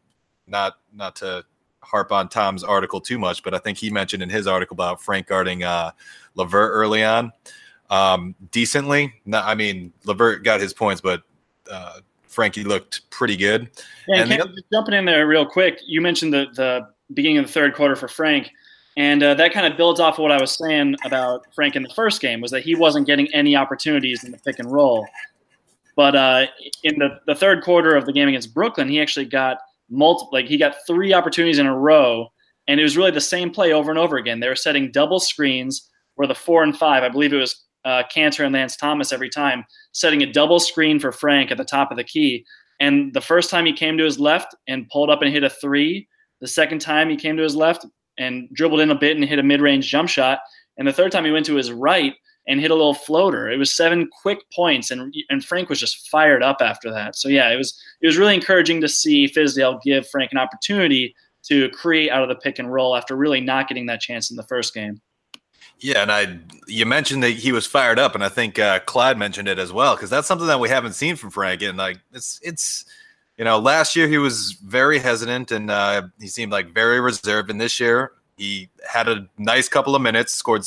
not 0.47 0.77
not 0.93 1.15
to 1.17 1.43
harp 1.81 2.11
on 2.11 2.29
Tom's 2.29 2.63
article 2.63 3.01
too 3.01 3.19
much, 3.19 3.43
but 3.43 3.53
I 3.53 3.57
think 3.57 3.77
he 3.77 3.89
mentioned 3.89 4.23
in 4.23 4.29
his 4.29 4.47
article 4.47 4.75
about 4.75 5.01
Frank 5.01 5.27
guarding 5.27 5.63
uh, 5.63 5.91
Levert 6.35 6.71
early 6.73 7.03
on. 7.03 7.31
um, 7.89 8.35
decently. 8.51 9.13
No, 9.25 9.39
I 9.41 9.55
mean, 9.55 9.91
Levert 10.05 10.43
got 10.43 10.61
his 10.61 10.73
points, 10.73 11.01
but 11.01 11.23
uh, 11.69 11.99
Frankie 12.27 12.63
looked 12.63 13.09
pretty 13.09 13.35
good. 13.35 13.69
Yeah, 14.07 14.21
And 14.21 14.31
and 14.31 14.41
the- 14.41 14.47
just 14.47 14.71
jumping 14.71 14.93
in 14.93 15.05
there 15.05 15.27
real 15.27 15.45
quick, 15.45 15.79
you 15.85 15.99
mentioned 15.99 16.33
the, 16.33 16.45
the 16.53 16.87
beginning 17.13 17.39
of 17.39 17.47
the 17.47 17.51
third 17.51 17.73
quarter 17.75 17.95
for 17.97 18.07
Frank, 18.07 18.49
and 18.97 19.23
uh, 19.23 19.33
that 19.35 19.53
kind 19.53 19.65
of 19.65 19.77
builds 19.77 19.99
off 19.99 20.15
of 20.15 20.23
what 20.23 20.31
I 20.31 20.39
was 20.39 20.57
saying 20.57 20.95
about 21.05 21.45
Frank 21.53 21.75
in 21.75 21.83
the 21.83 21.89
first 21.89 22.21
game, 22.21 22.41
was 22.41 22.51
that 22.51 22.63
he 22.63 22.75
wasn't 22.75 23.07
getting 23.07 23.27
any 23.33 23.55
opportunities 23.55 24.23
in 24.23 24.31
the 24.31 24.37
pick 24.39 24.59
and 24.59 24.71
roll. 24.71 25.05
But 25.95 26.15
uh, 26.15 26.45
in 26.83 26.99
the, 26.99 27.19
the 27.27 27.35
third 27.35 27.63
quarter 27.63 27.95
of 27.95 28.05
the 28.05 28.13
game 28.13 28.27
against 28.27 28.53
Brooklyn, 28.53 28.89
he 28.89 29.01
actually 29.01 29.25
got 29.25 29.57
multiple, 29.89 30.29
like 30.31 30.47
he 30.47 30.57
got 30.57 30.75
three 30.87 31.13
opportunities 31.13 31.59
in 31.59 31.67
a 31.67 31.77
row, 31.77 32.31
and 32.67 32.79
it 32.79 32.83
was 32.83 32.97
really 32.97 33.11
the 33.11 33.21
same 33.21 33.51
play 33.51 33.73
over 33.73 33.89
and 33.89 33.99
over 33.99 34.17
again. 34.17 34.39
They 34.39 34.47
were 34.47 34.55
setting 34.55 34.91
double 34.91 35.19
screens 35.19 35.89
where 36.15 36.27
the 36.27 36.35
four 36.35 36.63
and 36.63 36.77
five, 36.77 37.03
I 37.03 37.09
believe 37.09 37.33
it 37.33 37.37
was 37.37 37.65
uh, 37.83 38.03
Kanter 38.13 38.45
and 38.45 38.53
Lance 38.53 38.75
Thomas 38.75 39.11
every 39.11 39.29
time, 39.29 39.65
setting 39.91 40.21
a 40.21 40.31
double 40.31 40.59
screen 40.59 40.99
for 40.99 41.11
Frank 41.11 41.51
at 41.51 41.57
the 41.57 41.65
top 41.65 41.91
of 41.91 41.97
the 41.97 42.03
key. 42.03 42.45
And 42.79 43.13
the 43.13 43.21
first 43.21 43.49
time 43.49 43.65
he 43.65 43.73
came 43.73 43.97
to 43.97 44.03
his 44.03 44.19
left 44.19 44.55
and 44.67 44.89
pulled 44.89 45.09
up 45.09 45.21
and 45.21 45.31
hit 45.31 45.43
a 45.43 45.49
three. 45.49 46.07
The 46.41 46.47
second 46.47 46.79
time 46.79 47.09
he 47.09 47.15
came 47.15 47.37
to 47.37 47.43
his 47.43 47.55
left 47.55 47.85
and 48.21 48.49
dribbled 48.53 48.79
in 48.79 48.91
a 48.91 48.95
bit 48.95 49.17
and 49.17 49.25
hit 49.25 49.39
a 49.39 49.43
mid-range 49.43 49.89
jump 49.89 50.09
shot. 50.09 50.39
And 50.77 50.87
the 50.87 50.93
third 50.93 51.11
time 51.11 51.25
he 51.25 51.31
went 51.31 51.45
to 51.47 51.55
his 51.55 51.71
right 51.71 52.13
and 52.47 52.59
hit 52.59 52.71
a 52.71 52.75
little 52.75 52.93
floater. 52.93 53.49
It 53.49 53.57
was 53.57 53.73
seven 53.73 54.09
quick 54.21 54.39
points, 54.53 54.91
and 54.91 55.13
and 55.29 55.43
Frank 55.43 55.69
was 55.69 55.79
just 55.79 56.09
fired 56.09 56.43
up 56.43 56.57
after 56.61 56.91
that. 56.91 57.15
So 57.15 57.29
yeah, 57.29 57.49
it 57.49 57.57
was 57.57 57.79
it 58.01 58.07
was 58.07 58.17
really 58.17 58.35
encouraging 58.35 58.81
to 58.81 58.87
see 58.87 59.27
Fizdale 59.27 59.81
give 59.81 60.07
Frank 60.09 60.31
an 60.31 60.37
opportunity 60.37 61.15
to 61.43 61.69
create 61.69 62.11
out 62.11 62.23
of 62.23 62.29
the 62.29 62.35
pick 62.35 62.59
and 62.59 62.71
roll 62.71 62.95
after 62.95 63.15
really 63.15 63.41
not 63.41 63.67
getting 63.67 63.87
that 63.87 64.01
chance 64.01 64.29
in 64.29 64.37
the 64.37 64.43
first 64.43 64.73
game. 64.73 65.01
Yeah, 65.79 66.01
and 66.01 66.11
I 66.11 66.39
you 66.67 66.85
mentioned 66.85 67.23
that 67.23 67.31
he 67.31 67.51
was 67.51 67.65
fired 67.65 67.99
up, 67.99 68.15
and 68.15 68.23
I 68.23 68.29
think 68.29 68.59
uh, 68.59 68.79
Clyde 68.81 69.17
mentioned 69.17 69.47
it 69.47 69.57
as 69.59 69.73
well 69.73 69.95
because 69.95 70.09
that's 70.09 70.27
something 70.27 70.47
that 70.47 70.59
we 70.59 70.69
haven't 70.69 70.93
seen 70.93 71.15
from 71.15 71.31
Frank. 71.31 71.61
And 71.61 71.77
like 71.77 71.99
it's 72.11 72.39
it's 72.43 72.85
you 73.41 73.45
know 73.45 73.57
last 73.57 73.95
year 73.95 74.07
he 74.07 74.19
was 74.19 74.51
very 74.63 74.99
hesitant 74.99 75.51
and 75.51 75.71
uh, 75.71 76.03
he 76.19 76.27
seemed 76.27 76.51
like 76.51 76.75
very 76.75 77.01
reserved, 77.01 77.49
and 77.49 77.59
this 77.59 77.79
year 77.79 78.11
he 78.37 78.69
had 78.87 79.09
a 79.09 79.27
nice 79.39 79.67
couple 79.67 79.95
of 79.95 80.01
minutes, 80.03 80.31
scored 80.31 80.63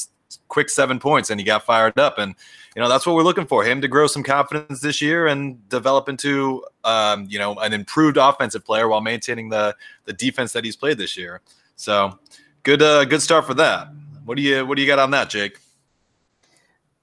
quick 0.49 0.69
seven 0.69 0.99
points, 0.99 1.31
and 1.31 1.39
he 1.39 1.47
got 1.47 1.63
fired 1.63 1.97
up. 2.01 2.19
And 2.19 2.35
you 2.75 2.83
know 2.83 2.89
that's 2.89 3.07
what 3.07 3.15
we're 3.15 3.23
looking 3.23 3.47
for 3.47 3.63
him 3.63 3.81
to 3.81 3.87
grow 3.87 4.09
some 4.09 4.25
confidence 4.25 4.81
this 4.81 5.01
year 5.01 5.29
and 5.29 5.69
develop 5.69 6.09
into 6.09 6.65
um, 6.83 7.29
you 7.31 7.39
know 7.39 7.55
an 7.59 7.73
improved 7.73 8.17
offensive 8.17 8.65
player 8.65 8.89
while 8.89 9.01
maintaining 9.01 9.51
the 9.51 9.77
the 10.07 10.13
defense 10.13 10.53
that 10.55 10.65
he's 10.65 10.75
played 10.75 10.99
this 10.99 11.17
year. 11.17 11.43
So 11.77 12.19
good 12.65 12.83
uh, 12.83 13.05
good 13.05 13.23
start 13.23 13.47
for 13.47 13.55
that. 13.55 13.87
What 14.25 14.37
do 14.37 14.43
you 14.43 14.67
what 14.67 14.75
do 14.75 14.83
you 14.83 14.89
got 14.89 14.99
on 14.99 15.13
that, 15.13 15.31
Jake? 15.31 15.61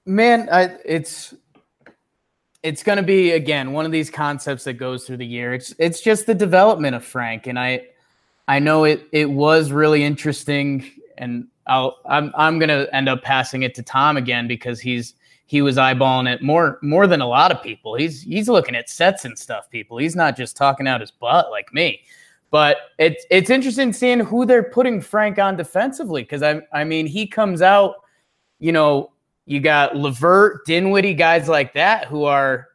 Man, 0.04 0.50
I, 0.52 0.76
it's 0.84 1.32
it's 2.62 2.82
going 2.82 2.96
to 2.96 3.02
be 3.02 3.32
again 3.32 3.72
one 3.72 3.86
of 3.86 3.92
these 3.92 4.10
concepts 4.10 4.64
that 4.64 4.74
goes 4.74 5.04
through 5.04 5.18
the 5.18 5.26
year. 5.26 5.54
It's 5.54 5.74
it's 5.78 6.00
just 6.00 6.26
the 6.26 6.34
development 6.34 6.94
of 6.94 7.04
Frank, 7.04 7.46
and 7.46 7.58
I 7.58 7.86
I 8.48 8.58
know 8.58 8.84
it 8.84 9.06
it 9.12 9.30
was 9.30 9.72
really 9.72 10.04
interesting, 10.04 10.90
and 11.18 11.46
I'll 11.66 11.98
I'm 12.06 12.32
I'm 12.36 12.58
going 12.58 12.68
to 12.68 12.94
end 12.94 13.08
up 13.08 13.22
passing 13.22 13.62
it 13.62 13.74
to 13.76 13.82
Tom 13.82 14.16
again 14.16 14.46
because 14.46 14.80
he's 14.80 15.14
he 15.46 15.62
was 15.62 15.76
eyeballing 15.76 16.32
it 16.32 16.42
more 16.42 16.78
more 16.82 17.06
than 17.06 17.20
a 17.20 17.28
lot 17.28 17.52
of 17.52 17.62
people. 17.62 17.94
He's 17.94 18.22
he's 18.22 18.48
looking 18.48 18.74
at 18.74 18.88
sets 18.88 19.24
and 19.24 19.38
stuff. 19.38 19.70
People, 19.70 19.98
he's 19.98 20.16
not 20.16 20.36
just 20.36 20.56
talking 20.56 20.86
out 20.88 21.00
his 21.00 21.10
butt 21.10 21.50
like 21.50 21.72
me. 21.72 22.02
But 22.50 22.76
it's 22.98 23.24
it's 23.30 23.48
interesting 23.48 23.92
seeing 23.94 24.20
who 24.20 24.44
they're 24.44 24.62
putting 24.62 25.00
Frank 25.00 25.38
on 25.38 25.56
defensively 25.56 26.22
because 26.22 26.42
I 26.42 26.60
I 26.72 26.84
mean 26.84 27.06
he 27.06 27.26
comes 27.26 27.62
out, 27.62 27.96
you 28.60 28.72
know, 28.72 29.11
you 29.46 29.60
got 29.60 29.96
Levert, 29.96 30.64
Dinwiddie, 30.66 31.14
guys 31.14 31.48
like 31.48 31.74
that 31.74 32.06
who 32.06 32.24
are 32.24 32.68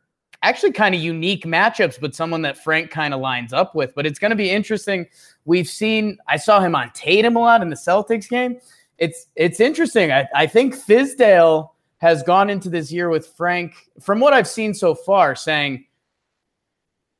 actually 0.43 0.71
kind 0.71 0.93
of 0.93 1.01
unique 1.01 1.45
matchups, 1.45 1.99
but 1.99 2.13
someone 2.13 2.41
that 2.43 2.57
Frank 2.57 2.91
kind 2.91 3.13
of 3.13 3.19
lines 3.19 3.53
up 3.53 3.75
with. 3.75 3.93
But 3.95 4.05
it's 4.05 4.19
going 4.19 4.31
to 4.31 4.35
be 4.35 4.49
interesting. 4.49 5.07
We've 5.45 5.67
seen 5.67 6.17
I 6.27 6.37
saw 6.37 6.59
him 6.59 6.75
on 6.75 6.91
Tatum 6.93 7.35
a 7.35 7.39
lot 7.39 7.61
in 7.61 7.69
the 7.69 7.75
Celtics 7.75 8.29
game. 8.29 8.59
It's 8.97 9.27
it's 9.35 9.59
interesting. 9.59 10.11
I, 10.11 10.27
I 10.35 10.47
think 10.47 10.75
Fizdale 10.75 11.69
has 11.99 12.21
gone 12.23 12.49
into 12.49 12.69
this 12.69 12.91
year 12.91 13.09
with 13.09 13.27
Frank, 13.27 13.73
from 13.99 14.19
what 14.19 14.33
I've 14.33 14.47
seen 14.47 14.73
so 14.73 14.93
far, 14.93 15.35
saying 15.35 15.85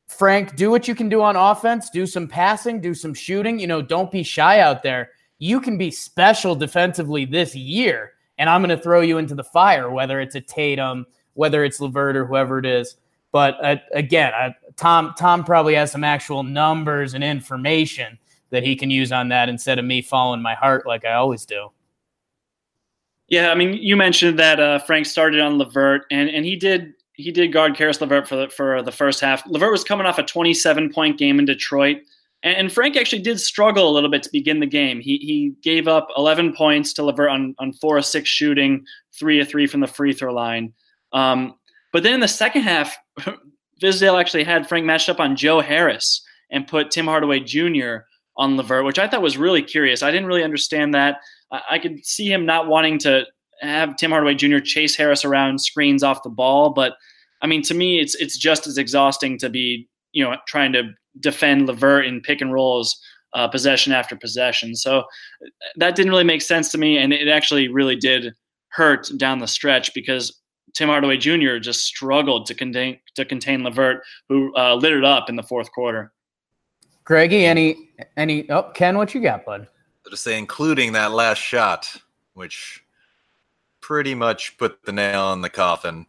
Frank, 0.08 0.56
do 0.56 0.70
what 0.70 0.88
you 0.88 0.96
can 0.96 1.10
do 1.10 1.22
on 1.22 1.36
offense, 1.36 1.90
do 1.90 2.06
some 2.06 2.28
passing, 2.28 2.80
do 2.80 2.94
some 2.94 3.14
shooting. 3.14 3.60
You 3.60 3.68
know, 3.68 3.82
don't 3.82 4.12
be 4.12 4.24
shy 4.24 4.60
out 4.60 4.84
there. 4.84 5.12
You 5.40 5.60
can 5.60 5.78
be 5.78 5.92
special 5.92 6.56
defensively 6.56 7.26
this 7.26 7.56
year, 7.56 8.14
and 8.38 8.50
I'm 8.50 8.62
going 8.62 8.76
to 8.76 8.82
throw 8.82 9.02
you 9.02 9.18
into 9.18 9.36
the 9.36 9.44
fire, 9.44 9.90
whether 9.90 10.20
it's 10.20 10.36
a 10.36 10.42
Tatum, 10.42 11.06
whether 11.34 11.64
it's 11.64 11.80
Levert 11.80 12.16
or 12.16 12.26
whoever 12.26 12.60
it 12.60 12.66
is. 12.66 12.98
But 13.32 13.64
uh, 13.64 13.78
again, 13.94 14.34
I, 14.34 14.56
Tom 14.76 15.14
Tom 15.18 15.44
probably 15.44 15.76
has 15.76 15.92
some 15.92 16.04
actual 16.04 16.44
numbers 16.44 17.14
and 17.14 17.24
information 17.24 18.18
that 18.50 18.64
he 18.64 18.76
can 18.76 18.90
use 18.90 19.12
on 19.12 19.30
that 19.30 19.50
instead 19.50 19.80
of 19.80 19.86
me 19.86 20.02
following 20.02 20.42
my 20.42 20.56
heart 20.56 20.88
like 20.88 21.06
I 21.06 21.14
always 21.14 21.46
do. 21.46 21.70
Yeah, 23.28 23.52
I 23.52 23.56
mean, 23.56 23.74
you 23.74 23.98
mentioned 23.98 24.40
that 24.40 24.60
uh, 24.60 24.80
Frank 24.80 25.06
started 25.06 25.42
on 25.42 25.58
Levert, 25.58 26.04
and, 26.12 26.30
and 26.30 26.46
he 26.46 26.56
did 26.56 26.94
he 27.14 27.32
did 27.32 27.52
guard 27.52 27.76
Caris 27.76 28.00
Levert 28.00 28.28
for 28.28 28.36
the, 28.36 28.50
for 28.50 28.82
the 28.84 28.92
first 28.92 29.20
half. 29.20 29.46
Levert 29.48 29.72
was 29.72 29.84
coming 29.84 30.06
off 30.06 30.20
a 30.20 30.24
27 30.24 30.94
point 30.94 31.18
game 31.18 31.40
in 31.40 31.46
Detroit, 31.46 31.98
and, 32.48 32.58
and 32.58 32.72
Frank 32.72 32.96
actually 32.96 33.22
did 33.22 33.40
struggle 33.40 33.90
a 33.90 33.92
little 33.92 34.10
bit 34.10 34.24
to 34.24 34.30
begin 34.32 34.60
the 34.60 34.66
game. 34.66 35.02
He 35.02 35.18
he 35.18 35.54
gave 35.62 35.88
up 35.88 36.08
11 36.16 36.54
points 36.56 36.94
to 36.94 37.04
Levert 37.04 37.30
on 37.30 37.56
on 37.60 37.74
four 37.74 37.98
of 37.98 38.06
six 38.06 38.30
shooting, 38.30 38.86
three 39.18 39.40
of 39.42 39.50
three 39.50 39.68
from 39.68 39.82
the 39.82 39.88
free 39.88 40.14
throw 40.14 40.34
line. 40.34 40.74
Um, 41.12 41.56
but 41.92 42.04
then 42.04 42.14
in 42.14 42.20
the 42.22 42.28
second 42.28 42.62
half, 42.62 42.96
Fizdale 43.82 44.20
actually 44.20 44.44
had 44.44 44.68
Frank 44.68 44.86
matched 44.86 45.10
up 45.10 45.20
on 45.20 45.36
Joe 45.36 45.60
Harris 45.60 46.24
and 46.50 46.68
put 46.68 46.92
Tim 46.92 47.06
Hardaway 47.06 47.42
Jr. 47.42 47.98
on 48.38 48.56
Levert, 48.56 48.86
which 48.86 49.00
I 49.00 49.08
thought 49.08 49.22
was 49.22 49.38
really 49.38 49.62
curious. 49.62 50.02
I 50.02 50.12
didn't 50.12 50.28
really 50.28 50.44
understand 50.44 50.94
that. 50.94 51.18
I, 51.52 51.62
I 51.72 51.80
could 51.80 52.06
see 52.06 52.32
him 52.32 52.46
not 52.46 52.68
wanting 52.68 52.98
to 53.00 53.26
have 53.60 53.98
Tim 53.98 54.12
Hardaway 54.12 54.36
Jr. 54.36 54.60
chase 54.60 54.96
Harris 54.96 55.26
around 55.26 55.60
screens 55.60 56.04
off 56.04 56.24
the 56.24 56.30
ball, 56.30 56.70
but 56.70 56.94
I 57.42 57.48
mean, 57.48 57.62
to 57.64 57.74
me, 57.74 58.00
it's 58.00 58.16
it's 58.16 58.38
just 58.38 58.68
as 58.68 58.78
exhausting 58.78 59.38
to 59.40 59.50
be 59.50 59.90
you 60.14 60.24
know 60.24 60.38
trying 60.48 60.74
to 60.74 60.84
defend 61.20 61.68
Levert 61.68 62.06
in 62.06 62.22
pick 62.22 62.42
and 62.42 62.54
rolls. 62.54 63.00
Uh, 63.34 63.46
possession 63.46 63.92
after 63.92 64.16
possession. 64.16 64.74
So 64.74 65.04
that 65.76 65.96
didn't 65.96 66.12
really 66.12 66.24
make 66.24 66.42
sense 66.42 66.72
to 66.72 66.78
me, 66.78 66.98
and 66.98 67.12
it 67.14 67.28
actually 67.28 67.68
really 67.68 67.98
did 67.98 68.34
hurt 68.70 69.10
down 69.18 69.40
the 69.40 69.48
stretch 69.48 69.94
because 69.94 70.42
Tim 70.74 70.90
Hardaway 70.90 71.18
Jr. 71.18 71.58
just 71.58 71.84
struggled 71.84 72.46
to 72.46 72.54
contain 72.54 73.00
to 73.16 73.26
contain 73.26 73.64
Levert, 73.64 74.04
who 74.30 74.56
uh, 74.56 74.76
lit 74.76 74.94
it 74.94 75.04
up 75.04 75.30
in 75.30 75.36
the 75.36 75.44
fourth 75.44 75.72
quarter. 75.72 76.14
Greggy, 77.04 77.46
any 77.46 77.90
any? 78.16 78.50
Oh, 78.50 78.72
Ken, 78.74 78.98
what 78.98 79.16
you 79.16 79.22
got, 79.22 79.46
bud? 79.46 79.68
So 80.04 80.12
to 80.12 80.18
say, 80.18 80.38
including 80.38 80.94
that 80.94 81.12
last 81.12 81.40
shot, 81.40 81.96
which 82.34 82.84
pretty 83.82 84.14
much 84.14 84.58
put 84.58 84.84
the 84.84 84.92
nail 84.92 85.34
in 85.34 85.42
the 85.42 85.50
coffin. 85.50 86.06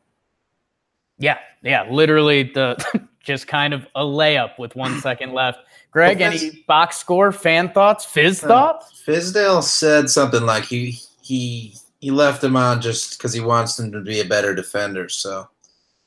Yeah, 1.19 1.39
yeah, 1.63 1.91
literally 1.91 2.43
the 2.43 2.77
just 3.21 3.47
kind 3.47 3.75
of 3.75 3.87
a 3.95 4.03
layup 4.03 4.59
with 4.59 4.75
one 4.77 5.01
second 5.01 5.33
left. 5.33 5.59
Greg, 5.91 6.21
any 6.21 6.65
box 6.67 6.99
score, 6.99 7.33
fan 7.33 7.71
thoughts, 7.71 8.05
fizz 8.05 8.41
thoughts? 8.41 9.03
Fizdale 9.07 9.63
said 9.63 10.11
something 10.11 10.43
like 10.43 10.65
he 10.65 10.99
he 11.23 11.75
he 12.01 12.11
left 12.11 12.45
him 12.45 12.57
on 12.57 12.81
just 12.81 13.19
because 13.19 13.33
he 13.33 13.41
wants 13.41 13.79
him 13.79 13.91
to 13.93 14.01
be 14.01 14.21
a 14.21 14.25
better 14.25 14.55
defender. 14.55 15.09
So 15.09 15.49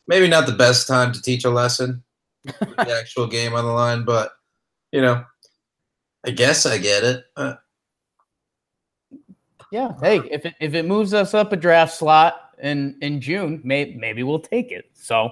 maybe 0.08 0.28
not 0.28 0.46
the 0.46 0.54
best 0.54 0.88
time 0.88 1.12
to 1.14 1.22
teach 1.22 1.46
a 1.46 1.50
lesson, 1.50 2.04
with 2.46 2.60
the 2.60 2.98
actual 3.00 3.28
game 3.28 3.54
on 3.54 3.66
the 3.66 3.72
line, 3.72 4.04
but 4.06 4.34
you 4.92 5.02
know, 5.02 5.26
I 6.26 6.32
guess 6.32 6.66
I 6.66 6.78
get 6.78 7.04
it. 7.04 7.26
Uh, 7.36 7.56
Yeah. 9.72 9.94
Hey, 10.02 10.18
if 10.30 10.46
it 10.46 10.54
if 10.60 10.74
it 10.74 10.86
moves 10.86 11.14
us 11.14 11.34
up 11.34 11.54
a 11.54 11.56
draft 11.56 11.94
slot 11.94 12.52
in 12.62 12.98
in 13.02 13.22
June, 13.22 13.62
may, 13.64 13.96
maybe 13.98 14.22
we'll 14.22 14.40
take 14.40 14.72
it. 14.72 14.92
So, 14.94 15.32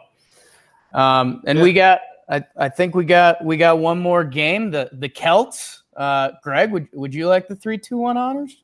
um, 0.94 1.42
and 1.46 1.62
we 1.62 1.74
got 1.74 2.02
I, 2.30 2.44
I 2.58 2.70
think 2.70 2.96
we 2.96 3.06
got 3.06 3.44
we 3.44 3.58
got 3.58 3.80
one 3.80 4.00
more 4.00 4.24
game. 4.24 4.72
The 4.72 4.90
the 4.94 5.10
Celts. 5.10 5.84
Uh, 5.96 6.32
Greg, 6.44 6.72
would 6.72 6.88
would 6.94 7.14
you 7.14 7.28
like 7.28 7.48
the 7.48 7.56
three 7.56 7.78
two 7.78 7.98
one 7.98 8.18
honors? 8.18 8.64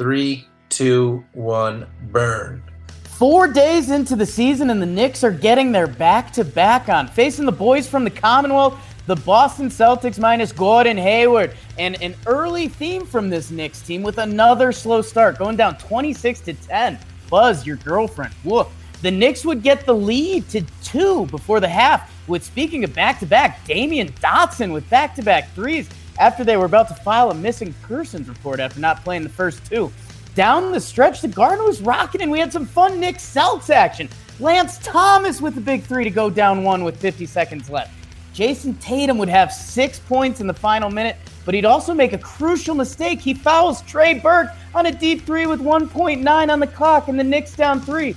three, 0.00 0.46
two, 0.70 1.22
one, 1.34 1.86
burn. 2.10 2.62
Four 3.04 3.48
days 3.48 3.90
into 3.90 4.16
the 4.16 4.24
season, 4.24 4.70
and 4.70 4.80
the 4.80 4.86
Knicks 4.86 5.22
are 5.22 5.30
getting 5.30 5.72
their 5.72 5.86
back 5.86 6.32
to 6.32 6.42
back 6.42 6.88
on, 6.88 7.06
facing 7.06 7.44
the 7.44 7.52
boys 7.52 7.86
from 7.86 8.04
the 8.04 8.10
Commonwealth, 8.10 8.80
the 9.06 9.16
Boston 9.16 9.68
Celtics 9.68 10.18
minus 10.18 10.52
Gordon 10.52 10.96
Hayward. 10.96 11.54
And 11.78 12.00
an 12.00 12.14
early 12.24 12.66
theme 12.66 13.04
from 13.04 13.28
this 13.28 13.50
Knicks 13.50 13.82
team 13.82 14.00
with 14.02 14.16
another 14.16 14.72
slow 14.72 15.02
start, 15.02 15.38
going 15.38 15.56
down 15.56 15.76
26 15.76 16.40
to 16.40 16.54
10. 16.54 16.98
Buzz, 17.28 17.66
your 17.66 17.76
girlfriend. 17.76 18.32
Woof. 18.42 18.68
The 19.02 19.10
Knicks 19.10 19.46
would 19.46 19.62
get 19.62 19.86
the 19.86 19.94
lead 19.94 20.48
to 20.50 20.62
two 20.82 21.24
before 21.26 21.58
the 21.58 21.68
half. 21.68 22.12
With 22.28 22.44
speaking 22.44 22.84
of 22.84 22.94
back 22.94 23.18
to 23.20 23.26
back, 23.26 23.64
Damyean 23.64 24.12
Dotson 24.20 24.72
with 24.72 24.88
back 24.90 25.14
to 25.14 25.22
back 25.22 25.52
threes 25.54 25.88
after 26.18 26.44
they 26.44 26.58
were 26.58 26.66
about 26.66 26.88
to 26.88 26.94
file 26.94 27.30
a 27.30 27.34
missing 27.34 27.72
persons 27.82 28.28
report 28.28 28.60
after 28.60 28.78
not 28.78 29.02
playing 29.02 29.22
the 29.22 29.30
first 29.30 29.64
two. 29.64 29.90
down 30.34 30.70
the 30.70 30.80
stretch, 30.80 31.22
the 31.22 31.28
Garden 31.28 31.64
was 31.64 31.80
rocking, 31.80 32.22
and 32.22 32.30
we 32.30 32.38
had 32.38 32.52
some 32.52 32.66
fun 32.66 33.00
Knick 33.00 33.18
Celts 33.18 33.70
action. 33.70 34.08
Lance 34.38 34.78
Thomas 34.78 35.40
with 35.40 35.54
the 35.54 35.60
big 35.60 35.82
three 35.82 36.04
to 36.04 36.10
go 36.10 36.30
down 36.30 36.62
one 36.62 36.84
with 36.84 36.96
50 36.98 37.26
seconds 37.26 37.68
left. 37.68 37.92
Jayson 38.34 38.74
Tatum 38.80 39.18
would 39.18 39.28
have 39.28 39.52
six 39.52 39.98
points 39.98 40.40
in 40.40 40.46
the 40.46 40.54
final 40.54 40.88
minute, 40.88 41.16
but 41.44 41.54
he'd 41.54 41.64
also 41.64 41.92
make 41.92 42.12
a 42.12 42.18
crucial 42.18 42.74
mistake. 42.74 43.20
He 43.20 43.34
fouls 43.34 43.82
Trey 43.82 44.14
Burke 44.14 44.50
on 44.74 44.86
a 44.86 44.92
deep 44.92 45.26
three 45.26 45.46
with 45.46 45.60
1.9 45.60 46.52
on 46.52 46.60
the 46.60 46.66
clock, 46.66 47.08
and 47.08 47.18
the 47.18 47.24
Knicks 47.24 47.56
down 47.56 47.80
three. 47.80 48.14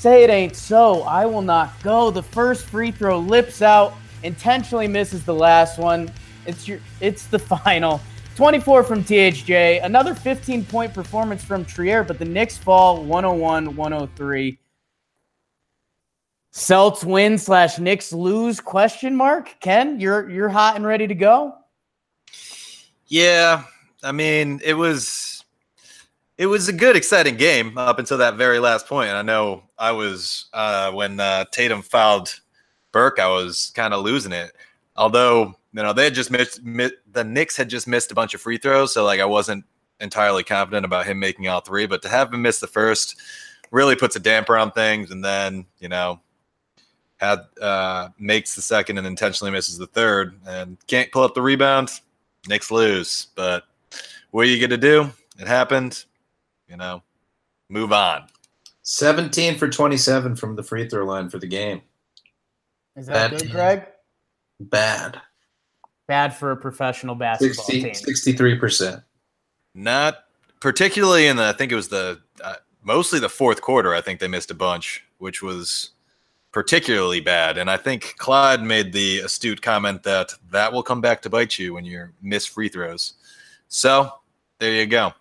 Say 0.00 0.24
it 0.24 0.30
ain't 0.30 0.56
so. 0.56 1.02
I 1.02 1.26
will 1.26 1.42
not 1.42 1.74
go. 1.82 2.10
The 2.10 2.22
first 2.22 2.64
free 2.64 2.90
throw 2.90 3.18
lips 3.18 3.60
out, 3.60 3.92
intentionally 4.22 4.88
misses 4.88 5.26
the 5.26 5.34
last 5.34 5.78
one. 5.78 6.10
It's 6.46 6.66
your 6.66 6.80
it's 7.02 7.26
the 7.26 7.38
final. 7.38 8.00
24 8.34 8.82
from 8.82 9.04
THJ, 9.04 9.84
another 9.84 10.14
15 10.14 10.64
point 10.64 10.94
performance 10.94 11.44
from 11.44 11.66
Trier, 11.66 12.02
but 12.02 12.18
the 12.18 12.24
Knicks 12.24 12.56
fall 12.56 13.04
101 13.04 13.76
103. 13.76 14.58
Celts 16.50 17.04
win 17.04 17.36
slash 17.36 17.78
Knicks 17.78 18.10
lose 18.10 18.58
question 18.58 19.14
mark. 19.14 19.54
Ken, 19.60 20.00
you're 20.00 20.30
you're 20.30 20.48
hot 20.48 20.76
and 20.76 20.86
ready 20.86 21.08
to 21.08 21.14
go. 21.14 21.52
Yeah, 23.06 23.64
I 24.02 24.12
mean 24.12 24.62
it 24.64 24.72
was 24.72 25.44
it 26.40 26.46
was 26.46 26.68
a 26.68 26.72
good, 26.72 26.96
exciting 26.96 27.36
game 27.36 27.76
up 27.76 27.98
until 27.98 28.16
that 28.16 28.36
very 28.36 28.60
last 28.60 28.86
point. 28.86 29.10
I 29.10 29.20
know 29.20 29.64
I 29.80 29.92
was 29.92 30.44
uh, 30.52 30.92
when 30.92 31.18
uh, 31.18 31.46
Tatum 31.50 31.82
fouled 31.82 32.38
Burke, 32.92 33.18
I 33.18 33.28
was 33.28 33.72
kind 33.74 33.94
of 33.94 34.04
losing 34.04 34.32
it. 34.32 34.52
Although 34.94 35.54
you 35.72 35.82
know 35.82 35.92
they 35.92 36.04
had 36.04 36.14
just 36.14 36.30
missed 36.30 36.60
the 36.62 37.24
Knicks 37.24 37.56
had 37.56 37.70
just 37.70 37.88
missed 37.88 38.12
a 38.12 38.14
bunch 38.14 38.34
of 38.34 38.40
free 38.40 38.58
throws, 38.58 38.92
so 38.92 39.04
like 39.04 39.20
I 39.20 39.24
wasn't 39.24 39.64
entirely 40.00 40.44
confident 40.44 40.84
about 40.84 41.06
him 41.06 41.18
making 41.18 41.48
all 41.48 41.60
three. 41.60 41.86
But 41.86 42.02
to 42.02 42.08
have 42.08 42.32
him 42.32 42.42
miss 42.42 42.60
the 42.60 42.66
first 42.66 43.20
really 43.70 43.96
puts 43.96 44.16
a 44.16 44.20
damper 44.20 44.56
on 44.56 44.70
things, 44.72 45.10
and 45.10 45.24
then 45.24 45.64
you 45.78 45.88
know 45.88 46.20
had 47.16 47.40
uh, 47.62 48.08
makes 48.18 48.54
the 48.54 48.62
second 48.62 48.98
and 48.98 49.06
intentionally 49.06 49.50
misses 49.50 49.78
the 49.78 49.86
third, 49.86 50.38
and 50.46 50.76
can't 50.88 51.10
pull 51.10 51.22
up 51.22 51.34
the 51.34 51.42
rebound. 51.42 51.90
Knicks 52.48 52.70
lose, 52.70 53.28
but 53.34 53.64
what 54.30 54.42
are 54.42 54.50
you 54.50 54.60
gonna 54.60 54.76
do? 54.76 55.10
It 55.38 55.48
happened. 55.48 56.04
You 56.68 56.76
know, 56.76 57.02
move 57.70 57.92
on. 57.92 58.26
17 58.82 59.58
for 59.58 59.68
27 59.68 60.36
from 60.36 60.56
the 60.56 60.62
free 60.62 60.88
throw 60.88 61.04
line 61.04 61.28
for 61.28 61.38
the 61.38 61.46
game. 61.46 61.82
Is 62.96 63.06
that 63.06 63.30
Bad. 63.30 63.40
good, 63.40 63.50
Greg? 63.50 63.86
Bad. 64.58 65.20
Bad 66.08 66.34
for 66.34 66.50
a 66.50 66.56
professional 66.56 67.14
basketball 67.14 67.64
60, 67.64 67.82
team. 67.82 67.92
63%. 67.92 69.04
Not 69.74 70.24
particularly 70.60 71.26
in 71.26 71.36
the. 71.36 71.44
I 71.44 71.52
think 71.52 71.70
it 71.70 71.76
was 71.76 71.88
the 71.88 72.20
uh, 72.42 72.56
mostly 72.82 73.20
the 73.20 73.28
fourth 73.28 73.60
quarter. 73.60 73.94
I 73.94 74.00
think 74.00 74.18
they 74.18 74.28
missed 74.28 74.50
a 74.50 74.54
bunch, 74.54 75.04
which 75.18 75.42
was 75.42 75.90
particularly 76.52 77.20
bad. 77.20 77.58
And 77.58 77.70
I 77.70 77.76
think 77.76 78.16
Clyde 78.18 78.62
made 78.62 78.92
the 78.92 79.20
astute 79.20 79.62
comment 79.62 80.02
that 80.02 80.32
that 80.50 80.72
will 80.72 80.82
come 80.82 81.00
back 81.00 81.22
to 81.22 81.30
bite 81.30 81.58
you 81.58 81.74
when 81.74 81.84
you 81.84 82.08
miss 82.22 82.44
free 82.44 82.68
throws. 82.68 83.14
So 83.68 84.12
there 84.58 84.72
you 84.72 84.86
go. 84.86 85.12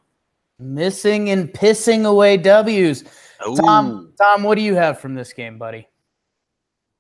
Missing 0.60 1.30
and 1.30 1.50
pissing 1.50 2.06
away 2.06 2.36
W's. 2.38 3.04
Tom, 3.43 4.13
Tom, 4.17 4.43
what 4.43 4.56
do 4.56 4.62
you 4.62 4.75
have 4.75 4.99
from 4.99 5.15
this 5.15 5.34
game, 5.34 5.58
buddy? 5.58 5.88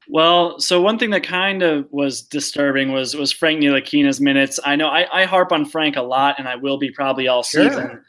Well, 0.07 0.59
so 0.59 0.81
one 0.81 0.97
thing 0.97 1.11
that 1.11 1.23
kind 1.23 1.61
of 1.61 1.85
was 1.91 2.21
disturbing 2.23 2.91
was 2.91 3.15
was 3.15 3.31
Frank 3.31 3.59
Ntilikina's 3.61 4.19
minutes. 4.19 4.59
I 4.65 4.75
know 4.75 4.87
I, 4.87 5.21
I 5.21 5.25
harp 5.25 5.51
on 5.51 5.65
Frank 5.65 5.97
a 5.97 6.01
lot, 6.01 6.35
and 6.39 6.47
I 6.47 6.55
will 6.55 6.77
be 6.77 6.89
probably 6.91 7.27
all 7.27 7.43
Sure. 7.43 7.69
season. 7.69 8.03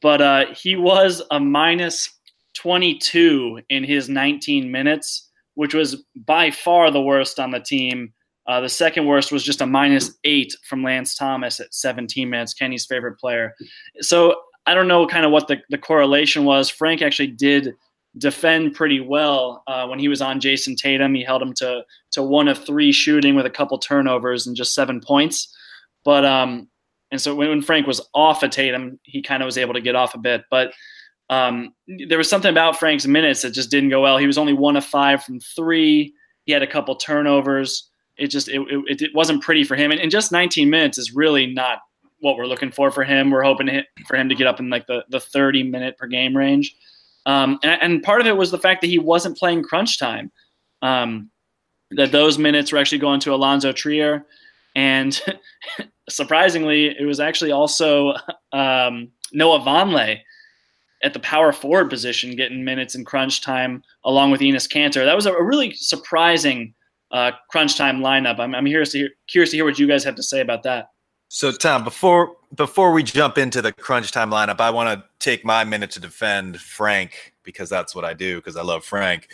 But 0.00 0.20
uh, 0.20 0.44
he 0.54 0.74
was 0.76 1.22
a 1.30 1.38
minus 1.38 2.10
22 2.54 3.60
in 3.68 3.84
his 3.84 4.08
19 4.08 4.70
minutes, 4.70 5.30
which 5.54 5.74
was 5.74 6.04
by 6.26 6.50
far 6.50 6.90
the 6.90 7.02
worst 7.02 7.38
on 7.38 7.50
the 7.50 7.60
team. 7.60 8.12
Uh, 8.46 8.60
the 8.60 8.68
second 8.68 9.06
worst 9.06 9.30
was 9.30 9.44
just 9.44 9.60
a 9.60 9.66
minus 9.66 10.16
eight 10.24 10.54
from 10.68 10.82
Lance 10.82 11.14
Thomas 11.14 11.60
at 11.60 11.72
17 11.74 12.28
minutes, 12.30 12.54
Kenny's 12.54 12.86
favorite 12.86 13.18
player. 13.18 13.54
So 14.00 14.34
I 14.68 14.74
don't 14.74 14.86
know 14.86 15.06
kind 15.06 15.24
of 15.24 15.32
what 15.32 15.48
the, 15.48 15.62
the 15.70 15.78
correlation 15.78 16.44
was. 16.44 16.68
Frank 16.68 17.00
actually 17.00 17.28
did 17.28 17.74
defend 18.18 18.74
pretty 18.74 19.00
well 19.00 19.62
uh, 19.66 19.86
when 19.86 19.98
he 19.98 20.08
was 20.08 20.20
on 20.20 20.40
Jayson 20.40 20.76
Tatum. 20.76 21.14
He 21.14 21.24
held 21.24 21.40
him 21.40 21.54
to 21.54 21.84
to 22.12 22.22
one 22.22 22.48
of 22.48 22.58
three 22.58 22.92
shooting 22.92 23.34
with 23.34 23.46
a 23.46 23.50
couple 23.50 23.78
turnovers 23.78 24.46
and 24.46 24.54
just 24.54 24.74
seven 24.74 25.00
points. 25.00 25.54
But 26.04 26.26
um, 26.26 26.68
and 27.10 27.18
so 27.18 27.34
when, 27.34 27.48
when 27.48 27.62
Frank 27.62 27.86
was 27.86 28.06
off 28.14 28.42
of 28.42 28.50
Tatum, 28.50 29.00
he 29.04 29.22
kind 29.22 29.42
of 29.42 29.46
was 29.46 29.56
able 29.56 29.72
to 29.72 29.80
get 29.80 29.96
off 29.96 30.14
a 30.14 30.18
bit. 30.18 30.42
But 30.50 30.74
um, 31.30 31.74
there 32.06 32.18
was 32.18 32.28
something 32.28 32.50
about 32.50 32.78
Frank's 32.78 33.06
minutes 33.06 33.42
that 33.42 33.54
just 33.54 33.70
didn't 33.70 33.90
go 33.90 34.02
well. 34.02 34.18
He 34.18 34.26
was 34.26 34.38
only 34.38 34.52
one 34.52 34.76
of 34.76 34.84
five 34.84 35.24
from 35.24 35.40
three. 35.40 36.12
He 36.44 36.52
had 36.52 36.62
a 36.62 36.66
couple 36.66 36.94
turnovers. 36.96 37.88
It 38.18 38.28
just 38.28 38.48
it, 38.48 38.60
it, 38.86 39.00
it 39.00 39.10
wasn't 39.14 39.42
pretty 39.42 39.64
for 39.64 39.76
him. 39.76 39.92
And, 39.92 40.00
and 40.00 40.10
just 40.10 40.30
19 40.30 40.68
minutes 40.68 40.98
is 40.98 41.14
really 41.14 41.46
not 41.46 41.78
what 42.20 42.36
we're 42.36 42.46
looking 42.46 42.70
for 42.70 42.90
for 42.90 43.04
him. 43.04 43.30
We're 43.30 43.42
hoping 43.42 43.68
hit, 43.68 43.86
for 44.06 44.16
him 44.16 44.28
to 44.28 44.34
get 44.34 44.46
up 44.46 44.60
in 44.60 44.70
like 44.70 44.86
the, 44.86 45.04
the 45.08 45.20
30 45.20 45.62
minute 45.64 45.96
per 45.96 46.06
game 46.06 46.36
range. 46.36 46.74
Um, 47.26 47.58
and, 47.62 47.82
and 47.82 48.02
part 48.02 48.20
of 48.20 48.26
it 48.26 48.36
was 48.36 48.50
the 48.50 48.58
fact 48.58 48.80
that 48.80 48.88
he 48.88 48.98
wasn't 48.98 49.36
playing 49.36 49.62
crunch 49.62 49.98
time. 49.98 50.30
Um, 50.82 51.30
that 51.92 52.12
those 52.12 52.38
minutes 52.38 52.72
were 52.72 52.78
actually 52.78 52.98
going 52.98 53.20
to 53.20 53.34
Alonzo 53.34 53.72
Trier. 53.72 54.26
And 54.74 55.20
surprisingly, 56.08 56.86
it 56.98 57.04
was 57.04 57.20
actually 57.20 57.50
also 57.50 58.14
um, 58.52 59.10
Noah 59.32 59.60
Vonleh 59.60 60.20
at 61.02 61.12
the 61.12 61.20
power 61.20 61.52
forward 61.52 61.88
position 61.88 62.34
getting 62.34 62.64
minutes 62.64 62.94
in 62.94 63.04
crunch 63.04 63.40
time 63.40 63.82
along 64.04 64.30
with 64.30 64.40
Enes 64.40 64.68
Kanter. 64.68 65.04
That 65.04 65.14
was 65.14 65.26
a, 65.26 65.32
a 65.32 65.42
really 65.42 65.72
surprising 65.74 66.74
uh, 67.10 67.32
crunch 67.50 67.76
time 67.76 68.00
lineup. 68.00 68.38
I'm, 68.38 68.54
I'm 68.54 68.66
curious 68.66 68.92
to, 68.92 68.98
hear, 68.98 69.10
curious 69.28 69.50
to 69.50 69.56
hear 69.56 69.64
what 69.64 69.78
you 69.78 69.86
guys 69.86 70.04
have 70.04 70.16
to 70.16 70.22
say 70.22 70.40
about 70.40 70.62
that. 70.64 70.88
So 71.28 71.52
Tom, 71.52 71.84
before 71.84 72.36
before 72.54 72.92
we 72.92 73.02
jump 73.02 73.36
into 73.36 73.60
the 73.60 73.72
crunch 73.72 74.10
time 74.12 74.30
lineup, 74.30 74.60
I 74.60 74.70
want 74.70 74.98
to 74.98 75.04
take 75.18 75.44
my 75.44 75.62
minute 75.62 75.90
to 75.92 76.00
defend 76.00 76.58
Frank 76.58 77.34
because 77.42 77.68
that's 77.68 77.94
what 77.94 78.04
I 78.04 78.14
do 78.14 78.36
because 78.36 78.56
I 78.56 78.62
love 78.62 78.82
Frank. 78.84 79.28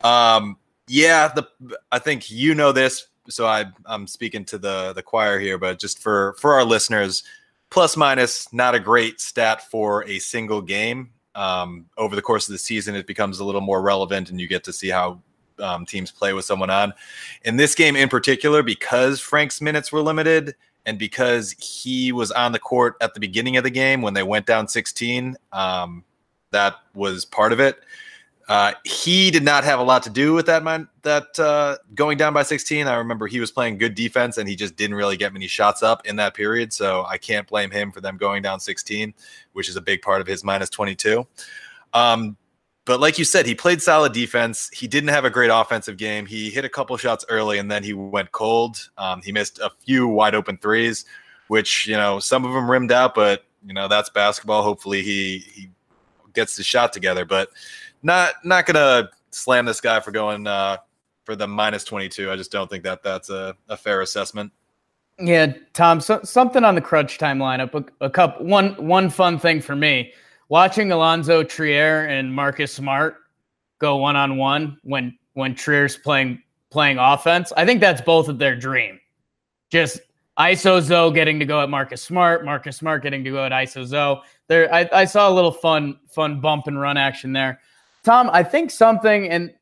Um, 0.00 0.56
yeah, 0.88 1.28
the 1.28 1.46
I 1.92 1.98
think 1.98 2.30
you 2.30 2.54
know 2.54 2.72
this, 2.72 3.08
so 3.28 3.46
I 3.46 3.66
I'm 3.84 4.06
speaking 4.06 4.46
to 4.46 4.58
the 4.58 4.94
the 4.94 5.02
choir 5.02 5.38
here, 5.38 5.58
but 5.58 5.78
just 5.78 5.98
for 5.98 6.34
for 6.38 6.54
our 6.54 6.64
listeners, 6.64 7.22
plus 7.68 7.94
minus 7.94 8.50
not 8.52 8.74
a 8.74 8.80
great 8.80 9.20
stat 9.20 9.70
for 9.70 10.04
a 10.08 10.18
single 10.18 10.62
game. 10.62 11.10
Um, 11.34 11.86
over 11.98 12.16
the 12.16 12.22
course 12.22 12.48
of 12.48 12.52
the 12.52 12.58
season, 12.58 12.94
it 12.94 13.06
becomes 13.06 13.40
a 13.40 13.44
little 13.44 13.60
more 13.60 13.82
relevant, 13.82 14.30
and 14.30 14.40
you 14.40 14.48
get 14.48 14.64
to 14.64 14.72
see 14.72 14.88
how 14.88 15.20
um, 15.58 15.84
teams 15.84 16.10
play 16.10 16.32
with 16.32 16.46
someone 16.46 16.70
on. 16.70 16.94
In 17.44 17.56
this 17.56 17.74
game 17.74 17.96
in 17.96 18.08
particular, 18.08 18.62
because 18.62 19.20
Frank's 19.20 19.60
minutes 19.60 19.92
were 19.92 20.00
limited 20.00 20.54
and 20.86 20.98
because 20.98 21.52
he 21.52 22.12
was 22.12 22.30
on 22.32 22.52
the 22.52 22.58
court 22.58 22.96
at 23.00 23.14
the 23.14 23.20
beginning 23.20 23.56
of 23.56 23.64
the 23.64 23.70
game 23.70 24.02
when 24.02 24.14
they 24.14 24.22
went 24.22 24.46
down 24.46 24.68
16, 24.68 25.36
um, 25.52 26.04
that 26.50 26.76
was 26.94 27.24
part 27.24 27.52
of 27.52 27.60
it. 27.60 27.78
Uh, 28.46 28.72
he 28.84 29.30
did 29.30 29.42
not 29.42 29.64
have 29.64 29.78
a 29.78 29.82
lot 29.82 30.02
to 30.02 30.10
do 30.10 30.34
with 30.34 30.44
that 30.44 30.62
man, 30.62 30.86
that 31.00 31.38
uh, 31.38 31.76
going 31.94 32.18
down 32.18 32.34
by 32.34 32.42
16. 32.42 32.86
I 32.86 32.96
remember 32.96 33.26
he 33.26 33.40
was 33.40 33.50
playing 33.50 33.78
good 33.78 33.94
defense 33.94 34.36
and 34.36 34.46
he 34.46 34.54
just 34.54 34.76
didn't 34.76 34.96
really 34.96 35.16
get 35.16 35.32
many 35.32 35.46
shots 35.46 35.82
up 35.82 36.06
in 36.06 36.16
that 36.16 36.34
period. 36.34 36.70
So 36.72 37.06
I 37.06 37.16
can't 37.16 37.48
blame 37.48 37.70
him 37.70 37.90
for 37.90 38.02
them 38.02 38.18
going 38.18 38.42
down 38.42 38.60
16, 38.60 39.14
which 39.54 39.70
is 39.70 39.76
a 39.76 39.80
big 39.80 40.02
part 40.02 40.20
of 40.20 40.26
his 40.26 40.44
minus 40.44 40.68
22. 40.68 41.26
Um, 41.94 42.36
but 42.84 43.00
like 43.00 43.18
you 43.18 43.24
said, 43.24 43.46
he 43.46 43.54
played 43.54 43.80
solid 43.80 44.12
defense. 44.12 44.68
He 44.72 44.86
didn't 44.86 45.08
have 45.08 45.24
a 45.24 45.30
great 45.30 45.48
offensive 45.48 45.96
game. 45.96 46.26
He 46.26 46.50
hit 46.50 46.64
a 46.64 46.68
couple 46.68 46.96
shots 46.98 47.24
early 47.30 47.58
and 47.58 47.70
then 47.70 47.82
he 47.82 47.94
went 47.94 48.32
cold. 48.32 48.90
Um, 48.98 49.22
he 49.22 49.32
missed 49.32 49.58
a 49.58 49.70
few 49.84 50.06
wide 50.06 50.34
open 50.34 50.58
threes, 50.58 51.06
which 51.48 51.86
you 51.86 51.96
know 51.96 52.18
some 52.18 52.44
of 52.44 52.52
them 52.52 52.70
rimmed 52.70 52.92
out, 52.92 53.14
but 53.14 53.44
you 53.66 53.72
know 53.72 53.88
that's 53.88 54.10
basketball. 54.10 54.62
Hopefully 54.62 55.02
he 55.02 55.38
he 55.52 55.70
gets 56.34 56.56
the 56.56 56.62
shot 56.62 56.92
together. 56.92 57.24
But 57.24 57.48
not 58.02 58.34
not 58.44 58.66
gonna 58.66 59.08
slam 59.30 59.64
this 59.64 59.80
guy 59.80 60.00
for 60.00 60.10
going 60.10 60.46
uh, 60.46 60.76
for 61.24 61.36
the 61.36 61.48
minus 61.48 61.84
twenty 61.84 62.10
two. 62.10 62.30
I 62.30 62.36
just 62.36 62.52
don't 62.52 62.68
think 62.68 62.84
that 62.84 63.02
that's 63.02 63.30
a, 63.30 63.56
a 63.70 63.78
fair 63.78 64.02
assessment. 64.02 64.52
Yeah, 65.18 65.54
Tom. 65.72 66.00
So, 66.00 66.20
something 66.24 66.64
on 66.64 66.74
the 66.74 66.80
crunch 66.80 67.16
time 67.18 67.38
lineup. 67.38 67.72
A, 67.74 68.04
a 68.04 68.10
couple. 68.10 68.44
One 68.44 68.74
one 68.86 69.08
fun 69.08 69.38
thing 69.38 69.62
for 69.62 69.74
me 69.74 70.12
watching 70.48 70.92
Alonzo 70.92 71.42
Trier 71.42 72.06
and 72.06 72.32
Marcus 72.32 72.72
Smart 72.72 73.16
go 73.78 73.96
one 73.96 74.16
on 74.16 74.36
one 74.36 74.78
when 74.82 75.16
when 75.34 75.54
Trier's 75.54 75.96
playing 75.96 76.42
playing 76.70 76.98
offense. 76.98 77.52
I 77.56 77.64
think 77.64 77.80
that's 77.80 78.00
both 78.00 78.28
of 78.28 78.38
their 78.38 78.56
dream. 78.56 79.00
Just 79.70 80.00
ISO 80.38 80.80
Zoe 80.80 81.12
getting 81.12 81.38
to 81.38 81.44
go 81.44 81.60
at 81.60 81.70
Marcus 81.70 82.02
Smart, 82.02 82.44
Marcus 82.44 82.76
Smart 82.76 83.02
getting 83.02 83.22
to 83.24 83.30
go 83.30 83.44
at 83.44 83.52
ISO 83.52 83.84
Zoe. 83.86 84.20
There, 84.48 84.72
I, 84.72 84.88
I 84.92 85.04
saw 85.04 85.28
a 85.28 85.32
little 85.32 85.52
fun 85.52 85.98
fun 86.08 86.40
bump 86.40 86.66
and 86.66 86.80
run 86.80 86.96
action 86.96 87.32
there. 87.32 87.60
Tom, 88.02 88.28
I 88.32 88.42
think 88.42 88.70
something, 88.70 89.28
and 89.28 89.54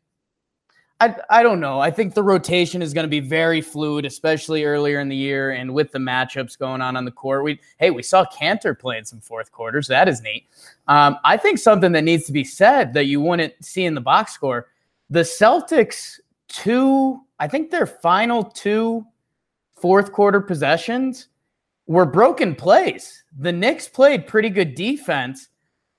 I, 1.02 1.16
I 1.30 1.42
don't 1.42 1.58
know. 1.58 1.80
I 1.80 1.90
think 1.90 2.14
the 2.14 2.22
rotation 2.22 2.80
is 2.80 2.94
going 2.94 3.02
to 3.02 3.10
be 3.10 3.18
very 3.18 3.60
fluid, 3.60 4.04
especially 4.04 4.62
earlier 4.62 5.00
in 5.00 5.08
the 5.08 5.16
year 5.16 5.50
and 5.50 5.74
with 5.74 5.90
the 5.90 5.98
matchups 5.98 6.56
going 6.56 6.80
on 6.80 6.96
on 6.96 7.04
the 7.04 7.10
court. 7.10 7.42
We 7.42 7.58
hey, 7.78 7.90
we 7.90 8.04
saw 8.04 8.24
Kanter 8.24 8.78
playing 8.78 9.06
some 9.06 9.18
fourth 9.20 9.50
quarters. 9.50 9.88
That 9.88 10.08
is 10.08 10.22
neat. 10.22 10.46
Um, 10.86 11.18
I 11.24 11.36
think 11.36 11.58
something 11.58 11.90
that 11.90 12.04
needs 12.04 12.24
to 12.26 12.32
be 12.32 12.44
said 12.44 12.94
that 12.94 13.06
you 13.06 13.20
wouldn't 13.20 13.52
see 13.64 13.84
in 13.84 13.96
the 13.96 14.00
box 14.00 14.32
score: 14.32 14.68
the 15.10 15.22
Celtics 15.22 16.20
two, 16.46 17.20
I 17.40 17.48
think 17.48 17.72
their 17.72 17.86
final 17.86 18.44
two 18.44 19.04
fourth 19.74 20.12
quarter 20.12 20.40
possessions 20.40 21.26
were 21.88 22.06
broken 22.06 22.54
plays. 22.54 23.24
The 23.36 23.50
Knicks 23.50 23.88
played 23.88 24.28
pretty 24.28 24.50
good 24.50 24.76
defense 24.76 25.48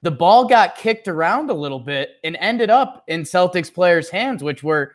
the 0.03 0.11
ball 0.11 0.45
got 0.45 0.75
kicked 0.75 1.07
around 1.07 1.49
a 1.49 1.53
little 1.53 1.79
bit 1.79 2.17
and 2.25 2.35
ended 2.39 2.69
up 2.69 3.05
in 3.07 3.21
Celtics 3.21 3.73
players' 3.73 4.09
hands, 4.09 4.43
which 4.43 4.61
were, 4.61 4.91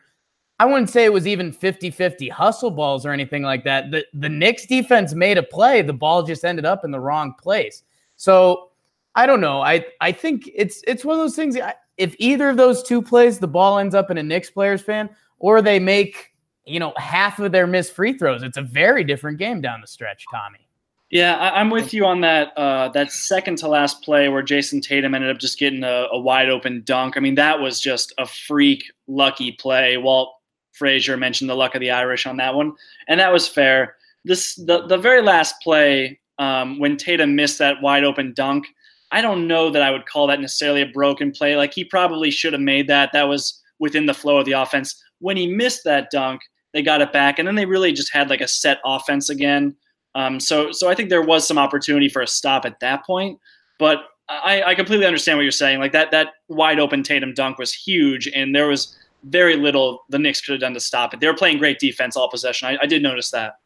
I 0.59 0.65
wouldn't 0.65 0.91
say 0.91 1.03
it 1.03 1.11
was 1.11 1.27
even 1.27 1.51
50 1.51 1.89
50 1.89 2.29
hustle 2.29 2.69
balls 2.69 3.07
or 3.07 3.11
anything 3.11 3.41
like 3.41 3.63
that. 3.63 3.89
The, 3.89 4.05
the 4.13 4.29
Knicks 4.29 4.67
defense 4.67 5.15
made 5.15 5.39
a 5.39 5.43
play, 5.43 5.81
the 5.81 5.93
ball 5.93 6.21
just 6.21 6.45
ended 6.45 6.63
up 6.63 6.85
in 6.85 6.91
the 6.91 6.99
wrong 6.99 7.33
place. 7.39 7.81
So 8.17 8.69
I 9.15 9.25
don't 9.25 9.41
know. 9.41 9.61
I, 9.61 9.83
I 9.99 10.11
think 10.11 10.47
it's 10.53 10.83
it's 10.87 11.03
one 11.03 11.15
of 11.15 11.21
those 11.21 11.35
things. 11.35 11.57
If 11.97 12.15
either 12.19 12.49
of 12.49 12.57
those 12.57 12.83
two 12.83 13.01
plays, 13.01 13.39
the 13.39 13.47
ball 13.47 13.79
ends 13.79 13.95
up 13.95 14.11
in 14.11 14.19
a 14.19 14.23
Knicks 14.23 14.51
players' 14.51 14.81
fan, 14.81 15.09
or 15.39 15.63
they 15.63 15.79
make, 15.79 16.33
you 16.65 16.79
know, 16.79 16.93
half 16.97 17.39
of 17.39 17.51
their 17.51 17.65
missed 17.65 17.93
free 17.93 18.13
throws, 18.13 18.43
it's 18.43 18.57
a 18.57 18.61
very 18.61 19.03
different 19.03 19.39
game 19.39 19.59
down 19.59 19.81
the 19.81 19.87
stretch, 19.87 20.25
Tommy. 20.31 20.68
Yeah, 21.11 21.35
I, 21.37 21.59
am 21.59 21.71
with 21.71 21.91
you 21.91 22.05
on 22.05 22.21
that. 22.21 22.55
Uh, 22.55 22.89
that 22.89 23.11
second 23.11 23.57
to 23.59 23.67
last 23.67 24.03
play 24.03 24.29
where 24.29 24.43
Jayson 24.43 24.79
Tatum 24.79 25.15
ended 25.15 25.31
up 25.31 25.39
just 25.39 25.57
getting 25.57 25.83
a, 25.83 26.05
a, 26.11 26.19
wide 26.19 26.49
open 26.49 26.83
dunk. 26.85 27.17
I 27.17 27.19
mean, 27.19 27.33
that 27.35 27.59
was 27.59 27.79
just 27.79 28.13
a 28.19 28.27
freak 28.27 28.83
lucky 29.07 29.53
play. 29.53 29.97
Walt 29.97 30.35
Frazier 30.73 31.17
mentioned 31.17 31.49
the 31.49 31.55
luck 31.55 31.73
of 31.73 31.81
the 31.81 31.89
Irish 31.89 32.27
on 32.27 32.37
that 32.37 32.53
one, 32.53 32.73
and 33.07 33.19
that 33.19 33.33
was 33.33 33.47
fair. 33.47 33.95
This 34.23 34.55
the 34.55 34.85
the 34.85 34.97
very 34.97 35.23
last 35.23 35.55
play 35.63 36.19
um, 36.37 36.77
when 36.77 36.95
Tatum 36.95 37.35
missed 37.35 37.57
that 37.57 37.81
wide 37.81 38.03
open 38.03 38.33
dunk. 38.35 38.67
I 39.11 39.21
don't 39.21 39.47
know 39.47 39.71
that 39.71 39.81
I 39.81 39.89
would 39.89 40.05
call 40.05 40.27
that 40.27 40.39
necessarily 40.39 40.83
a 40.83 40.87
broken 40.87 41.31
play. 41.31 41.55
Like 41.55 41.73
he 41.73 41.83
probably 41.83 42.29
should 42.29 42.53
have 42.53 42.61
made 42.61 42.87
that. 42.87 43.13
That 43.13 43.27
was 43.27 43.59
within 43.79 44.05
the 44.05 44.13
flow 44.13 44.37
of 44.37 44.45
the 44.45 44.51
offense. 44.51 45.01
When 45.17 45.37
he 45.37 45.47
missed 45.47 45.83
that 45.85 46.11
dunk, 46.11 46.41
they 46.71 46.83
got 46.83 47.01
it 47.01 47.11
back, 47.11 47.39
and 47.39 47.47
then 47.47 47.55
they 47.55 47.65
really 47.65 47.93
just 47.93 48.13
had 48.13 48.29
like 48.29 48.41
a 48.41 48.47
set 48.47 48.79
offense 48.85 49.31
again 49.31 49.75
um, 50.19 50.39
so, 50.39 50.71
so 50.73 50.89
I 50.89 50.95
think 50.95 51.09
there 51.09 51.21
was 51.21 51.47
some 51.47 51.57
opportunity 51.57 52.09
for 52.09 52.21
a 52.21 52.27
stop 52.27 52.65
at 52.65 52.81
that 52.81 53.05
point, 53.05 53.39
but 53.77 53.99
I, 54.27 54.61
I 54.63 54.75
completely 54.75 55.05
understand 55.05 55.37
what 55.37 55.43
you're 55.43 55.51
saying. 55.51 55.79
Like 55.79 55.93
that, 55.93 56.11
that 56.11 56.33
wide 56.49 56.77
open 56.77 57.03
Tatum 57.03 57.33
dunk 57.33 57.57
was 57.57 57.73
huge, 57.73 58.27
and 58.27 58.53
there 58.53 58.67
was 58.67 58.97
very 59.23 59.55
little 59.55 60.03
the 60.09 60.19
Knicks 60.19 60.41
could 60.41 60.51
have 60.51 60.61
done 60.61 60.73
to 60.73 60.79
stop 60.81 61.13
it. 61.13 61.21
They 61.21 61.27
were 61.27 61.33
playing 61.33 61.57
great 61.57 61.79
defense 61.79 62.17
all 62.17 62.29
possession. 62.29 62.67
I, 62.67 62.77
I 62.81 62.85
did 62.85 63.01
notice 63.01 63.31
that. 63.31 63.59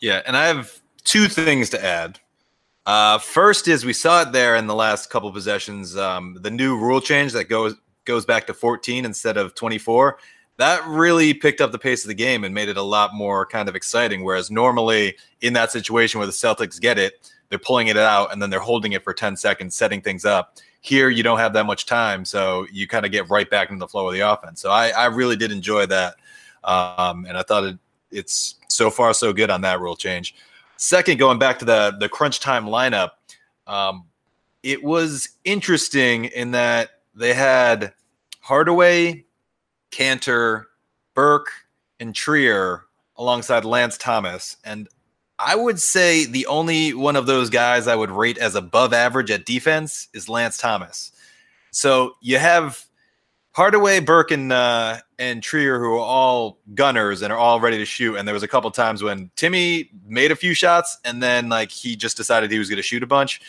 Yeah, 0.00 0.22
and 0.26 0.38
I 0.38 0.46
have 0.46 0.80
two 1.04 1.28
things 1.28 1.68
to 1.70 1.84
add. 1.84 2.18
Uh, 2.86 3.18
first 3.18 3.68
is 3.68 3.84
we 3.84 3.92
saw 3.92 4.22
it 4.22 4.32
there 4.32 4.56
in 4.56 4.66
the 4.66 4.74
last 4.74 5.10
couple 5.10 5.30
possessions. 5.30 5.98
Um, 5.98 6.38
the 6.40 6.50
new 6.50 6.78
rule 6.78 7.02
change 7.02 7.32
that 7.32 7.44
goes 7.44 7.74
goes 8.06 8.24
back 8.24 8.46
to 8.46 8.54
14 8.54 9.04
instead 9.04 9.36
of 9.36 9.54
24 9.54 10.18
that 10.60 10.86
really 10.86 11.32
picked 11.32 11.60
up 11.60 11.72
the 11.72 11.78
pace 11.78 12.04
of 12.04 12.08
the 12.08 12.14
game 12.14 12.44
and 12.44 12.54
made 12.54 12.68
it 12.68 12.76
a 12.76 12.82
lot 12.82 13.14
more 13.14 13.46
kind 13.46 13.68
of 13.68 13.74
exciting. 13.74 14.22
Whereas 14.22 14.50
normally 14.50 15.16
in 15.40 15.52
that 15.54 15.70
situation 15.70 16.18
where 16.18 16.26
the 16.26 16.32
Celtics 16.32 16.80
get 16.80 16.98
it, 16.98 17.32
they're 17.48 17.58
pulling 17.58 17.88
it 17.88 17.96
out 17.96 18.32
and 18.32 18.40
then 18.40 18.50
they're 18.50 18.60
holding 18.60 18.92
it 18.92 19.02
for 19.02 19.12
10 19.12 19.36
seconds, 19.36 19.74
setting 19.74 20.00
things 20.00 20.24
up. 20.24 20.58
Here, 20.82 21.10
you 21.10 21.22
don't 21.22 21.38
have 21.38 21.52
that 21.54 21.64
much 21.64 21.86
time. 21.86 22.24
So 22.24 22.66
you 22.72 22.86
kind 22.86 23.04
of 23.04 23.12
get 23.12 23.28
right 23.28 23.48
back 23.48 23.70
into 23.70 23.80
the 23.80 23.88
flow 23.88 24.08
of 24.08 24.14
the 24.14 24.20
offense. 24.20 24.60
So 24.60 24.70
I, 24.70 24.90
I 24.90 25.06
really 25.06 25.36
did 25.36 25.50
enjoy 25.50 25.86
that. 25.86 26.16
Um, 26.64 27.24
and 27.26 27.36
I 27.36 27.42
thought 27.42 27.64
it, 27.64 27.78
it's 28.10 28.56
so 28.68 28.90
far 28.90 29.14
so 29.14 29.32
good 29.32 29.50
on 29.50 29.62
that 29.62 29.80
rule 29.80 29.96
change. 29.96 30.34
Second, 30.76 31.18
going 31.18 31.38
back 31.38 31.58
to 31.58 31.64
the, 31.64 31.96
the 31.98 32.08
crunch 32.08 32.40
time 32.40 32.66
lineup, 32.66 33.10
um, 33.66 34.04
it 34.62 34.82
was 34.82 35.30
interesting 35.44 36.26
in 36.26 36.50
that 36.52 36.90
they 37.14 37.34
had 37.34 37.92
Hardaway, 38.40 39.24
Kanter, 39.90 40.64
Burke, 41.14 41.50
and 41.98 42.14
Trier 42.14 42.84
alongside 43.16 43.64
Lance 43.64 43.98
Thomas. 43.98 44.56
And 44.64 44.88
I 45.38 45.56
would 45.56 45.80
say 45.80 46.26
the 46.26 46.46
only 46.46 46.92
one 46.92 47.16
of 47.16 47.26
those 47.26 47.50
guys 47.50 47.86
I 47.86 47.96
would 47.96 48.10
rate 48.10 48.38
as 48.38 48.54
above 48.54 48.92
average 48.92 49.30
at 49.30 49.46
defense 49.46 50.08
is 50.12 50.28
Lance 50.28 50.58
Thomas. 50.58 51.12
So 51.70 52.14
you 52.20 52.38
have 52.38 52.84
Hardaway, 53.52 54.00
Burke, 54.00 54.30
and 54.30 54.52
uh, 54.52 54.98
and 55.18 55.42
Trier 55.42 55.78
who 55.78 55.94
are 55.94 55.98
all 55.98 56.58
gunners 56.74 57.22
and 57.22 57.32
are 57.32 57.38
all 57.38 57.60
ready 57.60 57.78
to 57.78 57.84
shoot. 57.84 58.16
And 58.16 58.26
there 58.26 58.34
was 58.34 58.42
a 58.42 58.48
couple 58.48 58.70
times 58.70 59.02
when 59.02 59.30
Timmy 59.36 59.90
made 60.06 60.30
a 60.30 60.36
few 60.36 60.54
shots 60.54 60.98
and 61.04 61.22
then 61.22 61.48
like 61.48 61.70
he 61.70 61.96
just 61.96 62.16
decided 62.16 62.50
he 62.50 62.58
was 62.58 62.68
going 62.68 62.76
to 62.76 62.82
shoot 62.82 63.02
a 63.02 63.06
bunch. 63.06 63.40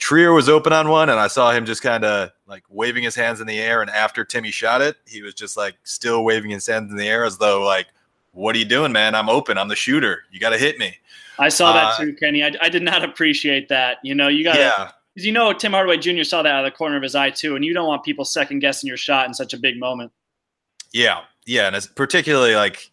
Trier 0.00 0.32
was 0.32 0.48
open 0.48 0.72
on 0.72 0.88
one, 0.88 1.10
and 1.10 1.20
I 1.20 1.28
saw 1.28 1.52
him 1.52 1.66
just 1.66 1.82
kind 1.82 2.04
of 2.04 2.30
like 2.46 2.64
waving 2.70 3.04
his 3.04 3.14
hands 3.14 3.40
in 3.40 3.46
the 3.46 3.60
air. 3.60 3.82
And 3.82 3.90
after 3.90 4.24
Timmy 4.24 4.50
shot 4.50 4.80
it, 4.80 4.96
he 5.06 5.22
was 5.22 5.34
just 5.34 5.56
like 5.56 5.76
still 5.84 6.24
waving 6.24 6.50
his 6.50 6.66
hands 6.66 6.90
in 6.90 6.96
the 6.96 7.06
air 7.06 7.24
as 7.24 7.38
though 7.38 7.62
like, 7.62 7.86
"What 8.32 8.56
are 8.56 8.58
you 8.58 8.64
doing, 8.64 8.92
man? 8.92 9.14
I'm 9.14 9.28
open. 9.28 9.58
I'm 9.58 9.68
the 9.68 9.76
shooter. 9.76 10.22
You 10.32 10.40
got 10.40 10.50
to 10.50 10.58
hit 10.58 10.78
me." 10.78 10.96
I 11.38 11.50
saw 11.50 11.72
that 11.74 11.84
uh, 11.84 11.96
too, 11.98 12.14
Kenny. 12.14 12.42
I, 12.42 12.52
I, 12.60 12.68
did 12.68 12.82
not 12.82 13.02
appreciate 13.04 13.68
that. 13.68 13.98
You 14.02 14.14
know, 14.14 14.28
you 14.28 14.42
got 14.42 14.54
to. 14.54 14.58
Yeah. 14.58 14.90
Because 15.14 15.26
you 15.26 15.32
know, 15.32 15.52
Tim 15.52 15.72
Hardaway 15.72 15.98
Jr. 15.98 16.22
saw 16.22 16.42
that 16.42 16.50
out 16.50 16.64
of 16.64 16.72
the 16.72 16.76
corner 16.76 16.96
of 16.96 17.02
his 17.02 17.14
eye 17.14 17.30
too, 17.30 17.54
and 17.54 17.64
you 17.64 17.74
don't 17.74 17.86
want 17.86 18.02
people 18.02 18.24
second 18.24 18.60
guessing 18.60 18.88
your 18.88 18.96
shot 18.96 19.26
in 19.26 19.34
such 19.34 19.52
a 19.52 19.58
big 19.58 19.78
moment. 19.78 20.12
Yeah, 20.92 21.22
yeah, 21.44 21.66
and 21.66 21.76
it's 21.76 21.86
particularly 21.86 22.54
like 22.54 22.90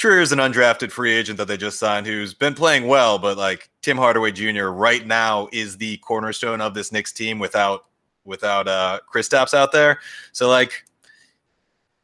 Trier 0.00 0.22
is 0.22 0.32
an 0.32 0.38
undrafted 0.38 0.90
free 0.90 1.12
agent 1.12 1.36
that 1.36 1.46
they 1.46 1.58
just 1.58 1.78
signed 1.78 2.06
who's 2.06 2.32
been 2.32 2.54
playing 2.54 2.86
well, 2.86 3.18
but 3.18 3.36
like 3.36 3.68
Tim 3.82 3.98
Hardaway 3.98 4.32
Jr. 4.32 4.68
right 4.68 5.06
now 5.06 5.46
is 5.52 5.76
the 5.76 5.98
cornerstone 5.98 6.62
of 6.62 6.72
this 6.72 6.90
Knicks 6.90 7.12
team 7.12 7.38
without 7.38 7.84
without 8.24 8.66
uh 8.66 9.00
Kristaps 9.12 9.52
out 9.52 9.72
there. 9.72 10.00
So 10.32 10.48
like 10.48 10.86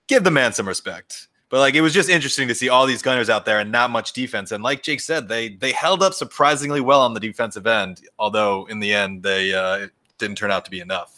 give 0.09 0.25
the 0.25 0.31
man 0.31 0.53
some 0.53 0.69
respect. 0.69 1.29
But 1.49 1.61
like 1.61 1.75
it 1.75 1.81
was 1.81 1.95
just 1.95 2.11
interesting 2.11 2.49
to 2.49 2.55
see 2.55 2.69
all 2.69 2.85
these 2.85 3.01
gunners 3.01 3.31
out 3.31 3.47
there 3.47 3.61
and 3.61 3.73
not 3.73 3.89
much 3.89 4.13
defense. 4.13 4.53
And 4.53 4.63
like 4.63 4.83
Jake 4.83 5.01
said, 5.01 5.27
they 5.27 5.49
they 5.49 5.73
held 5.73 6.03
up 6.03 6.13
surprisingly 6.13 6.83
well 6.83 7.01
on 7.01 7.15
the 7.15 7.21
defensive 7.21 7.67
end, 7.67 8.03
although 8.19 8.67
in 8.67 8.79
the 8.79 8.93
end 8.93 9.23
they 9.23 9.55
uh, 9.55 9.77
it 9.77 9.91
didn't 10.19 10.37
turn 10.37 10.51
out 10.51 10.67
to 10.67 10.71
be 10.71 10.81
enough. 10.81 11.16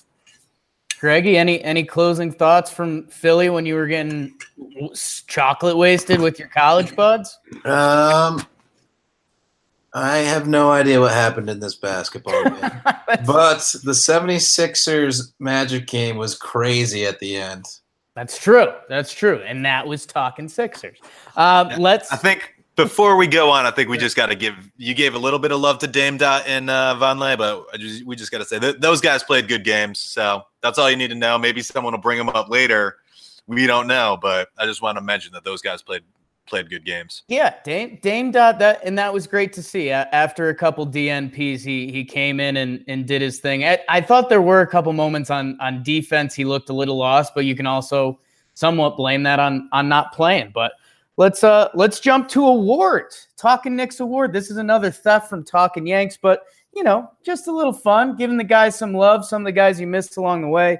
Greggy, 1.01 1.37
any 1.37 1.63
any 1.63 1.85
closing 1.85 2.33
thoughts 2.33 2.71
from 2.71 3.07
Philly 3.07 3.51
when 3.51 3.67
you 3.67 3.75
were 3.75 3.87
getting 3.87 4.35
chocolate 5.27 5.77
wasted 5.77 6.21
with 6.21 6.39
your 6.39 6.49
college 6.49 6.97
buds? 6.97 7.39
Um, 7.65 8.45
I 9.95 10.19
have 10.19 10.49
no 10.49 10.71
idea 10.71 11.01
what 11.01 11.13
happened 11.13 11.49
in 11.49 11.61
this 11.61 11.77
basketball 11.77 12.45
game. 12.45 12.61
but 13.27 13.59
the 13.85 13.93
76ers 13.93 15.33
Magic 15.39 15.87
game 15.87 16.17
was 16.17 16.37
crazy 16.37 17.07
at 17.07 17.19
the 17.21 17.37
end. 17.37 17.65
That's 18.15 18.37
true. 18.37 18.73
That's 18.89 19.13
true. 19.13 19.41
And 19.47 19.65
that 19.65 19.87
was 19.87 20.05
talking 20.05 20.49
Sixers. 20.49 20.99
Um, 21.37 21.69
let's 21.79 22.11
I 22.13 22.17
think 22.17 22.57
before 22.75 23.17
we 23.17 23.29
go 23.29 23.51
on, 23.51 23.67
I 23.67 23.71
think 23.71 23.89
we 23.89 23.99
just 23.99 24.17
got 24.17 24.27
to 24.27 24.35
give 24.35 24.55
you 24.77 24.95
gave 24.95 25.15
a 25.15 25.19
little 25.19 25.39
bit 25.39 25.53
of 25.53 25.61
love 25.61 25.79
to 25.79 25.87
Dame 25.87 26.17
Dot 26.17 26.45
and 26.47 26.69
uh, 26.69 26.97
Vonleh, 26.99 27.39
but 27.39 27.67
we 28.05 28.17
just 28.17 28.33
got 28.33 28.39
to 28.39 28.45
say 28.45 28.59
that 28.59 28.81
those 28.81 29.01
guys 29.01 29.23
played 29.23 29.47
good 29.47 29.65
games. 29.65 30.01
So 30.01 30.45
that's 30.63 30.79
all 30.79 30.91
you 30.91 30.97
need 30.97 31.09
to 31.09 31.15
know. 31.15 31.39
Maybe 31.39 31.63
someone 31.63 31.93
will 31.93 32.01
bring 32.01 32.19
them 32.19 32.29
up 32.29 32.49
later. 32.49 32.97
We 33.47 33.67
don't 33.67 33.87
know, 33.87 34.19
but 34.21 34.49
I 34.59 34.67
just 34.67 34.83
want 34.83 34.99
to 34.99 35.03
mention 35.03 35.33
that 35.33 35.45
those 35.45 35.63
guys 35.63 35.83
played 35.83 36.03
played 36.47 36.71
good 36.71 36.85
games. 36.85 37.25
Yeah, 37.29 37.55
Dame 37.63 37.99
Dame 38.01 38.31
Dot 38.31 38.59
that 38.59 38.81
and 38.85 38.99
that 38.99 39.13
was 39.13 39.27
great 39.27 39.53
to 39.55 39.63
see. 39.63 39.91
After 39.91 40.49
a 40.49 40.55
couple 40.55 40.87
DNPs, 40.87 41.65
he 41.65 41.91
he 41.91 42.05
came 42.05 42.41
in 42.41 42.57
and, 42.57 42.85
and 42.89 43.07
did 43.07 43.23
his 43.23 43.39
thing. 43.39 43.65
I, 43.65 43.79
I 43.89 44.01
thought 44.01 44.29
there 44.29 44.43
were 44.43 44.61
a 44.61 44.67
couple 44.67 44.93
moments 44.93 45.31
on 45.31 45.59
on 45.61 45.83
defense 45.83 46.35
he 46.35 46.45
looked 46.45 46.69
a 46.69 46.75
little 46.75 46.97
lost, 46.97 47.35
but 47.35 47.45
you 47.45 47.55
can 47.55 47.67
also 47.67 48.19
somewhat 48.55 48.97
blame 48.97 49.23
that 49.23 49.41
on 49.41 49.69
on 49.73 49.89
not 49.89 50.13
playing. 50.13 50.51
But 50.55 50.73
Let's 51.19 51.43
uh 51.43 51.69
let's 51.75 51.99
jump 51.99 52.29
to 52.29 52.47
awards. 52.47 53.27
Talking 53.37 53.75
Knicks 53.75 53.99
award. 53.99 54.33
This 54.33 54.53
is 54.53 54.57
another 54.57 54.93
theft 54.93 55.29
from 55.29 55.43
Talking 55.43 55.85
Yanks, 55.85 56.17
but 56.17 56.45
you 56.79 56.85
know, 56.85 57.11
just 57.25 57.49
a 57.49 57.53
little 57.53 57.73
fun, 57.73 58.15
giving 58.15 58.37
the 58.37 58.45
guys 58.45 58.79
some 58.79 58.95
love, 58.95 59.27
some 59.27 59.43
of 59.43 59.47
the 59.47 59.53
guys 59.53 59.81
you 59.81 59.87
missed 59.89 60.17
along 60.17 60.43
the 60.43 60.49
way. 60.49 60.79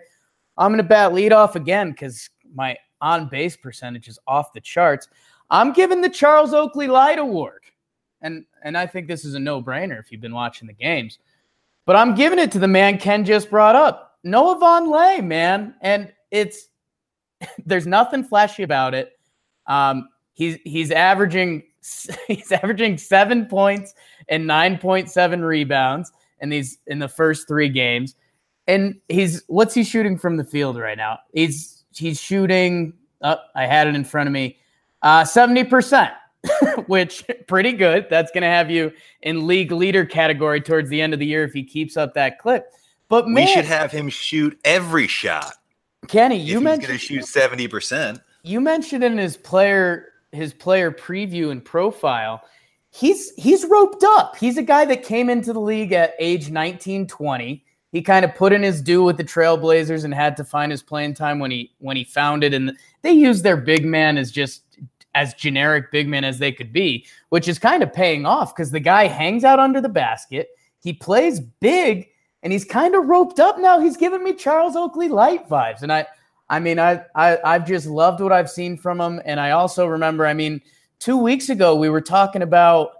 I'm 0.57 0.71
gonna 0.71 0.85
bat 0.85 1.13
lead 1.13 1.33
off 1.33 1.57
again 1.57 1.91
because 1.91 2.31
my 2.55 2.77
on 3.01 3.29
base 3.29 3.57
percentage 3.57 4.07
is 4.07 4.17
off 4.25 4.53
the 4.53 4.61
charts. 4.61 5.09
I'm 5.51 5.73
giving 5.73 6.01
the 6.01 6.09
Charles 6.09 6.55
Oakley 6.55 6.87
Light 6.87 7.19
Award. 7.19 7.63
And 8.23 8.45
and 8.63 8.79
I 8.79 8.87
think 8.87 9.09
this 9.09 9.25
is 9.25 9.35
a 9.35 9.41
no-brainer 9.41 9.99
if 9.99 10.13
you've 10.13 10.21
been 10.21 10.35
watching 10.35 10.69
the 10.69 10.73
games. 10.73 11.19
But 11.85 11.97
I'm 11.97 12.15
giving 12.15 12.39
it 12.39 12.53
to 12.53 12.61
the 12.61 12.69
man 12.69 12.99
Ken 12.99 13.25
just 13.25 13.51
brought 13.51 13.75
up. 13.75 14.19
Noah 14.23 14.57
Vonleh, 14.57 15.25
man. 15.25 15.75
And 15.81 16.13
it's 16.31 16.69
there's 17.67 17.89
nothing 17.89 18.23
flashy 18.23 18.63
about 18.63 18.95
it. 18.95 19.19
Um, 19.67 20.09
He's 20.39 20.57
he's 20.63 20.93
averaging 20.93 21.65
he's 22.29 22.53
averaging 22.53 22.97
seven 22.97 23.47
points 23.47 23.95
and 24.29 24.47
nine 24.47 24.79
point 24.79 25.11
seven 25.11 25.45
rebounds 25.45 26.13
in 26.41 26.49
these 26.49 26.79
in 26.87 26.99
the 26.99 27.09
first 27.09 27.49
three 27.49 27.69
games. 27.69 28.15
And 28.67 29.01
he's 29.09 29.45
what's 29.47 29.75
he 29.75 29.85
shooting 29.85 30.19
from 30.19 30.37
the 30.37 30.45
field 30.45 30.77
right 30.79 30.97
now? 30.97 31.19
He's 31.33 31.85
he's 31.95 32.21
shooting 32.21 32.93
Oh, 33.23 33.37
I 33.55 33.67
had 33.67 33.87
it 33.87 33.95
in 33.95 34.05
front 34.05 34.29
of 34.29 34.33
me. 34.33 34.59
Uh, 35.03 35.23
70%, 35.23 36.13
which 36.87 37.25
pretty 37.47 37.73
good. 37.73 38.07
That's 38.11 38.31
going 38.31 38.43
to 38.43 38.49
have 38.49 38.71
you 38.71 38.93
in 39.23 39.47
league 39.47 39.73
leader 39.73 40.05
category 40.05 40.61
towards 40.61 40.89
the 40.89 41.01
end 41.01 41.13
of 41.13 41.19
the 41.19 41.27
year 41.27 41.45
if 41.45 41.53
he 41.53 41.65
keeps 41.65 41.97
up 41.97 42.15
that 42.15 42.39
clip. 42.39 42.73
But 43.09 43.27
man, 43.27 43.47
we 43.47 43.47
should 43.47 43.65
have 43.65 43.91
him 43.91 44.09
shoot 44.09 44.59
every 44.65 45.07
shot. 45.07 45.55
Kenny, 46.09 46.37
you 46.37 46.55
he's 46.55 46.63
mentioned 46.63 46.89
going 46.89 46.99
to 46.99 47.05
shoot 47.05 47.25
seventy 47.25 47.67
percent. 47.67 48.21
you 48.45 48.61
mentioned 48.61 49.03
in 49.03 49.17
his 49.17 49.37
player 49.37 50.13
his 50.31 50.53
player 50.53 50.93
preview 50.93 51.51
and 51.51 51.65
profile 51.65 52.43
he's 52.91 53.33
he's 53.37 53.65
roped 53.65 54.05
up. 54.05 54.37
He's 54.37 54.59
a 54.59 54.63
guy 54.63 54.85
that 54.87 55.03
came 55.03 55.31
into 55.31 55.53
the 55.53 55.61
league 55.61 55.93
at 55.93 56.15
age 56.19 56.51
19 56.51 57.07
20 57.07 57.65
he 57.91 58.03
kind 58.03 58.25
of 58.25 58.35
put 58.35 58.53
in 58.53 58.63
his 58.63 58.83
due 58.83 59.03
with 59.03 59.17
the 59.17 59.25
trailblazers 59.25 60.05
and 60.05 60.13
had 60.13 60.37
to 60.37 60.45
find 60.45 60.71
his 60.71 60.83
playing 60.83 61.15
time 61.15 61.39
when 61.39 61.51
he 61.51 61.73
when 61.79 61.97
he 61.97 62.05
found 62.05 62.45
it. 62.45 62.53
And 62.53 62.77
they 63.03 63.13
used 63.13 63.45
their 63.45 63.57
big 63.57 63.85
man 63.85 64.19
as 64.19 64.31
just 64.31 64.63
as 65.15 65.33
generic 65.35 65.91
big 65.91 66.07
man 66.07 66.23
as 66.23 66.39
they 66.39 66.53
could 66.53 66.73
be 66.73 67.05
which 67.31 67.49
is 67.49 67.59
kind 67.59 67.83
of 67.83 67.93
paying 67.93 68.27
off 68.27 68.55
because 68.55 68.71
the 68.71 68.79
guy 68.79 69.07
hangs 69.07 69.43
out 69.43 69.59
under 69.59 69.81
the 69.81 69.89
basket. 69.89 70.51
He 70.81 70.93
plays 70.93 71.41
big 71.41 72.09
and 72.43 72.53
he's 72.53 72.65
kind 72.65 72.95
of 72.95 73.07
roped 73.07 73.41
up 73.41 73.59
now. 73.59 73.81
He's 73.81 73.97
giving 73.97 74.23
me 74.23 74.35
charles 74.35 74.77
oakley 74.77 75.09
light 75.09 75.49
vibes. 75.49 75.83
And 75.83 75.93
i 75.93 76.07
I 76.51 76.61
mean, 76.61 76.79
I, 76.79 77.05
I 77.15 77.39
I've 77.45 77.67
just 77.67 77.87
loved 77.87 78.21
what 78.21 78.33
I've 78.33 78.49
seen 78.49 78.79
from 78.79 78.99
him, 78.99 79.21
and 79.27 79.39
I 79.39 79.51
also 79.51 79.87
remember. 79.87 80.25
I 80.25 80.33
mean, 80.33 80.63
two 80.99 81.17
weeks 81.17 81.49
ago 81.49 81.75
we 81.75 81.89
were 81.89 82.01
talking 82.01 82.43
about 82.43 82.91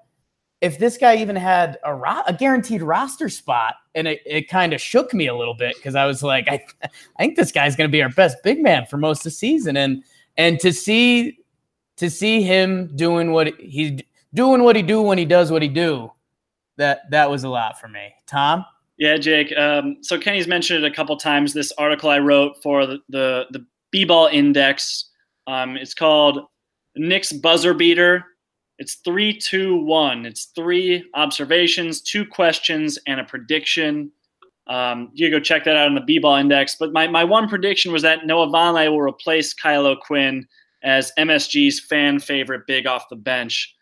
if 0.61 0.79
this 0.79 0.97
guy 0.97 1.17
even 1.17 1.37
had 1.37 1.79
a 1.85 1.95
ro- 1.95 2.23
a 2.27 2.33
guaranteed 2.33 2.83
roster 2.83 3.29
spot, 3.29 3.77
and 3.95 4.09
it, 4.09 4.21
it 4.27 4.49
kind 4.49 4.73
of 4.73 4.81
shook 4.81 5.15
me 5.15 5.29
a 5.29 5.35
little 5.35 5.55
bit 5.55 5.77
because 5.77 5.95
I 5.95 6.05
was 6.07 6.23
like, 6.23 6.49
I 6.51 6.65
I 6.83 6.89
think 7.19 7.37
this 7.37 7.53
guy's 7.53 7.77
going 7.77 7.89
to 7.89 7.93
be 7.93 8.03
our 8.03 8.09
best 8.09 8.39
big 8.43 8.63
man 8.63 8.87
for 8.87 8.97
most 8.97 9.21
of 9.21 9.25
the 9.25 9.31
season, 9.31 9.77
and 9.77 10.03
and 10.37 10.59
to 10.61 10.73
see 10.73 11.39
to 11.97 12.11
see 12.11 12.43
him 12.43 12.95
doing 12.97 13.33
what 13.33 13.59
he's 13.61 14.01
doing 14.35 14.63
what 14.63 14.77
he 14.77 14.83
do 14.83 15.03
when 15.03 15.19
he 15.19 15.25
does 15.25 15.51
what 15.51 15.63
he 15.63 15.69
do, 15.69 16.13
that 16.77 17.11
that 17.11 17.31
was 17.31 17.45
a 17.45 17.49
lot 17.49 17.81
for 17.81 17.89
me. 17.89 18.15
Tom. 18.27 18.65
Yeah, 18.97 19.17
Jake. 19.17 19.57
Um, 19.57 19.99
so 20.01 20.19
Kenny's 20.19 20.49
mentioned 20.49 20.85
it 20.85 20.93
a 20.93 20.95
couple 20.95 21.17
times. 21.17 21.53
This 21.53 21.71
article 21.79 22.11
I 22.11 22.19
wrote 22.19 22.61
for 22.63 22.85
the 22.85 22.99
the, 23.09 23.47
the 23.51 23.65
B-ball 23.93 24.29
index. 24.33 25.05
Um, 25.47 25.77
it's 25.77 25.95
called 25.95 26.41
Knicks 26.99 27.33
buzzer 27.33 27.75
beater. 27.75 28.25
It's 28.79 28.97
three, 29.05 29.37
two, 29.37 29.77
one. 29.77 30.25
It's 30.25 30.47
three 30.55 31.05
observations, 31.15 32.01
two 32.01 32.25
questions, 32.25 32.99
and 33.07 33.21
a 33.21 33.25
prediction. 33.25 34.13
Um, 34.69 35.11
you 35.15 35.31
go 35.31 35.41
check 35.41 35.65
that 35.65 35.77
out 35.77 35.89
on 35.89 35.95
the 35.95 36.03
B-ball 36.03 36.37
index. 36.37 36.77
But 36.79 36.93
my, 36.93 37.09
my 37.09 37.25
one 37.25 37.49
prediction 37.49 37.93
was 37.93 38.03
that 38.03 38.27
Noah 38.27 38.49
Vonleh 38.49 38.91
will 38.91 39.01
replace 39.01 39.55
Kyle 39.55 39.87
O'Quinn 39.87 40.47
as 40.83 41.13
MSG's 41.19 41.81
fan 41.81 42.19
favorite 42.21 42.67
big 42.67 42.87
off 42.87 43.09
the 43.09 43.17
bench. 43.17 43.75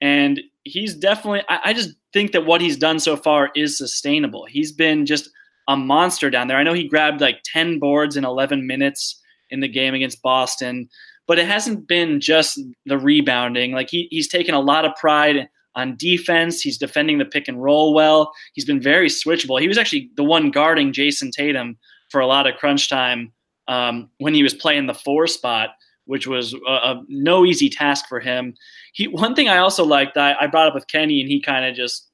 And 0.00 0.40
he's 0.64 0.94
definitely 0.94 1.42
I, 1.48 1.60
I, 1.66 1.72
just 1.72 1.90
think 2.12 2.32
that 2.32 2.46
what 2.46 2.60
he's 2.60 2.76
done 2.76 3.00
so 3.00 3.16
far 3.16 3.50
is 3.56 3.78
sustainable. 3.78 4.46
He's 4.48 4.70
been 4.70 5.06
just 5.06 5.30
a 5.68 5.76
monster 5.76 6.30
down 6.30 6.48
there. 6.48 6.58
I 6.58 6.62
know 6.62 6.74
he 6.74 6.88
grabbed 6.88 7.20
like 7.20 7.40
10 7.44 7.78
boards 7.78 8.16
in 8.16 8.24
11 8.24 8.66
minutes 8.66 9.20
in 9.50 9.60
the 9.60 9.68
game 9.68 9.94
against 9.94 10.22
Boston, 10.22 10.88
but 11.26 11.38
it 11.38 11.46
hasn't 11.46 11.86
been 11.86 12.20
just 12.20 12.60
the 12.86 12.98
rebounding. 12.98 13.72
Like 13.72 13.88
he, 13.90 14.08
he's 14.10 14.28
taken 14.28 14.54
a 14.54 14.60
lot 14.60 14.84
of 14.84 14.94
pride 14.96 15.48
on 15.74 15.96
defense. 15.96 16.60
He's 16.60 16.78
defending 16.78 17.18
the 17.18 17.24
pick 17.24 17.48
and 17.48 17.62
roll 17.62 17.94
well. 17.94 18.32
He's 18.52 18.64
been 18.64 18.80
very 18.80 19.08
switchable. 19.08 19.60
He 19.60 19.68
was 19.68 19.78
actually 19.78 20.10
the 20.16 20.24
one 20.24 20.50
guarding 20.50 20.92
Jayson 20.92 21.30
Tatum 21.30 21.78
for 22.10 22.20
a 22.20 22.26
lot 22.26 22.46
of 22.46 22.56
crunch 22.56 22.88
time 22.88 23.32
um, 23.68 24.10
when 24.18 24.34
he 24.34 24.42
was 24.42 24.54
playing 24.54 24.86
the 24.86 24.94
four 24.94 25.26
spot 25.26 25.70
which 26.06 26.26
was 26.26 26.54
a, 26.66 26.72
a, 26.72 27.02
no 27.08 27.44
easy 27.44 27.68
task 27.68 28.06
for 28.08 28.20
him. 28.20 28.54
He 28.92 29.08
one 29.08 29.34
thing 29.34 29.48
I 29.48 29.58
also 29.58 29.84
liked 29.84 30.16
I, 30.16 30.34
I 30.40 30.46
brought 30.46 30.68
up 30.68 30.74
with 30.74 30.86
Kenny 30.88 31.20
and 31.20 31.30
he 31.30 31.40
kind 31.40 31.64
of 31.64 31.74
just 31.74 32.10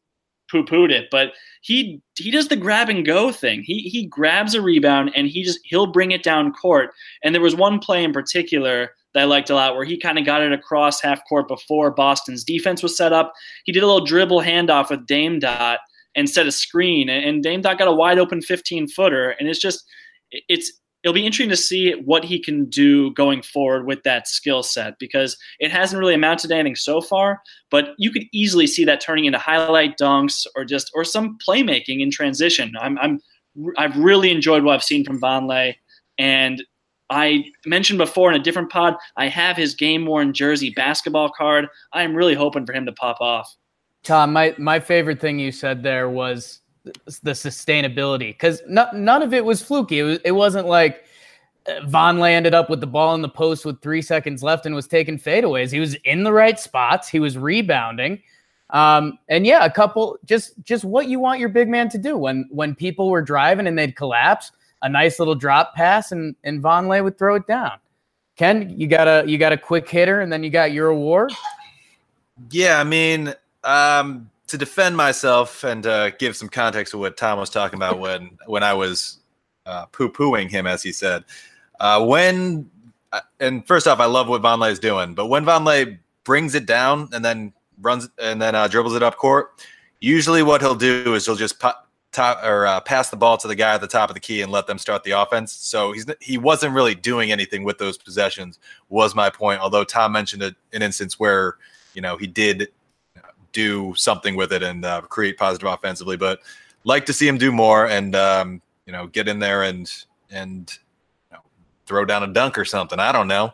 poo 0.50 0.64
pooed 0.64 0.90
it, 0.90 1.08
but 1.10 1.32
he 1.62 2.00
he 2.16 2.30
does 2.30 2.48
the 2.48 2.56
grab 2.56 2.88
and 2.88 3.04
go 3.04 3.32
thing. 3.32 3.62
He 3.62 3.80
he 3.80 4.06
grabs 4.06 4.54
a 4.54 4.62
rebound 4.62 5.12
and 5.14 5.28
he 5.28 5.42
just 5.42 5.60
he'll 5.64 5.86
bring 5.86 6.12
it 6.12 6.22
down 6.22 6.52
court. 6.52 6.90
And 7.22 7.34
there 7.34 7.42
was 7.42 7.54
one 7.54 7.78
play 7.78 8.04
in 8.04 8.12
particular 8.12 8.90
that 9.14 9.22
I 9.22 9.24
liked 9.24 9.50
a 9.50 9.54
lot 9.54 9.74
where 9.74 9.84
he 9.84 9.98
kind 9.98 10.18
of 10.18 10.24
got 10.24 10.42
it 10.42 10.52
across 10.52 11.00
half 11.00 11.20
court 11.28 11.48
before 11.48 11.90
Boston's 11.90 12.44
defense 12.44 12.82
was 12.82 12.96
set 12.96 13.12
up. 13.12 13.32
He 13.64 13.72
did 13.72 13.82
a 13.82 13.86
little 13.86 14.04
dribble 14.04 14.42
handoff 14.42 14.90
with 14.90 15.06
Dame 15.06 15.38
Dot 15.38 15.80
and 16.16 16.28
set 16.28 16.46
a 16.46 16.52
screen, 16.52 17.08
and 17.08 17.42
Dame 17.42 17.60
Dot 17.60 17.78
got 17.78 17.88
a 17.88 17.92
wide 17.92 18.18
open 18.18 18.42
15 18.42 18.88
footer, 18.88 19.30
and 19.30 19.48
it's 19.48 19.60
just 19.60 19.84
it's 20.30 20.72
it'll 21.02 21.14
be 21.14 21.24
interesting 21.24 21.48
to 21.48 21.56
see 21.56 21.92
what 22.04 22.24
he 22.24 22.38
can 22.38 22.66
do 22.66 23.12
going 23.14 23.42
forward 23.42 23.86
with 23.86 24.02
that 24.02 24.28
skill 24.28 24.62
set 24.62 24.98
because 24.98 25.36
it 25.58 25.70
hasn't 25.70 25.98
really 25.98 26.14
amounted 26.14 26.50
to 26.50 26.54
anything 26.54 26.76
so 26.76 27.00
far. 27.00 27.40
But 27.70 27.90
you 27.98 28.10
could 28.10 28.24
easily 28.32 28.66
see 28.66 28.84
that 28.84 29.00
turning 29.00 29.24
into 29.24 29.38
highlight 29.38 29.98
dunks 29.98 30.46
or 30.54 30.64
just 30.64 30.90
or 30.94 31.04
some 31.04 31.38
playmaking 31.46 32.00
in 32.00 32.10
transition. 32.10 32.72
I'm, 32.80 32.98
I'm 32.98 33.20
I've 33.78 33.96
really 33.96 34.30
enjoyed 34.30 34.62
what 34.62 34.74
I've 34.74 34.84
seen 34.84 35.04
from 35.04 35.20
Vonleh, 35.20 35.74
and 36.18 36.62
I 37.10 37.44
mentioned 37.66 37.98
before 37.98 38.30
in 38.30 38.40
a 38.40 38.42
different 38.42 38.70
pod, 38.70 38.94
I 39.16 39.28
have 39.28 39.56
his 39.56 39.74
game 39.74 40.06
worn 40.06 40.32
jersey 40.32 40.70
basketball 40.70 41.30
card. 41.30 41.66
I'm 41.92 42.14
really 42.14 42.34
hoping 42.34 42.64
for 42.64 42.72
him 42.72 42.86
to 42.86 42.92
pop 42.92 43.20
off. 43.20 43.56
Tom, 44.02 44.32
my 44.32 44.54
my 44.56 44.80
favorite 44.80 45.20
thing 45.20 45.38
you 45.38 45.52
said 45.52 45.82
there 45.82 46.08
was 46.08 46.60
the 46.84 47.32
sustainability 47.32 48.28
because 48.28 48.62
no, 48.66 48.86
none 48.94 49.22
of 49.22 49.34
it 49.34 49.44
was 49.44 49.62
fluky. 49.62 49.98
It, 49.98 50.02
was, 50.04 50.18
it 50.24 50.32
wasn't 50.32 50.66
like 50.66 51.04
uh, 51.68 51.80
Vonleh 51.82 52.30
ended 52.30 52.54
up 52.54 52.70
with 52.70 52.80
the 52.80 52.86
ball 52.86 53.14
in 53.14 53.20
the 53.20 53.28
post 53.28 53.66
with 53.66 53.82
three 53.82 54.00
seconds 54.00 54.42
left 54.42 54.64
and 54.64 54.74
was 54.74 54.86
taking 54.86 55.18
fadeaways. 55.18 55.70
He 55.70 55.80
was 55.80 55.94
in 56.04 56.22
the 56.24 56.32
right 56.32 56.58
spots. 56.58 57.08
He 57.08 57.20
was 57.20 57.36
rebounding. 57.36 58.22
Um, 58.70 59.18
and 59.28 59.46
yeah, 59.46 59.64
a 59.64 59.70
couple 59.70 60.18
just 60.24 60.54
just 60.62 60.84
what 60.84 61.08
you 61.08 61.18
want 61.18 61.40
your 61.40 61.48
big 61.48 61.68
man 61.68 61.88
to 61.90 61.98
do 61.98 62.16
when 62.16 62.48
when 62.50 62.74
people 62.74 63.10
were 63.10 63.22
driving 63.22 63.66
and 63.66 63.78
they'd 63.78 63.96
collapse, 63.96 64.52
a 64.82 64.88
nice 64.88 65.18
little 65.18 65.34
drop 65.34 65.74
pass 65.74 66.12
and 66.12 66.34
and 66.44 66.62
Vonleh 66.62 67.02
would 67.02 67.18
throw 67.18 67.34
it 67.34 67.46
down. 67.46 67.72
Ken, 68.36 68.72
you 68.78 68.86
got 68.86 69.06
a 69.06 69.28
you 69.28 69.38
got 69.38 69.52
a 69.52 69.56
quick 69.58 69.88
hitter 69.88 70.20
and 70.20 70.32
then 70.32 70.42
you 70.42 70.50
got 70.50 70.72
your 70.72 70.88
award. 70.88 71.32
Yeah, 72.50 72.80
I 72.80 72.84
mean, 72.84 73.34
um, 73.64 74.30
to 74.46 74.56
defend 74.56 74.96
myself 74.96 75.62
and 75.62 75.86
uh, 75.86 76.10
give 76.10 76.36
some 76.36 76.48
context 76.48 76.92
to 76.92 76.98
what 76.98 77.16
Tom 77.16 77.38
was 77.38 77.50
talking 77.50 77.76
about 77.76 77.98
when 78.00 78.38
when 78.46 78.62
I 78.62 78.72
was 78.74 79.18
uh, 79.66 79.86
poo 79.86 80.10
pooing 80.10 80.50
him, 80.50 80.66
as 80.66 80.82
he 80.82 80.92
said. 80.92 81.24
Uh, 81.78 82.04
when 82.04 82.70
uh, 83.12 83.20
and 83.40 83.66
first 83.66 83.86
off, 83.86 84.00
I 84.00 84.06
love 84.06 84.28
what 84.28 84.42
Vonleh 84.42 84.70
is 84.70 84.78
doing, 84.78 85.14
but 85.14 85.26
when 85.26 85.44
Vonleh 85.44 85.98
brings 86.24 86.54
it 86.54 86.66
down 86.66 87.08
and 87.12 87.24
then 87.24 87.52
runs 87.80 88.08
and 88.18 88.40
then 88.40 88.54
uh, 88.54 88.68
dribbles 88.68 88.94
it 88.94 89.02
up 89.02 89.16
court, 89.16 89.66
usually 90.00 90.42
what 90.42 90.60
he'll 90.60 90.74
do 90.74 91.14
is 91.14 91.26
he'll 91.26 91.36
just 91.36 91.58
pop, 91.58 91.89
top 92.12 92.42
or 92.44 92.66
uh, 92.66 92.80
pass 92.80 93.10
the 93.10 93.16
ball 93.16 93.36
to 93.38 93.48
the 93.48 93.54
guy 93.54 93.74
at 93.74 93.80
the 93.80 93.86
top 93.86 94.10
of 94.10 94.14
the 94.14 94.20
key 94.20 94.42
and 94.42 94.50
let 94.50 94.66
them 94.66 94.78
start 94.78 95.04
the 95.04 95.12
offense. 95.12 95.52
So 95.52 95.92
he's 95.92 96.06
he 96.20 96.38
wasn't 96.38 96.74
really 96.74 96.94
doing 96.94 97.32
anything 97.32 97.64
with 97.64 97.78
those 97.78 97.98
possessions. 97.98 98.58
Was 98.88 99.14
my 99.14 99.30
point. 99.30 99.60
Although 99.60 99.84
Tom 99.84 100.12
mentioned 100.12 100.42
a, 100.42 100.54
an 100.72 100.82
instance 100.82 101.18
where 101.18 101.56
you 101.94 102.02
know 102.02 102.16
he 102.16 102.26
did 102.26 102.68
do 103.52 103.94
something 103.96 104.36
with 104.36 104.52
it 104.52 104.62
and 104.62 104.84
uh, 104.84 105.00
create 105.02 105.36
positive 105.36 105.68
offensively. 105.68 106.16
But 106.16 106.40
like 106.84 107.06
to 107.06 107.12
see 107.12 107.28
him 107.28 107.38
do 107.38 107.52
more 107.52 107.86
and 107.86 108.14
um, 108.14 108.62
you 108.86 108.92
know 108.92 109.06
get 109.06 109.28
in 109.28 109.38
there 109.38 109.62
and 109.62 109.90
and 110.30 110.78
you 111.30 111.36
know, 111.36 111.42
throw 111.86 112.04
down 112.04 112.22
a 112.22 112.28
dunk 112.28 112.58
or 112.58 112.64
something. 112.64 112.98
I 112.98 113.12
don't 113.12 113.28
know. 113.28 113.52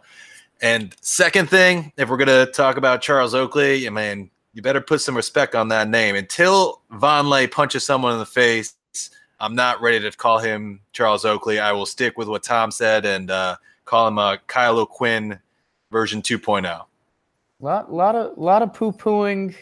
And 0.63 0.95
second 1.03 1.51
thing, 1.51 1.93
if 1.97 2.09
we're 2.09 2.17
gonna 2.17 2.47
talk 2.47 2.77
about 2.77 3.03
Charles 3.03 3.35
Oakley, 3.35 3.87
I 3.87 3.91
mean, 3.91 4.31
you 4.57 4.63
better 4.63 4.81
put 4.81 5.03
some 5.03 5.15
respect 5.15 5.55
on 5.55 5.69
that 5.69 5.87
name. 5.87 6.17
Until 6.17 6.81
Vonleh 6.91 7.51
punches 7.51 7.85
someone 7.85 8.15
in 8.15 8.19
the 8.19 8.25
face, 8.25 8.75
I'm 9.39 9.55
not 9.55 9.83
ready 9.83 10.01
to 10.01 10.11
call 10.17 10.39
him 10.39 10.81
Charles 10.93 11.27
Oakley. 11.27 11.61
I 11.61 11.73
will 11.73 11.85
stick 11.85 12.17
with 12.17 12.27
what 12.27 12.43
Tom 12.43 12.71
said 12.71 13.05
and 13.05 13.31
uh, 13.31 13.57
call 13.85 14.09
him 14.09 14.17
a 14.17 14.39
Kyle 14.47 14.79
O'Quinn 14.79 15.39
version 15.91 16.23
2.0. 16.23 16.87
Lot, 17.61 17.93
lot 17.93 18.15
of, 18.17 18.39
lot 18.39 18.63
of 18.63 18.73
poo 18.73 18.93
pooing 18.93 19.55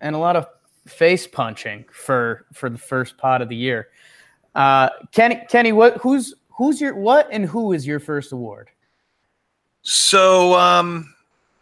and 0.00 0.14
a 0.14 0.18
lot 0.18 0.36
of 0.36 0.46
face 0.86 1.26
punching 1.26 1.84
for 1.90 2.46
for 2.52 2.70
the 2.70 2.78
first 2.78 3.18
pot 3.18 3.42
of 3.42 3.48
the 3.48 3.56
year. 3.56 3.88
Uh, 4.54 4.88
Kenny, 5.10 5.42
Kenny, 5.48 5.72
what 5.72 5.96
who's 5.96 6.34
who's 6.50 6.80
your 6.80 6.94
what 6.94 7.28
and 7.32 7.44
who 7.44 7.72
is 7.72 7.84
your 7.84 7.98
first 7.98 8.30
award? 8.30 8.70
So, 9.82 10.54
um, 10.54 11.12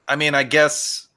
I 0.09 0.17
mean, 0.17 0.35
I 0.35 0.43
guess 0.43 1.09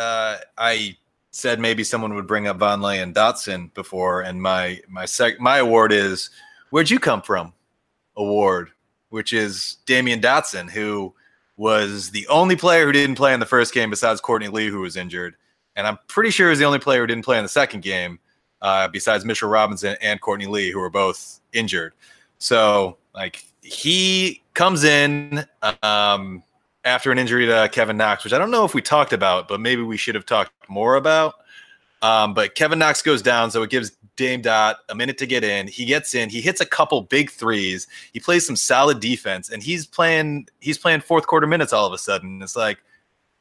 uh, 0.00 0.38
I 0.58 0.96
said 1.30 1.60
maybe 1.60 1.84
someone 1.84 2.14
would 2.14 2.26
bring 2.26 2.46
up 2.46 2.58
Vonleh 2.58 3.02
and 3.02 3.14
Dotson 3.14 3.72
before, 3.74 4.22
and 4.22 4.40
my 4.40 4.80
my 4.88 5.04
sec- 5.04 5.40
my 5.40 5.58
award 5.58 5.92
is 5.92 6.30
"Where'd 6.70 6.90
you 6.90 6.98
come 6.98 7.22
from?" 7.22 7.52
award, 8.16 8.70
which 9.10 9.32
is 9.32 9.78
Damyean 9.86 10.20
Dotson, 10.20 10.68
who 10.68 11.14
was 11.56 12.10
the 12.10 12.26
only 12.28 12.56
player 12.56 12.86
who 12.86 12.92
didn't 12.92 13.16
play 13.16 13.32
in 13.32 13.40
the 13.40 13.46
first 13.46 13.72
game 13.72 13.88
besides 13.88 14.20
Courtney 14.20 14.48
Lee, 14.48 14.68
who 14.68 14.80
was 14.80 14.96
injured 14.96 15.36
and 15.76 15.86
I'm 15.86 15.98
pretty 16.08 16.30
sure 16.30 16.50
he's 16.50 16.58
the 16.58 16.64
only 16.64 16.78
player 16.78 17.00
who 17.00 17.06
didn't 17.06 17.24
play 17.24 17.38
in 17.38 17.42
the 17.42 17.48
second 17.48 17.82
game, 17.82 18.18
uh, 18.62 18.88
besides 18.88 19.24
Mitchell 19.24 19.48
Robinson 19.48 19.96
and 20.02 20.20
Courtney 20.20 20.46
Lee, 20.46 20.70
who 20.70 20.78
were 20.78 20.90
both 20.90 21.40
injured. 21.52 21.94
So 22.38 22.98
like 23.14 23.44
he 23.62 24.42
comes 24.54 24.84
in, 24.84 25.44
um, 25.82 26.42
after 26.84 27.12
an 27.12 27.18
injury 27.18 27.46
to 27.46 27.68
Kevin 27.72 27.96
Knox, 27.96 28.24
which 28.24 28.32
I 28.32 28.38
don't 28.38 28.50
know 28.50 28.64
if 28.64 28.74
we 28.74 28.82
talked 28.82 29.12
about, 29.12 29.48
but 29.48 29.60
maybe 29.60 29.82
we 29.82 29.96
should 29.96 30.14
have 30.14 30.26
talked 30.26 30.52
more 30.68 30.96
about. 30.96 31.34
Um, 32.02 32.32
but 32.32 32.54
Kevin 32.54 32.78
Knox 32.78 33.02
goes 33.02 33.20
down, 33.20 33.50
so 33.50 33.62
it 33.62 33.70
gives 33.70 33.92
Dame 34.16 34.40
Dot 34.40 34.78
a 34.88 34.94
minute 34.94 35.18
to 35.18 35.26
get 35.26 35.44
in. 35.44 35.68
He 35.68 35.84
gets 35.84 36.14
in, 36.14 36.30
he 36.30 36.40
hits 36.40 36.60
a 36.60 36.66
couple 36.66 37.02
big 37.02 37.30
threes. 37.30 37.86
He 38.12 38.20
plays 38.20 38.46
some 38.46 38.56
solid 38.56 39.00
defense, 39.00 39.50
and 39.50 39.62
he's 39.62 39.86
playing 39.86 40.48
he's 40.60 40.78
playing 40.78 41.00
fourth 41.00 41.26
quarter 41.26 41.46
minutes 41.46 41.72
all 41.72 41.86
of 41.86 41.92
a 41.92 41.98
sudden. 41.98 42.42
It's 42.42 42.56
like, 42.56 42.78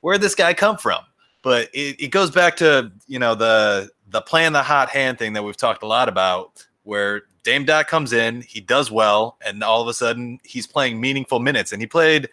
where'd 0.01 0.21
this 0.21 0.35
guy 0.35 0.53
come 0.53 0.77
from? 0.77 1.03
But 1.41 1.69
it, 1.73 2.01
it 2.01 2.07
goes 2.11 2.31
back 2.31 2.57
to 2.57 2.91
you 3.07 3.19
know 3.19 3.35
the 3.35 3.89
the 4.09 4.21
playing 4.21 4.53
the 4.53 4.63
hot 4.63 4.89
hand 4.89 5.19
thing 5.19 5.33
that 5.33 5.43
we've 5.43 5.57
talked 5.57 5.83
a 5.83 5.87
lot 5.87 6.09
about, 6.09 6.65
where 6.83 7.23
Dame 7.43 7.63
Dot 7.63 7.87
comes 7.87 8.11
in, 8.11 8.41
he 8.41 8.59
does 8.59 8.91
well, 8.91 9.37
and 9.45 9.63
all 9.63 9.81
of 9.81 9.87
a 9.87 9.93
sudden 9.93 10.39
he's 10.43 10.67
playing 10.67 10.99
meaningful 10.99 11.39
minutes. 11.39 11.71
And 11.71 11.81
he 11.81 11.87
played 11.87 12.27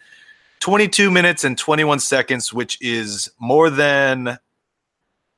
22 0.61 1.11
minutes 1.11 1.45
and 1.45 1.57
21 1.57 2.01
seconds, 2.01 2.53
which 2.53 2.79
is 2.81 3.31
more 3.39 3.71
than 3.71 4.39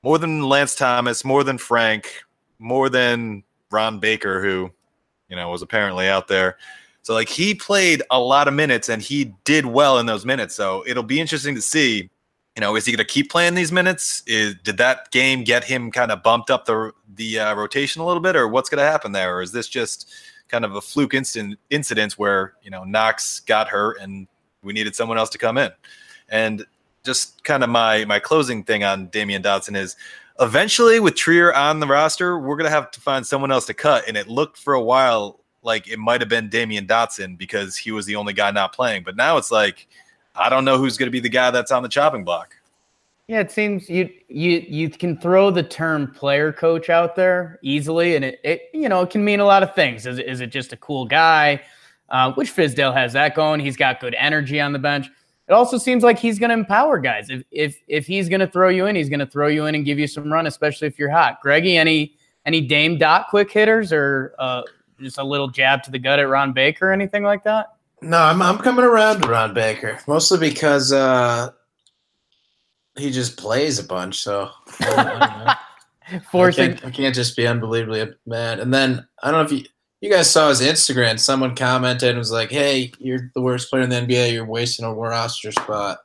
more 0.03 0.19
than 0.19 0.43
Lance 0.43 0.75
Thomas, 0.75 1.25
more 1.25 1.43
than 1.43 1.59
Frank, 1.59 2.23
more 2.59 2.89
than 2.89 3.43
Ron 3.71 3.99
Baker, 3.99 4.43
who, 4.43 4.71
you 5.29 5.37
know, 5.37 5.51
was 5.51 5.63
apparently 5.63 6.09
out 6.09 6.29
there. 6.29 6.57
So 7.03 7.15
like 7.15 7.29
he 7.29 7.55
played 7.55 8.03
a 8.11 8.21
lot 8.21 8.49
of 8.49 8.55
minutes 8.55 8.89
and 8.89 9.03
he 9.03 9.33
did 9.45 9.67
well 9.67 9.99
in 9.99 10.07
those 10.07 10.25
minutes. 10.25 10.55
So 10.55 10.85
it'll 10.87 11.03
be 11.03 11.21
interesting 11.21 11.55
to 11.55 11.63
see, 11.63 12.11
you 12.55 12.61
know, 12.61 12.77
is 12.77 12.85
he 12.85 12.93
going 12.93 13.05
to 13.07 13.13
keep 13.13 13.31
playing 13.31 13.55
these 13.55 13.73
minutes? 13.73 14.23
Is, 14.27 14.55
did 14.63 14.77
that 14.79 15.11
game 15.11 15.43
get 15.43 15.65
him 15.65 15.91
kind 15.91 16.13
of 16.13 16.23
bumped 16.23 16.51
up 16.51 16.65
the 16.65 16.93
the 17.15 17.41
uh, 17.41 17.55
rotation 17.55 18.03
a 18.03 18.07
little 18.07 18.21
bit, 18.21 18.37
or 18.37 18.47
what's 18.47 18.69
going 18.69 18.79
to 18.79 18.91
happen 18.91 19.13
there? 19.13 19.37
Or 19.37 19.43
is 19.43 19.53
this 19.53 19.69
just 19.69 20.11
kind 20.49 20.65
of 20.65 20.75
a 20.75 20.81
fluke 20.81 21.15
incident 21.15 22.13
where 22.15 22.55
you 22.63 22.71
know 22.71 22.85
Knox 22.85 23.41
got 23.41 23.69
hurt 23.69 24.01
and 24.01 24.27
we 24.63 24.73
needed 24.73 24.95
someone 24.95 25.19
else 25.19 25.31
to 25.31 25.39
come 25.39 25.59
in? 25.59 25.71
And 26.29 26.65
just 27.05 27.43
kind 27.45 27.63
of 27.63 27.71
my 27.71 28.05
my 28.05 28.19
closing 28.19 28.63
thing 28.65 28.85
on 28.85 29.09
Damyean 29.09 29.43
Dotson 29.43 29.77
is 29.77 29.97
eventually 30.41 31.01
with 31.01 31.15
Trier 31.15 31.53
on 31.55 31.81
the 31.81 31.87
roster, 31.87 32.39
we're 32.39 32.57
gonna 32.57 32.71
have 32.71 32.91
to 32.93 33.01
find 33.01 33.27
someone 33.27 33.51
else 33.51 33.67
to 33.67 33.75
cut. 33.75 34.07
And 34.07 34.17
it 34.17 34.29
looked 34.29 34.59
for 34.59 34.75
a 34.75 34.83
while 34.83 35.41
like 35.63 35.89
it 35.89 35.99
might 35.99 36.21
have 36.21 36.29
been 36.29 36.49
Damyean 36.49 36.87
Dotson 36.87 37.37
because 37.37 37.77
he 37.77 37.91
was 37.91 38.07
the 38.07 38.17
only 38.17 38.33
guy 38.33 38.51
not 38.51 38.73
playing. 38.73 39.03
But 39.05 39.17
now 39.17 39.37
it's 39.37 39.51
like 39.51 39.87
I 40.35 40.49
don't 40.49 40.65
know 40.65 40.79
who's 40.79 40.97
gonna 40.97 41.11
be 41.11 41.21
the 41.21 41.29
guy 41.29 41.51
that's 41.51 41.73
on 41.73 41.83
the 41.83 41.89
chopping 41.89 42.25
block. 42.25 42.55
Yeah, 43.29 43.41
it 43.41 43.51
seems 43.51 43.91
you 43.91 44.09
you 44.29 44.65
you 44.67 44.89
can 44.89 45.19
throw 45.19 45.51
the 45.51 45.63
term 45.63 46.13
player 46.13 46.51
coach 46.51 46.89
out 46.89 47.15
there 47.15 47.59
easily, 47.63 48.17
and 48.17 48.25
it, 48.25 48.41
it 48.43 48.63
you 48.73 48.89
know 48.89 49.03
it 49.03 49.11
can 49.11 49.23
mean 49.23 49.41
a 49.41 49.45
lot 49.45 49.63
of 49.63 49.75
things. 49.75 50.07
Is, 50.07 50.19
is 50.19 50.41
it 50.41 50.47
just 50.47 50.73
a 50.73 50.77
cool 50.79 51.05
guy? 51.05 51.61
Uh, 52.11 52.33
which 52.33 52.55
Fizdale 52.55 52.95
has 52.95 53.13
that 53.13 53.35
going. 53.35 53.61
He's 53.61 53.77
got 53.77 54.01
good 54.01 54.15
energy 54.19 54.61
on 54.61 54.73
the 54.73 54.79
bench. 54.79 55.09
It 55.49 55.53
also 55.53 55.79
seems 55.79 56.03
like 56.03 56.19
he's 56.19 56.39
going 56.39 56.51
to 56.51 56.55
empower 56.55 56.99
guys. 56.99 57.31
If 57.31 57.43
if 57.51 57.81
if 57.89 58.07
he's 58.07 58.29
going 58.29 58.41
to 58.41 58.47
throw 58.47 58.69
you 58.69 58.87
in, 58.87 58.97
he's 58.97 59.09
going 59.09 59.21
to 59.21 59.27
throw 59.27 59.49
you 59.49 59.67
in 59.67 59.75
and 59.75 59.85
give 59.85 59.99
you 59.99 60.07
some 60.07 60.33
run, 60.33 60.47
especially 60.47 60.89
if 60.89 60.99
you're 60.99 61.11
hot. 61.11 61.41
Greggy, 61.41 61.77
any 61.77 62.15
any 62.45 62.61
Dame 62.61 62.99
Dot 62.99 63.29
quick 63.29 63.51
hitters 63.51 63.93
or 63.93 64.35
uh, 64.39 64.63
just 65.01 65.19
a 65.19 65.25
little 65.25 65.49
jab 65.49 65.83
to 65.85 65.91
the 65.91 65.99
gut 65.99 66.19
at 66.19 66.29
Ron 66.29 66.53
Baker 66.53 66.91
or 66.91 66.93
anything 66.93 67.23
like 67.23 67.45
that? 67.45 67.75
No, 68.03 68.19
I'm 68.19 68.41
I'm 68.43 68.59
coming 68.59 68.85
around 68.85 69.23
to 69.23 69.29
Ron 69.29 69.55
Baker 69.55 69.99
mostly 70.07 70.39
because 70.39 70.93
uh, 70.93 71.51
he 72.97 73.11
just 73.11 73.37
plays 73.37 73.79
a 73.79 73.85
bunch. 73.85 74.21
So 74.21 74.51
I, 74.81 75.57
I 76.11 76.51
can't, 76.51 76.85
I 76.85 76.91
can't 76.91 77.15
just 77.15 77.37
be 77.37 77.47
unbelievably 77.47 78.13
mad. 78.27 78.61
And 78.61 78.73
then 78.73 79.07
I 79.23 79.31
don't 79.31 79.41
know 79.41 79.47
if 79.47 79.53
you 79.53 79.69
you 80.01 80.11
guys 80.11 80.31
saw 80.31 80.49
his 80.49 80.61
Instagram. 80.61 81.19
Someone 81.19 81.55
commented 81.57 82.11
and 82.11 82.19
was 82.19 82.31
like, 82.33 82.51
"Hey, 82.51 82.93
you're 82.99 83.31
the 83.35 83.41
worst 83.43 83.71
player 83.71 83.83
in 83.83 83.91
the 83.91 83.97
NBA. 83.97 84.33
You're 84.33 84.45
wasting 84.45 84.85
a 84.85 84.93
roster 84.95 85.53
spot." 85.53 85.99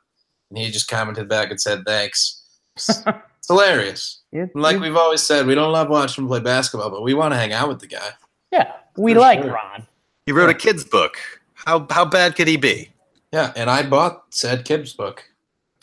And 0.50 0.58
he 0.58 0.70
just 0.70 0.88
commented 0.88 1.28
back 1.28 1.50
and 1.50 1.60
said, 1.60 1.84
"Thanks." 1.86 2.42
It's, 2.76 2.88
it's 3.06 3.48
hilarious. 3.48 4.20
Yeah, 4.32 4.46
Like 4.54 4.76
yeah. 4.76 4.82
we've 4.82 4.96
always 4.96 5.22
said, 5.22 5.46
we 5.46 5.54
don't 5.54 5.70
love 5.72 5.88
watching 5.88 6.24
him 6.24 6.28
play 6.28 6.40
basketball, 6.40 6.90
but 6.90 7.02
we 7.02 7.14
want 7.14 7.32
to 7.34 7.38
hang 7.38 7.52
out 7.52 7.68
with 7.68 7.78
the 7.78 7.86
guy. 7.86 8.08
Yeah, 8.50 8.72
we 8.96 9.14
For 9.14 9.20
like 9.20 9.42
sure. 9.42 9.52
Ron. 9.52 9.86
He 10.26 10.32
wrote 10.32 10.50
a 10.50 10.54
kid's 10.54 10.82
book. 10.84 11.16
How 11.54 11.86
how 11.90 12.04
bad 12.04 12.34
could 12.36 12.48
he 12.48 12.56
be? 12.56 12.90
Yeah, 13.32 13.52
and 13.56 13.70
I 13.70 13.82
bought 13.84 14.24
said 14.30 14.64
kid's 14.64 14.92
book. 14.92 15.22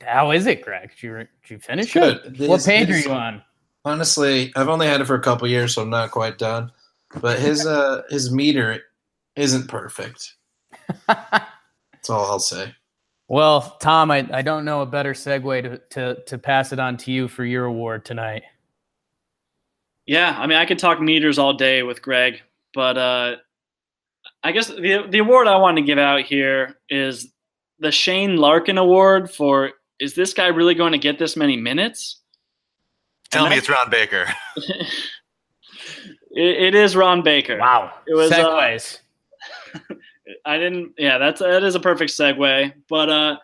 How 0.01 0.31
is 0.31 0.47
it, 0.47 0.63
Greg? 0.63 0.89
Did 0.95 1.03
you, 1.03 1.17
did 1.17 1.27
you 1.47 1.59
finish 1.59 1.93
Good. 1.93 2.21
it? 2.39 2.47
What 2.49 2.55
His- 2.57 2.65
page 2.65 2.89
are 2.89 2.97
you 2.99 3.11
on? 3.11 3.41
Honestly, 3.85 4.51
I've 4.55 4.67
only 4.69 4.85
had 4.87 5.01
it 5.01 5.05
for 5.05 5.15
a 5.15 5.19
couple 5.21 5.47
years, 5.47 5.73
so 5.75 5.81
I'm 5.81 5.89
not 5.89 6.11
quite 6.11 6.37
done. 6.37 6.71
But 7.19 7.39
his 7.39 7.65
uh 7.65 8.03
his 8.09 8.31
meter 8.31 8.81
isn't 9.35 9.67
perfect. 9.67 10.35
That's 11.07 12.09
all 12.09 12.25
I'll 12.25 12.39
say. 12.39 12.73
Well, 13.27 13.77
Tom, 13.81 14.11
I, 14.11 14.27
I 14.33 14.41
don't 14.41 14.65
know 14.65 14.81
a 14.81 14.85
better 14.85 15.13
segue 15.13 15.63
to, 15.63 15.77
to, 15.91 16.21
to 16.25 16.37
pass 16.37 16.73
it 16.73 16.79
on 16.79 16.97
to 16.97 17.11
you 17.13 17.29
for 17.29 17.45
your 17.45 17.63
award 17.63 18.03
tonight. 18.03 18.43
Yeah, 20.05 20.35
I 20.37 20.47
mean, 20.47 20.57
I 20.57 20.65
could 20.65 20.79
talk 20.79 20.99
meters 20.99 21.39
all 21.39 21.53
day 21.53 21.81
with 21.83 22.01
Greg, 22.01 22.41
but 22.73 22.97
uh, 22.97 23.35
I 24.43 24.51
guess 24.51 24.67
the 24.67 25.05
the 25.09 25.19
award 25.19 25.47
I 25.47 25.55
want 25.57 25.77
to 25.77 25.83
give 25.83 25.97
out 25.97 26.23
here 26.23 26.75
is 26.89 27.31
the 27.79 27.91
Shane 27.91 28.35
Larkin 28.35 28.77
Award 28.77 29.31
for 29.31 29.71
is 29.99 30.13
this 30.13 30.33
guy 30.33 30.47
really 30.47 30.75
going 30.75 30.91
to 30.91 30.97
get 30.97 31.17
this 31.19 31.37
many 31.37 31.55
minutes? 31.55 32.19
Tell 33.29 33.45
And 33.45 33.51
me 33.51 33.55
that- 33.55 33.59
it's 33.59 33.69
Ron 33.69 33.89
Baker. 33.89 34.25
It, 36.33 36.63
it 36.63 36.75
is 36.75 36.95
Ron 36.95 37.21
Baker. 37.21 37.57
Wow. 37.57 37.91
It 38.07 38.15
was, 38.15 38.31
uh, 38.31 38.77
I 40.45 40.57
didn't. 40.57 40.93
Yeah, 40.97 41.17
that's 41.17 41.39
that 41.39 41.63
is 41.63 41.75
a 41.75 41.79
perfect 41.79 42.11
segue. 42.11 42.73
But 42.89 43.09
uh, 43.09 43.37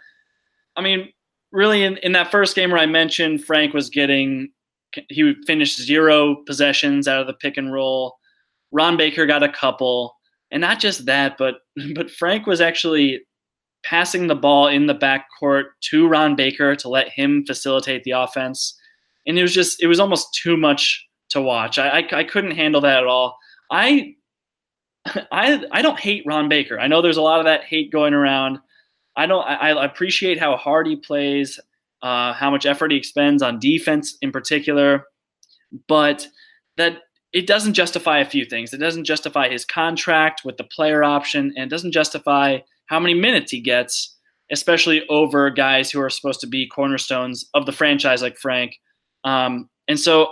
I 0.76 0.82
mean, 0.82 1.12
really, 1.52 1.84
in, 1.84 1.98
in 1.98 2.12
that 2.14 2.32
first 2.32 2.56
game 2.56 2.72
where 2.72 2.80
I 2.80 2.86
mentioned 2.86 3.44
Frank 3.44 3.74
was 3.74 3.90
getting, 3.90 4.50
he 5.10 5.36
finished 5.46 5.82
zero 5.82 6.38
possessions 6.46 7.08
out 7.08 7.22
of 7.22 7.28
the 7.28 7.34
pick 7.34 7.58
and 7.58 7.74
roll. 7.74 8.18
Ron 8.72 8.98
Baker 8.98 9.26
got 9.26 9.44
a 9.44 9.52
couple, 9.52 10.16
and 10.52 10.62
not 10.62 10.80
just 10.80 11.06
that, 11.06 11.38
but 11.38 11.56
but 11.96 12.12
Frank 12.12 12.46
was 12.46 12.62
actually 12.62 13.22
passing 13.84 14.28
the 14.28 14.36
ball 14.36 14.68
in 14.68 14.88
the 14.88 14.96
backcourt 14.96 15.66
to 15.82 16.08
Ron 16.08 16.36
Baker 16.36 16.76
to 16.76 16.90
let 16.90 17.10
him 17.10 17.46
facilitate 17.46 18.04
the 18.04 18.12
offense, 18.12 18.78
and 19.26 19.38
it 19.38 19.42
was 19.42 19.54
just 19.54 19.82
it 19.82 19.88
was 19.88 20.00
almost 20.00 20.34
too 20.34 20.58
much 20.58 21.07
to 21.30 21.42
watch. 21.42 21.78
I 21.78 22.00
I, 22.00 22.08
I 22.20 22.24
couldn't 22.24 22.52
handle 22.52 22.82
that 22.82 23.00
at 23.00 23.08
all. 23.08 23.38
I 23.72 24.16
I 25.32 25.64
I 25.72 25.82
don't 25.82 26.00
hate 26.00 26.24
Ron 26.26 26.50
Baker. 26.50 26.80
I 26.80 26.88
know 26.88 27.02
there's 27.02 27.18
a 27.18 27.22
lot 27.22 27.40
of 27.40 27.46
that 27.46 27.64
hate 27.64 27.92
going 27.92 28.14
around. 28.14 28.60
I 29.16 29.26
don't. 29.26 29.44
I, 29.44 29.72
I 29.72 29.86
appreciate 29.86 30.40
how 30.40 30.56
hard 30.58 30.88
he 30.88 30.96
plays, 30.96 31.60
uh, 32.02 32.34
how 32.34 32.52
much 32.52 32.66
effort 32.66 32.92
he 32.92 32.98
expends 32.98 33.42
on 33.42 33.60
defense 33.60 34.18
in 34.22 34.32
particular, 34.32 35.06
but 35.88 36.28
that 36.78 37.00
it 37.34 37.48
doesn't 37.48 37.74
justify 37.74 38.20
a 38.20 38.30
few 38.30 38.46
things. 38.46 38.74
It 38.74 38.78
doesn't 38.78 39.06
justify 39.06 39.50
his 39.50 39.66
contract 39.66 40.42
with 40.46 40.58
the 40.58 40.64
player 40.64 41.04
option, 41.04 41.54
and 41.56 41.66
it 41.66 41.70
doesn't 41.70 41.92
justify 41.92 42.60
how 42.86 43.00
many 43.00 43.16
minutes 43.16 43.52
he 43.52 43.60
gets, 43.60 44.16
especially 44.52 45.06
over 45.10 45.50
guys 45.50 45.92
who 45.92 46.00
are 46.00 46.10
supposed 46.10 46.40
to 46.42 46.48
be 46.48 46.68
cornerstones 46.68 47.50
of 47.54 47.66
the 47.66 47.72
franchise 47.72 48.22
like 48.22 48.38
Frank. 48.38 48.76
Um, 49.24 49.70
and 49.88 50.00
so 50.00 50.32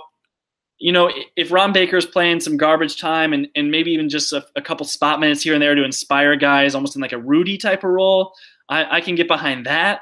you 0.86 0.92
know, 0.92 1.12
if 1.36 1.52
Ron 1.52 1.74
Baker's 1.74 2.06
playing 2.06 2.42
some 2.42 2.58
garbage 2.58 3.00
time 3.00 3.34
and, 3.34 3.48
and 3.56 3.72
maybe 3.72 3.90
even 3.90 4.08
just 4.08 4.32
a, 4.32 4.46
a 4.56 4.62
couple 4.62 4.86
spot 4.86 5.20
minutes 5.20 5.42
here 5.42 5.56
and 5.56 5.62
there 5.62 5.74
to 5.74 5.84
inspire 5.84 6.36
guys, 6.36 6.76
almost 6.76 6.96
in 6.96 7.02
like 7.02 7.12
a 7.12 7.18
Rudy 7.18 7.58
type 7.58 7.84
of 7.84 7.90
role, 7.90 8.36
I, 8.70 8.98
I 8.98 9.02
can 9.02 9.16
get 9.16 9.28
behind 9.28 9.66
that. 9.66 10.02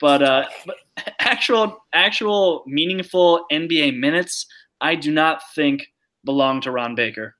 But, 0.00 0.24
uh, 0.24 0.46
but 0.66 0.74
actual 1.20 1.84
actual 1.92 2.64
meaningful 2.66 3.46
NBA 3.52 3.96
minutes, 3.96 4.46
I 4.80 4.96
do 4.96 5.12
not 5.12 5.40
think 5.54 5.86
belong 6.24 6.60
to 6.62 6.72
Ron 6.72 6.96
Baker. 6.96 7.36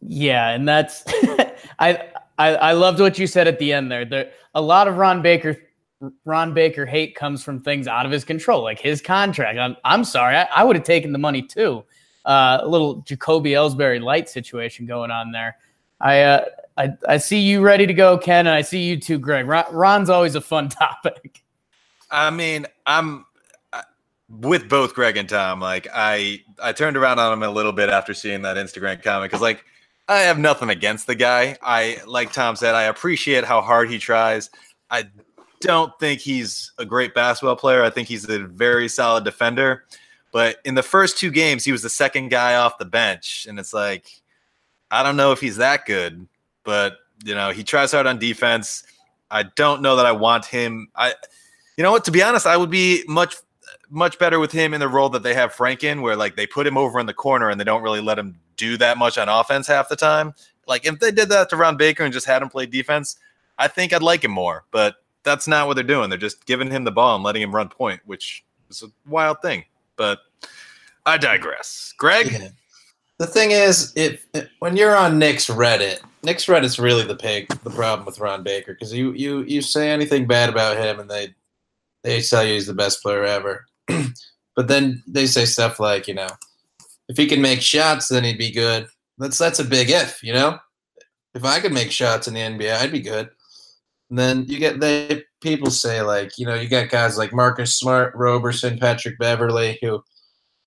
Yeah, 0.00 0.48
and 0.50 0.66
that's 0.66 1.04
I, 1.78 2.08
I 2.38 2.56
I 2.56 2.72
loved 2.72 2.98
what 2.98 3.20
you 3.20 3.28
said 3.28 3.46
at 3.46 3.60
the 3.60 3.72
end 3.72 3.92
there. 3.92 4.04
There 4.04 4.32
a 4.52 4.60
lot 4.60 4.88
of 4.88 4.96
Ron 4.96 5.22
Baker 5.22 5.58
Ron 6.24 6.54
Baker 6.54 6.86
hate 6.86 7.14
comes 7.14 7.42
from 7.42 7.60
things 7.60 7.86
out 7.86 8.06
of 8.06 8.12
his 8.12 8.24
control, 8.24 8.62
like 8.62 8.78
his 8.78 9.00
contract. 9.00 9.58
I'm 9.58 9.76
I'm 9.84 10.04
sorry, 10.04 10.36
I, 10.36 10.48
I 10.54 10.64
would 10.64 10.76
have 10.76 10.84
taken 10.84 11.12
the 11.12 11.18
money 11.18 11.42
too. 11.42 11.84
Uh, 12.24 12.58
a 12.62 12.68
little 12.68 12.96
Jacoby 13.02 13.50
Ellsbury 13.52 14.02
light 14.02 14.28
situation 14.28 14.86
going 14.86 15.10
on 15.10 15.30
there. 15.32 15.56
I 16.00 16.20
uh, 16.22 16.44
I 16.76 16.92
I 17.08 17.16
see 17.18 17.40
you 17.40 17.60
ready 17.60 17.86
to 17.86 17.94
go, 17.94 18.18
Ken, 18.18 18.46
and 18.46 18.54
I 18.54 18.62
see 18.62 18.82
you 18.82 18.98
too, 18.98 19.18
Greg. 19.18 19.46
Ron, 19.46 19.64
Ron's 19.72 20.10
always 20.10 20.34
a 20.34 20.40
fun 20.40 20.68
topic. 20.70 21.42
I 22.10 22.30
mean, 22.30 22.66
I'm 22.86 23.24
with 24.28 24.68
both 24.68 24.94
Greg 24.94 25.16
and 25.16 25.28
Tom. 25.28 25.60
Like, 25.60 25.88
I 25.94 26.42
I 26.62 26.72
turned 26.72 26.96
around 26.96 27.18
on 27.18 27.32
him 27.32 27.42
a 27.42 27.50
little 27.50 27.72
bit 27.72 27.88
after 27.88 28.14
seeing 28.14 28.42
that 28.42 28.56
Instagram 28.56 29.02
comment 29.02 29.30
because, 29.30 29.42
like, 29.42 29.64
I 30.08 30.20
have 30.20 30.38
nothing 30.38 30.70
against 30.70 31.06
the 31.06 31.14
guy. 31.14 31.56
I 31.62 31.98
like 32.06 32.32
Tom 32.32 32.56
said, 32.56 32.74
I 32.74 32.84
appreciate 32.84 33.44
how 33.44 33.60
hard 33.60 33.90
he 33.90 33.98
tries. 33.98 34.50
I 34.90 35.04
don't 35.60 35.92
think 35.98 36.20
he's 36.20 36.72
a 36.78 36.84
great 36.84 37.14
basketball 37.14 37.56
player. 37.56 37.82
I 37.82 37.90
think 37.90 38.08
he's 38.08 38.28
a 38.28 38.40
very 38.40 38.88
solid 38.88 39.24
defender. 39.24 39.84
But 40.32 40.56
in 40.64 40.74
the 40.74 40.82
first 40.82 41.16
two 41.16 41.30
games, 41.30 41.64
he 41.64 41.72
was 41.72 41.82
the 41.82 41.88
second 41.88 42.30
guy 42.30 42.56
off 42.56 42.78
the 42.78 42.84
bench, 42.84 43.46
and 43.48 43.58
it's 43.58 43.72
like, 43.72 44.10
I 44.90 45.02
don't 45.02 45.16
know 45.16 45.30
if 45.32 45.40
he's 45.40 45.56
that 45.58 45.86
good. 45.86 46.26
But 46.64 46.96
you 47.24 47.34
know, 47.34 47.50
he 47.50 47.62
tries 47.62 47.92
hard 47.92 48.06
on 48.06 48.18
defense. 48.18 48.82
I 49.30 49.44
don't 49.44 49.80
know 49.80 49.96
that 49.96 50.06
I 50.06 50.12
want 50.12 50.44
him. 50.44 50.88
I, 50.96 51.14
you 51.76 51.84
know 51.84 51.92
what? 51.92 52.04
To 52.06 52.10
be 52.10 52.22
honest, 52.22 52.46
I 52.46 52.56
would 52.56 52.70
be 52.70 53.04
much 53.06 53.36
much 53.90 54.18
better 54.18 54.40
with 54.40 54.50
him 54.50 54.74
in 54.74 54.80
the 54.80 54.88
role 54.88 55.08
that 55.10 55.22
they 55.22 55.34
have 55.34 55.52
Frank 55.52 55.84
in, 55.84 56.02
where 56.02 56.16
like 56.16 56.34
they 56.36 56.46
put 56.46 56.66
him 56.66 56.76
over 56.76 56.98
in 56.98 57.06
the 57.06 57.14
corner 57.14 57.50
and 57.50 57.60
they 57.60 57.64
don't 57.64 57.82
really 57.82 58.00
let 58.00 58.18
him 58.18 58.38
do 58.56 58.76
that 58.76 58.98
much 58.98 59.18
on 59.18 59.28
offense 59.28 59.66
half 59.66 59.88
the 59.88 59.96
time. 59.96 60.34
Like 60.66 60.86
if 60.86 60.98
they 60.98 61.10
did 61.10 61.28
that 61.28 61.48
to 61.50 61.56
Ron 61.56 61.76
Baker 61.76 62.02
and 62.02 62.12
just 62.12 62.26
had 62.26 62.42
him 62.42 62.48
play 62.48 62.66
defense, 62.66 63.18
I 63.58 63.68
think 63.68 63.92
I'd 63.92 64.02
like 64.02 64.24
him 64.24 64.30
more. 64.30 64.64
But 64.70 64.96
that's 65.24 65.48
not 65.48 65.66
what 65.66 65.74
they're 65.74 65.84
doing. 65.84 66.10
They're 66.10 66.18
just 66.18 66.46
giving 66.46 66.70
him 66.70 66.84
the 66.84 66.92
ball 66.92 67.16
and 67.16 67.24
letting 67.24 67.42
him 67.42 67.54
run 67.54 67.68
point, 67.68 68.00
which 68.04 68.44
is 68.70 68.82
a 68.82 68.88
wild 69.08 69.40
thing. 69.42 69.64
But 69.96 70.20
I 71.06 71.16
digress. 71.16 71.92
Greg. 71.98 72.30
Yeah. 72.32 72.48
The 73.18 73.26
thing 73.26 73.52
is, 73.52 73.92
if, 73.94 74.26
when 74.58 74.76
you're 74.76 74.96
on 74.96 75.18
Knicks 75.18 75.46
Reddit, 75.46 76.00
Knicks 76.24 76.46
Reddit's 76.46 76.78
really 76.78 77.04
the 77.04 77.14
pig, 77.14 77.48
the 77.62 77.70
problem 77.70 78.06
with 78.06 78.18
Ron 78.18 78.42
Baker 78.42 78.74
because 78.74 78.92
you 78.92 79.12
you 79.12 79.42
you 79.42 79.62
say 79.62 79.90
anything 79.90 80.26
bad 80.26 80.48
about 80.48 80.78
him 80.78 80.98
and 80.98 81.08
they 81.08 81.34
they 82.02 82.20
tell 82.20 82.44
you 82.44 82.54
he's 82.54 82.66
the 82.66 82.74
best 82.74 83.02
player 83.02 83.24
ever, 83.24 83.66
but 84.56 84.68
then 84.68 85.02
they 85.06 85.26
say 85.26 85.44
stuff 85.44 85.78
like 85.78 86.08
you 86.08 86.14
know 86.14 86.28
if 87.08 87.16
he 87.16 87.26
can 87.26 87.40
make 87.40 87.60
shots 87.60 88.08
then 88.08 88.24
he'd 88.24 88.38
be 88.38 88.50
good. 88.50 88.88
That's 89.18 89.38
that's 89.38 89.60
a 89.60 89.64
big 89.64 89.90
if, 89.90 90.22
you 90.22 90.32
know. 90.32 90.58
If 91.34 91.44
I 91.44 91.60
could 91.60 91.72
make 91.72 91.90
shots 91.90 92.26
in 92.26 92.34
the 92.34 92.40
NBA, 92.40 92.76
I'd 92.76 92.92
be 92.92 93.00
good. 93.00 93.28
And 94.10 94.18
then 94.18 94.44
you 94.46 94.58
get 94.58 94.80
they 94.80 95.22
people 95.40 95.70
say 95.70 96.02
like 96.02 96.38
you 96.38 96.46
know 96.46 96.54
you 96.54 96.68
got 96.68 96.90
guys 96.90 97.18
like 97.18 97.32
Marcus 97.32 97.76
Smart, 97.76 98.14
Roberson, 98.14 98.78
Patrick 98.78 99.18
Beverley 99.18 99.78
who 99.82 100.02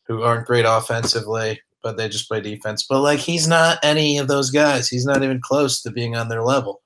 who 0.07 0.23
aren't 0.23 0.47
great 0.47 0.65
offensively 0.67 1.59
but 1.87 1.95
they 1.95 2.09
just 2.09 2.27
play 2.27 2.41
defense. 2.41 2.85
But 2.87 3.01
like 3.01 3.19
he's 3.19 3.47
not 3.47 3.79
any 3.81 4.17
of 4.17 4.27
those 4.27 4.51
guys. 4.51 4.89
He's 4.89 5.05
not 5.05 5.23
even 5.23 5.39
close 5.39 5.81
to 5.81 5.91
being 5.91 6.15
on 6.15 6.27
their 6.27 6.43
level. 6.43 6.81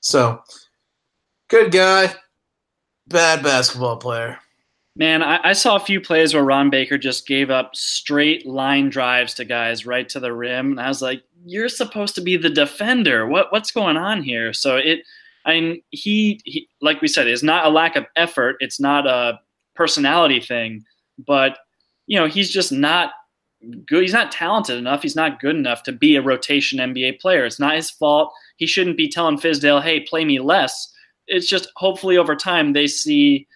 So 0.00 0.42
good 1.48 1.70
guy, 1.70 2.14
bad 3.06 3.42
basketball 3.42 3.98
player. 3.98 4.38
Man, 4.96 5.22
I, 5.22 5.38
I, 5.44 5.52
saw 5.52 5.76
a 5.76 5.80
few 5.80 6.00
plays 6.00 6.34
where 6.34 6.42
Ron 6.42 6.68
Baker 6.68 6.98
just 6.98 7.26
gave 7.26 7.48
up 7.48 7.76
straight 7.76 8.44
line 8.44 8.90
drives 8.90 9.34
to 9.34 9.44
guys 9.44 9.86
right 9.86 10.08
to 10.08 10.18
the 10.18 10.32
rim, 10.32 10.72
and 10.72 10.80
I 10.80 10.88
was 10.88 11.00
like, 11.00 11.22
"You're 11.44 11.68
supposed 11.68 12.16
to 12.16 12.20
be 12.20 12.36
the 12.36 12.50
defender. 12.50 13.28
What 13.28 13.52
what's 13.52 13.70
going 13.70 13.96
on 13.96 14.24
here?" 14.24 14.52
So 14.52 14.76
it, 14.76 15.04
mean, 15.54 15.82
he, 15.90 16.40
he 16.44 16.68
like 16.80 17.00
we 17.00 17.08
said, 17.08 17.26
it's 17.26 17.42
not 17.42 17.66
a 17.66 17.70
lack 17.70 17.96
of 17.96 18.06
effort. 18.16 18.56
It's 18.60 18.80
not 18.80 19.06
a 19.06 19.40
personality 19.74 20.40
thing, 20.40 20.84
but 21.18 21.58
you 22.06 22.18
know, 22.18 22.26
he's 22.26 22.50
just 22.50 22.72
not 22.72 23.12
good. 23.86 24.02
He's 24.02 24.12
not 24.12 24.32
talented 24.32 24.78
enough. 24.78 25.02
He's 25.02 25.16
not 25.16 25.40
good 25.40 25.56
enough 25.56 25.82
to 25.84 25.92
be 25.92 26.16
a 26.16 26.22
rotation 26.22 26.78
NBA 26.78 27.20
player. 27.20 27.44
It's 27.44 27.60
not 27.60 27.76
his 27.76 27.90
fault. 27.90 28.32
He 28.56 28.66
shouldn't 28.66 28.96
be 28.96 29.08
telling 29.08 29.38
Fizdale, 29.38 29.82
"Hey, 29.82 30.00
play 30.00 30.24
me 30.24 30.40
less." 30.40 30.92
It's 31.26 31.46
just 31.46 31.70
hopefully 31.76 32.16
over 32.16 32.34
time 32.34 32.72
they 32.72 32.86
see 32.86 33.46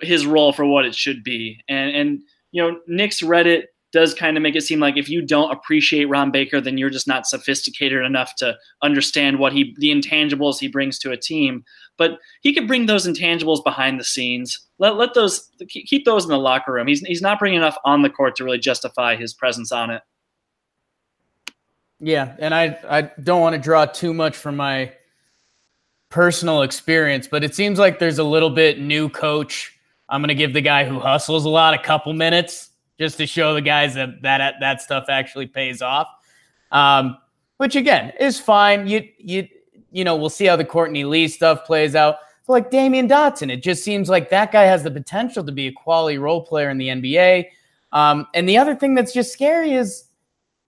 his 0.00 0.26
role 0.26 0.52
for 0.52 0.64
what 0.64 0.86
it 0.86 0.94
should 0.94 1.22
be. 1.22 1.60
And 1.68 1.94
and 1.94 2.22
you 2.52 2.62
know, 2.62 2.80
Knicks 2.86 3.22
Reddit 3.22 3.64
does 3.92 4.14
kind 4.14 4.36
of 4.36 4.42
make 4.42 4.54
it 4.54 4.62
seem 4.62 4.78
like 4.78 4.96
if 4.96 5.08
you 5.08 5.20
don't 5.20 5.50
appreciate 5.50 6.04
Ron 6.04 6.30
Baker, 6.30 6.60
then 6.60 6.78
you're 6.78 6.90
just 6.90 7.08
not 7.08 7.26
sophisticated 7.26 8.04
enough 8.04 8.34
to 8.36 8.56
understand 8.82 9.38
what 9.38 9.52
he 9.52 9.74
the 9.78 9.90
intangibles 9.90 10.58
he 10.58 10.68
brings 10.68 10.98
to 11.00 11.10
a 11.10 11.16
team. 11.16 11.64
But 11.96 12.18
he 12.40 12.54
could 12.54 12.68
bring 12.68 12.86
those 12.86 13.06
intangibles 13.06 13.64
behind 13.64 13.98
the 13.98 14.04
scenes. 14.04 14.58
Let 14.78 14.96
let 14.96 15.14
those 15.14 15.48
keep 15.68 16.04
those 16.04 16.24
in 16.24 16.30
the 16.30 16.38
locker 16.38 16.72
room. 16.72 16.86
He's 16.86 17.00
he's 17.00 17.22
not 17.22 17.38
bringing 17.38 17.58
enough 17.58 17.76
on 17.84 18.02
the 18.02 18.10
court 18.10 18.36
to 18.36 18.44
really 18.44 18.58
justify 18.58 19.16
his 19.16 19.34
presence 19.34 19.72
on 19.72 19.90
it. 19.90 20.02
Yeah, 21.98 22.36
and 22.38 22.54
I 22.54 22.78
I 22.88 23.02
don't 23.22 23.40
want 23.40 23.54
to 23.54 23.60
draw 23.60 23.86
too 23.86 24.14
much 24.14 24.36
from 24.36 24.56
my 24.56 24.92
personal 26.10 26.62
experience, 26.62 27.28
but 27.28 27.44
it 27.44 27.54
seems 27.54 27.78
like 27.78 27.98
there's 27.98 28.18
a 28.18 28.24
little 28.24 28.50
bit 28.50 28.80
new 28.80 29.08
coach. 29.08 29.76
I'm 30.08 30.20
going 30.20 30.28
to 30.28 30.34
give 30.34 30.52
the 30.52 30.60
guy 30.60 30.84
who 30.84 30.98
hustles 30.98 31.44
a 31.44 31.48
lot 31.48 31.72
a 31.72 31.78
couple 31.78 32.12
minutes 32.12 32.69
just 33.00 33.16
to 33.16 33.26
show 33.26 33.54
the 33.54 33.62
guys 33.62 33.94
that 33.94 34.20
that 34.20 34.56
that 34.60 34.82
stuff 34.82 35.06
actually 35.08 35.46
pays 35.46 35.80
off. 35.80 36.06
Um, 36.70 37.16
which 37.56 37.74
again 37.74 38.12
is 38.20 38.38
fine. 38.38 38.86
You 38.86 39.08
you 39.18 39.48
you 39.90 40.04
know 40.04 40.14
we'll 40.14 40.28
see 40.28 40.44
how 40.44 40.56
the 40.56 40.64
Courtney 40.64 41.04
Lee 41.04 41.26
stuff 41.26 41.64
plays 41.64 41.96
out. 41.96 42.16
But 42.46 42.52
like 42.52 42.70
Damyean 42.70 43.08
Dotson, 43.08 43.50
it 43.50 43.62
just 43.62 43.82
seems 43.82 44.10
like 44.10 44.28
that 44.30 44.52
guy 44.52 44.64
has 44.64 44.82
the 44.82 44.90
potential 44.90 45.42
to 45.44 45.52
be 45.52 45.68
a 45.68 45.72
quality 45.72 46.18
role 46.18 46.44
player 46.44 46.68
in 46.68 46.76
the 46.76 46.88
NBA. 46.88 47.46
Um, 47.92 48.26
and 48.34 48.48
the 48.48 48.58
other 48.58 48.74
thing 48.74 48.94
that's 48.94 49.12
just 49.12 49.32
scary 49.32 49.72
is, 49.72 50.04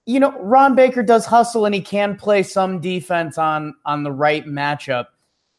you 0.07 0.19
know, 0.19 0.33
Ron 0.41 0.75
Baker 0.75 1.03
does 1.03 1.27
hustle 1.27 1.67
and 1.67 1.75
he 1.75 1.81
can 1.83 2.17
play 2.17 2.43
some 2.43 2.81
defense 2.81 3.37
on 3.37 3.75
on 3.85 4.05
the 4.05 4.13
right 4.13 4.47
matchup. 4.47 5.07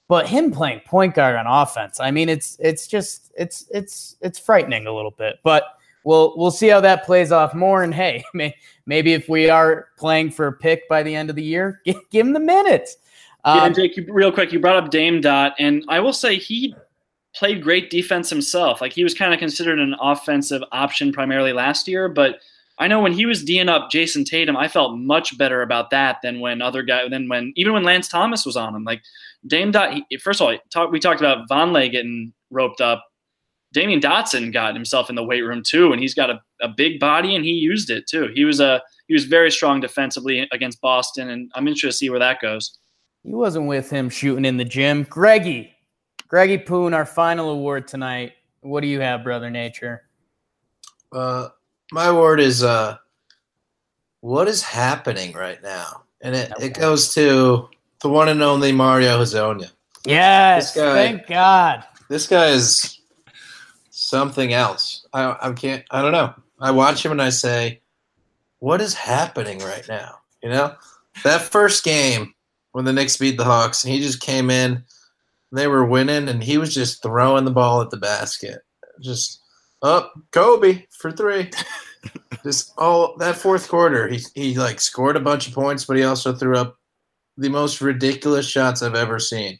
But 0.07 0.27
him 0.27 0.51
playing 0.51 0.81
point 0.81 1.13
guard 1.13 1.35
on 1.35 1.45
offense, 1.45 1.99
I 1.99 2.09
mean, 2.09 2.29
it's 2.29 2.57
it's 2.59 2.87
just 2.87 3.31
it's 3.37 3.67
it's 3.69 4.15
it's 4.21 4.39
frightening 4.39 4.87
a 4.87 4.91
little 4.91 5.11
bit. 5.11 5.37
But 5.43 5.63
we'll 6.03 6.33
we'll 6.37 6.51
see 6.51 6.67
how 6.67 6.81
that 6.81 7.05
plays 7.05 7.31
off 7.31 7.53
more. 7.53 7.83
And 7.83 7.93
hey, 7.93 8.23
may, 8.33 8.55
maybe 8.85 9.13
if 9.13 9.29
we 9.29 9.49
are 9.49 9.87
playing 9.97 10.31
for 10.31 10.47
a 10.47 10.53
pick 10.53 10.87
by 10.89 11.03
the 11.03 11.15
end 11.15 11.29
of 11.29 11.35
the 11.35 11.43
year, 11.43 11.81
give, 11.85 11.97
give 12.09 12.25
him 12.25 12.33
the 12.33 12.39
minutes. 12.39 12.97
Um, 13.45 13.57
yeah, 13.57 13.69
Jake, 13.69 13.97
you, 13.97 14.05
real 14.09 14.31
quick, 14.31 14.53
you 14.53 14.59
brought 14.59 14.81
up 14.81 14.89
Dame 14.89 15.19
Dot, 15.19 15.53
and 15.59 15.83
I 15.89 15.99
will 15.99 16.13
say 16.13 16.37
he 16.37 16.75
played 17.35 17.61
great 17.61 17.89
defense 17.89 18.29
himself. 18.29 18.79
Like 18.79 18.93
he 18.93 19.03
was 19.03 19.13
kind 19.13 19.33
of 19.33 19.39
considered 19.39 19.79
an 19.79 19.95
offensive 19.99 20.63
option 20.71 21.11
primarily 21.11 21.51
last 21.51 21.87
year, 21.87 22.07
but 22.07 22.39
I 22.79 22.87
know 22.87 23.01
when 23.01 23.13
he 23.13 23.25
was 23.25 23.43
D'ing 23.43 23.69
up 23.69 23.91
Jayson 23.91 24.25
Tatum, 24.25 24.57
I 24.57 24.67
felt 24.67 24.97
much 24.97 25.37
better 25.37 25.61
about 25.61 25.89
that 25.91 26.17
than 26.23 26.39
when 26.39 26.61
other 26.61 26.83
guy 26.83 27.07
than 27.07 27.27
when 27.27 27.53
even 27.55 27.73
when 27.73 27.83
Lance 27.83 28.07
Thomas 28.07 28.45
was 28.45 28.57
on 28.57 28.75
him. 28.75 28.83
Like 28.83 29.01
Dame 29.45 29.71
Dot, 29.71 29.93
he, 29.93 30.17
first 30.17 30.41
of 30.41 30.47
all, 30.47 30.57
talk, 30.71 30.91
we 30.91 30.99
talked 30.99 31.19
about 31.19 31.47
Vonleh 31.49 31.91
getting 31.91 32.33
roped 32.49 32.81
up 32.81 33.05
Damyean 33.73 34.01
Dotson 34.01 34.53
got 34.53 34.75
himself 34.75 35.09
in 35.09 35.15
the 35.15 35.23
weight 35.23 35.41
room 35.41 35.63
too, 35.63 35.91
and 35.91 36.01
he's 36.01 36.13
got 36.13 36.29
a, 36.29 36.39
a 36.61 36.67
big 36.67 36.99
body 36.99 37.35
and 37.35 37.43
he 37.43 37.51
used 37.51 37.89
it 37.89 38.07
too. 38.07 38.29
He 38.33 38.45
was 38.45 38.59
a 38.59 38.81
he 39.07 39.13
was 39.13 39.25
very 39.25 39.51
strong 39.51 39.81
defensively 39.81 40.47
against 40.51 40.79
Boston, 40.79 41.29
and 41.29 41.51
I'm 41.55 41.67
interested 41.67 41.87
to 41.87 41.93
see 41.93 42.09
where 42.09 42.19
that 42.19 42.39
goes. 42.39 42.77
He 43.23 43.33
wasn't 43.33 43.67
with 43.67 43.89
him 43.89 44.09
shooting 44.09 44.45
in 44.45 44.57
the 44.57 44.65
gym. 44.65 45.03
Greggy, 45.03 45.73
Greggy 46.27 46.57
Poon, 46.57 46.93
our 46.93 47.05
final 47.05 47.49
award 47.49 47.87
tonight. 47.87 48.33
What 48.61 48.81
do 48.81 48.87
you 48.87 49.01
have, 49.01 49.23
Brother 49.23 49.49
Nature? 49.49 50.03
Uh, 51.11 51.49
my 51.91 52.05
award 52.05 52.39
is 52.39 52.63
uh, 52.63 52.97
what 54.21 54.47
is 54.47 54.61
happening 54.61 55.33
right 55.33 55.61
now, 55.61 56.03
and 56.21 56.35
it, 56.35 56.51
okay. 56.53 56.67
it 56.67 56.73
goes 56.73 57.13
to 57.15 57.69
the 58.01 58.09
one 58.09 58.29
and 58.29 58.41
only 58.41 58.71
Mario 58.71 59.19
Hezonja. 59.19 59.71
Yes, 60.05 60.75
guy, 60.75 60.93
thank 60.93 61.27
God. 61.27 61.85
This 62.09 62.27
guy 62.27 62.47
is 62.47 62.99
something 64.13 64.53
else. 64.53 65.07
I, 65.11 65.35
I 65.41 65.51
can't. 65.53 65.83
I 65.89 66.03
don't 66.03 66.11
know. 66.11 66.35
I 66.59 66.69
watch 66.69 67.03
him 67.03 67.11
and 67.11 67.21
I 67.21 67.31
say, 67.31 67.81
"What 68.59 68.79
is 68.79 68.93
happening 68.93 69.57
right 69.57 69.87
now?" 69.89 70.19
You 70.43 70.49
know, 70.49 70.75
that 71.23 71.41
first 71.41 71.83
game 71.83 72.35
when 72.73 72.85
the 72.85 72.93
Knicks 72.93 73.17
beat 73.17 73.37
the 73.37 73.43
Hawks, 73.43 73.83
and 73.83 73.91
he 73.91 73.99
just 73.99 74.21
came 74.21 74.51
in. 74.51 74.83
They 75.51 75.67
were 75.67 75.83
winning, 75.83 76.29
and 76.29 76.43
he 76.43 76.59
was 76.59 76.75
just 76.75 77.01
throwing 77.01 77.45
the 77.45 77.51
ball 77.51 77.81
at 77.81 77.89
the 77.89 77.97
basket. 77.97 78.61
Just 79.01 79.41
up, 79.81 80.13
oh, 80.15 80.21
Kobe 80.31 80.85
for 80.99 81.11
three. 81.11 81.49
just 82.43 82.71
all 82.77 83.17
that 83.17 83.35
fourth 83.35 83.67
quarter, 83.67 84.07
he 84.07 84.19
he 84.35 84.59
like 84.59 84.79
scored 84.79 85.15
a 85.15 85.21
bunch 85.21 85.47
of 85.47 85.55
points, 85.55 85.85
but 85.85 85.97
he 85.97 86.03
also 86.03 86.33
threw 86.33 86.55
up 86.55 86.77
the 87.35 87.49
most 87.49 87.81
ridiculous 87.81 88.47
shots 88.47 88.83
I've 88.83 88.93
ever 88.93 89.17
seen. 89.17 89.57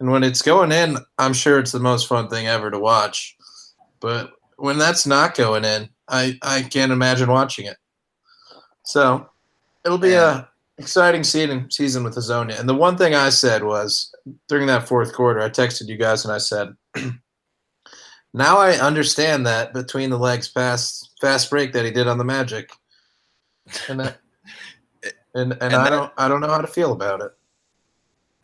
And 0.00 0.10
when 0.10 0.24
it's 0.24 0.42
going 0.42 0.72
in, 0.72 0.98
I'm 1.18 1.34
sure 1.34 1.60
it's 1.60 1.70
the 1.70 1.78
most 1.78 2.08
fun 2.08 2.28
thing 2.28 2.48
ever 2.48 2.68
to 2.68 2.80
watch. 2.80 3.36
But 4.02 4.32
when 4.56 4.76
that's 4.76 5.06
not 5.06 5.36
going 5.36 5.64
in, 5.64 5.88
I, 6.08 6.38
I 6.42 6.62
can't 6.62 6.92
imagine 6.92 7.30
watching 7.30 7.66
it. 7.66 7.76
So 8.84 9.28
it'll 9.84 9.96
be 9.96 10.10
yeah. 10.10 10.40
a 10.40 10.44
exciting 10.78 11.22
season 11.22 11.70
season 11.70 12.02
with 12.04 12.16
Hezonja. 12.16 12.58
And 12.58 12.68
the 12.68 12.74
one 12.74 12.98
thing 12.98 13.14
I 13.14 13.30
said 13.30 13.62
was 13.62 14.14
during 14.48 14.66
that 14.66 14.88
fourth 14.88 15.14
quarter, 15.14 15.40
I 15.40 15.48
texted 15.48 15.88
you 15.88 15.96
guys 15.96 16.24
and 16.24 16.34
I 16.34 16.38
said, 16.38 16.74
now 18.34 18.58
I 18.58 18.72
understand 18.72 19.46
that 19.46 19.72
between 19.72 20.10
the 20.10 20.18
legs 20.18 20.48
pass 20.48 21.08
fast 21.20 21.48
break 21.48 21.72
that 21.72 21.84
he 21.84 21.92
did 21.92 22.08
on 22.08 22.18
the 22.18 22.24
Magic. 22.24 22.70
And 23.88 24.00
that, 24.00 24.18
and, 25.34 25.52
and, 25.52 25.62
and 25.62 25.74
I 25.74 25.84
that, 25.84 25.90
don't 25.90 26.12
I 26.18 26.28
don't 26.28 26.40
know 26.40 26.50
how 26.50 26.60
to 26.60 26.66
feel 26.66 26.92
about 26.92 27.20
it. 27.22 27.30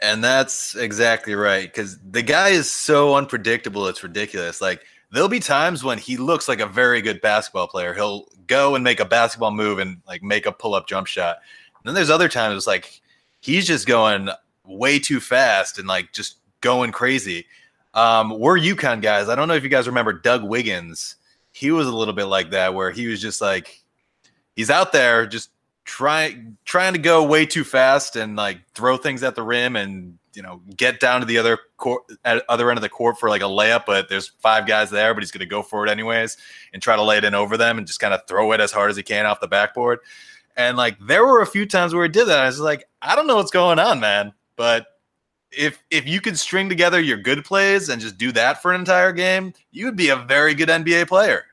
And 0.01 0.23
that's 0.23 0.77
exactly 0.77 1.35
right 1.35 1.65
because 1.65 1.99
the 1.99 2.23
guy 2.23 2.51
is 2.51 2.71
so 2.71 3.17
unpredictable. 3.17 3.89
It's 3.89 4.05
ridiculous. 4.05 4.61
Like 4.61 4.85
there'll 5.13 5.29
be 5.29 5.41
times 5.41 5.83
when 5.83 5.99
he 5.99 6.17
looks 6.17 6.49
like 6.49 6.61
a 6.61 6.67
very 6.67 7.01
good 7.01 7.21
basketball 7.21 7.69
player. 7.69 7.95
He'll 7.95 8.27
go 8.47 8.75
and 8.75 8.85
make 8.85 9.01
a 9.01 9.05
basketball 9.05 9.51
move 9.51 9.79
and 9.79 10.03
like 10.07 10.23
make 10.23 10.47
a 10.47 10.53
pull 10.53 10.75
up 10.75 10.87
jump 10.87 11.07
shot. 11.07 11.39
And 11.77 11.85
then 11.85 11.95
there's 11.95 12.11
other 12.11 12.29
times 12.29 12.57
it's 12.57 12.67
like 12.67 13.01
he's 13.41 13.67
just 13.67 13.87
going 13.87 14.31
way 14.65 14.99
too 14.99 15.21
fast 15.21 15.79
and 15.79 15.89
like 15.89 16.13
just 16.13 16.37
going 16.61 16.93
crazy. 16.93 17.47
Um, 17.95 18.39
we're 18.39 18.59
UConn 18.59 19.01
guys. 19.01 19.29
I 19.29 19.35
don't 19.35 19.49
know 19.49 19.55
if 19.55 19.63
you 19.63 19.69
guys 19.69 19.87
remember 19.87 20.13
Doug 20.13 20.45
Wiggins. 20.45 21.17
He 21.53 21.71
was 21.71 21.87
a 21.87 21.95
little 21.95 22.15
bit 22.15 22.27
like 22.27 22.51
that, 22.51 22.75
where 22.75 22.91
he 22.91 23.09
was 23.09 23.21
just 23.21 23.41
like 23.41 23.83
he's 24.55 24.71
out 24.71 24.93
there 24.93 25.27
just 25.27 25.51
trying 25.85 26.57
trying 26.65 26.93
to 26.93 26.99
go 26.99 27.25
way 27.25 27.47
too 27.47 27.65
fast 27.65 28.15
and 28.15 28.37
like 28.37 28.59
throw 28.75 28.97
things 28.97 29.23
at 29.23 29.35
the 29.35 29.43
rim 29.43 29.75
and 29.75 30.19
you 30.39 30.43
know, 30.43 30.63
get 30.77 31.01
down 31.01 31.19
to 31.19 31.27
the 31.27 31.37
other 31.37 31.59
court, 31.79 32.05
at 32.25 32.45
other 32.49 32.71
end 32.71 32.79
of 32.79 32.83
the 32.83 32.89
court 32.89 33.19
for 33.19 33.29
like 33.29 33.41
a 33.41 33.47
layup, 33.47 33.85
but 33.87 34.09
there's 34.09 34.29
five 34.39 34.69
guys 34.69 34.89
there, 34.89 35.13
but 35.13 35.21
he's 35.21 35.33
going 35.33 35.41
to 35.41 35.47
go 35.47 35.63
for 35.63 35.85
it 35.85 35.91
anyways 35.91 36.37
and 36.73 36.81
try 36.81 36.95
to 36.95 37.03
lay 37.03 37.17
it 37.17 37.25
in 37.25 37.35
over 37.35 37.57
them 37.57 37.77
and 37.77 37.89
just 37.89 37.99
kind 37.99 38.15
of 38.15 38.21
throw 38.29 38.53
it 38.53 38.61
as 38.61 38.71
hard 38.71 38.89
as 38.89 38.97
he 38.97 39.03
can 39.03 39.27
off 39.27 39.41
the 39.41 39.49
backboard. 39.49 39.99
And 40.57 40.77
like 40.77 40.97
there 41.01 41.27
were 41.27 41.43
a 41.43 41.47
few 41.47 41.67
times 41.67 41.93
where 41.93 42.05
he 42.05 42.09
did 42.09 42.27
that. 42.27 42.39
I 42.39 42.47
was 42.47 42.61
like, 42.61 42.85
I 43.03 43.17
don't 43.17 43.27
know 43.27 43.35
what's 43.35 43.51
going 43.51 43.81
on, 43.81 43.99
man. 43.99 44.33
But 44.55 44.87
if 45.51 45.83
if 45.91 46.07
you 46.07 46.21
could 46.21 46.39
string 46.39 46.69
together 46.69 47.01
your 47.01 47.19
good 47.19 47.45
plays 47.45 47.89
and 47.89 48.01
just 48.01 48.17
do 48.17 48.31
that 48.31 48.63
for 48.63 48.73
an 48.73 48.81
entire 48.81 49.11
game, 49.11 49.53
you 49.73 49.87
would 49.87 49.97
be 49.97 50.11
a 50.11 50.17
very 50.17 50.55
good 50.55 50.69
NBA 50.69 51.09
player. 51.09 51.47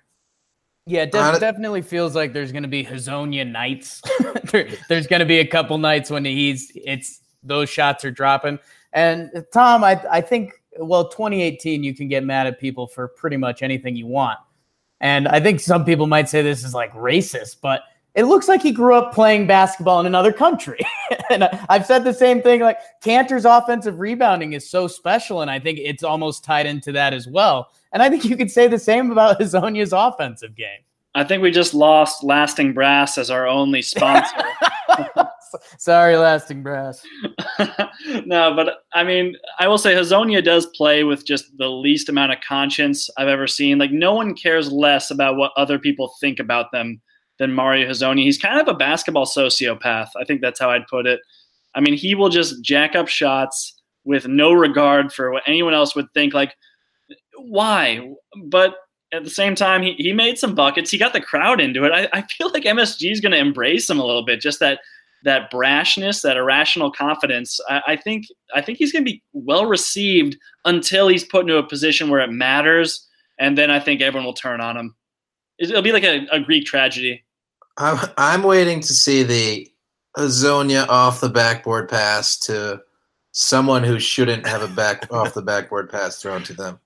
Yeah, 0.85 1.03
it 1.03 1.11
def- 1.11 1.39
definitely 1.39 1.81
feels 1.81 2.15
like 2.15 2.33
there's 2.33 2.51
going 2.51 2.61
to 2.61 2.69
be 2.69 2.85
Hezonja 2.85 3.49
nights. 3.49 4.03
there, 4.51 4.69
there's 4.89 5.07
going 5.07 5.21
to 5.21 5.25
be 5.25 5.39
a 5.39 5.47
couple 5.47 5.79
nights 5.79 6.11
when 6.11 6.23
he's 6.23 6.71
it's 6.75 7.21
those 7.45 7.69
shots 7.69 8.03
are 8.03 8.11
dropping. 8.11 8.59
And 8.95 9.45
Tom, 9.53 9.83
I 9.83 10.01
I 10.09 10.21
think 10.21 10.53
well, 10.79 11.07
2018 11.07 11.83
you 11.83 11.93
can 11.93 12.07
get 12.07 12.23
mad 12.23 12.47
at 12.47 12.59
people 12.59 12.87
for 12.87 13.09
pretty 13.09 13.37
much 13.37 13.61
anything 13.61 13.95
you 13.95 14.07
want. 14.07 14.39
And 15.01 15.27
I 15.27 15.39
think 15.39 15.59
some 15.59 15.85
people 15.85 16.07
might 16.07 16.29
say 16.29 16.41
this 16.41 16.63
is 16.63 16.73
like 16.73 16.91
racist, 16.93 17.57
but 17.61 17.83
it 18.15 18.23
looks 18.23 18.47
like 18.47 18.61
he 18.61 18.71
grew 18.71 18.95
up 18.95 19.13
playing 19.13 19.45
basketball 19.45 19.99
in 19.99 20.05
another 20.05 20.31
country. 20.31 20.79
and 21.29 21.43
I've 21.67 21.85
said 21.85 22.05
the 22.05 22.13
same 22.13 22.41
thing. 22.41 22.61
Like 22.61 22.79
Kanter's 23.03 23.43
offensive 23.43 23.99
rebounding 23.99 24.53
is 24.53 24.67
so 24.69 24.87
special, 24.87 25.41
and 25.41 25.51
I 25.51 25.59
think 25.59 25.79
it's 25.81 26.03
almost 26.03 26.43
tied 26.43 26.65
into 26.65 26.93
that 26.93 27.13
as 27.13 27.27
well. 27.27 27.71
And 27.91 28.01
I 28.01 28.09
think 28.09 28.23
you 28.23 28.37
could 28.37 28.49
say 28.49 28.67
the 28.67 28.79
same 28.79 29.11
about 29.11 29.39
Hezonja's 29.41 29.93
offensive 29.93 30.55
game. 30.55 30.79
I 31.15 31.23
think 31.23 31.41
we 31.41 31.49
just 31.49 31.73
lost 31.73 32.23
Lasting 32.23 32.73
Brass 32.73 33.17
as 33.17 33.31
our 33.31 33.47
only 33.47 33.81
sponsor. 33.81 34.35
Sorry, 35.77 36.17
Lasting 36.17 36.63
Brass. 36.63 37.05
no, 38.25 38.55
but 38.55 38.79
I 38.93 39.03
mean, 39.03 39.35
I 39.59 39.67
will 39.67 39.77
say 39.77 39.93
Hezonja 39.93 40.43
does 40.43 40.67
play 40.67 41.03
with 41.03 41.25
just 41.25 41.57
the 41.57 41.69
least 41.69 42.09
amount 42.09 42.31
of 42.31 42.39
conscience 42.47 43.09
I've 43.17 43.27
ever 43.27 43.47
seen. 43.47 43.77
Like, 43.77 43.91
no 43.91 44.13
one 44.13 44.35
cares 44.35 44.71
less 44.71 45.11
about 45.11 45.37
what 45.37 45.51
other 45.57 45.79
people 45.79 46.13
think 46.19 46.39
about 46.39 46.71
them 46.71 47.01
than 47.39 47.53
Mario 47.53 47.89
Hezonja. 47.89 48.23
He's 48.23 48.37
kind 48.37 48.59
of 48.59 48.67
a 48.67 48.77
basketball 48.77 49.25
sociopath. 49.25 50.09
I 50.17 50.23
think 50.25 50.41
that's 50.41 50.59
how 50.59 50.69
I'd 50.69 50.87
put 50.87 51.05
it. 51.05 51.19
I 51.73 51.81
mean, 51.81 51.95
he 51.95 52.15
will 52.15 52.29
just 52.29 52.63
jack 52.63 52.95
up 52.95 53.07
shots 53.07 53.73
with 54.05 54.27
no 54.27 54.53
regard 54.53 55.11
for 55.11 55.31
what 55.31 55.43
anyone 55.45 55.73
else 55.73 55.95
would 55.95 56.07
think. 56.13 56.33
Like, 56.33 56.55
why? 57.37 58.09
But 58.45 58.75
at 59.13 59.23
the 59.23 59.29
same 59.29 59.55
time, 59.55 59.81
he, 59.81 59.93
he 59.93 60.13
made 60.13 60.37
some 60.37 60.55
buckets. 60.55 60.91
He 60.91 60.97
got 60.97 61.13
the 61.13 61.21
crowd 61.21 61.61
into 61.61 61.85
it. 61.85 61.91
I, 61.91 62.07
I 62.13 62.21
feel 62.23 62.51
like 62.51 62.63
MSG 62.63 63.11
is 63.11 63.21
going 63.21 63.31
to 63.31 63.37
embrace 63.37 63.89
him 63.89 63.99
a 63.99 64.05
little 64.05 64.25
bit. 64.25 64.41
Just 64.41 64.59
that 64.59 64.79
that 65.23 65.51
brashness, 65.51 66.21
that 66.21 66.37
irrational 66.37 66.91
confidence. 66.91 67.59
I, 67.69 67.81
I 67.87 67.95
think 67.95 68.25
I 68.53 68.61
think 68.61 68.77
he's 68.77 68.91
going 68.91 69.05
to 69.05 69.11
be 69.11 69.23
well 69.33 69.65
received 69.65 70.37
until 70.65 71.07
he's 71.07 71.23
put 71.23 71.41
into 71.41 71.57
a 71.57 71.63
position 71.63 72.09
where 72.09 72.21
it 72.21 72.31
matters, 72.31 73.07
and 73.39 73.57
then 73.57 73.71
I 73.71 73.79
think 73.79 74.01
everyone 74.01 74.25
will 74.25 74.33
turn 74.33 74.61
on 74.61 74.77
him. 74.77 74.95
It'll 75.57 75.81
be 75.81 75.91
like 75.91 76.03
a, 76.03 76.27
a 76.31 76.39
Greek 76.39 76.65
tragedy. 76.65 77.23
I'm 77.77 78.09
I'm 78.17 78.43
waiting 78.43 78.79
to 78.81 78.93
see 78.93 79.23
the 79.23 79.67
Hezonja 80.17 80.87
off 80.87 81.21
the 81.21 81.29
backboard 81.29 81.89
pass 81.89 82.37
to 82.39 82.81
someone 83.31 83.83
who 83.83 83.99
shouldn't 83.99 84.47
have 84.47 84.61
a 84.61 84.67
back 84.67 85.11
off 85.11 85.33
the 85.33 85.41
backboard 85.41 85.89
pass 85.89 86.21
thrown 86.21 86.43
to 86.43 86.53
them. 86.53 86.79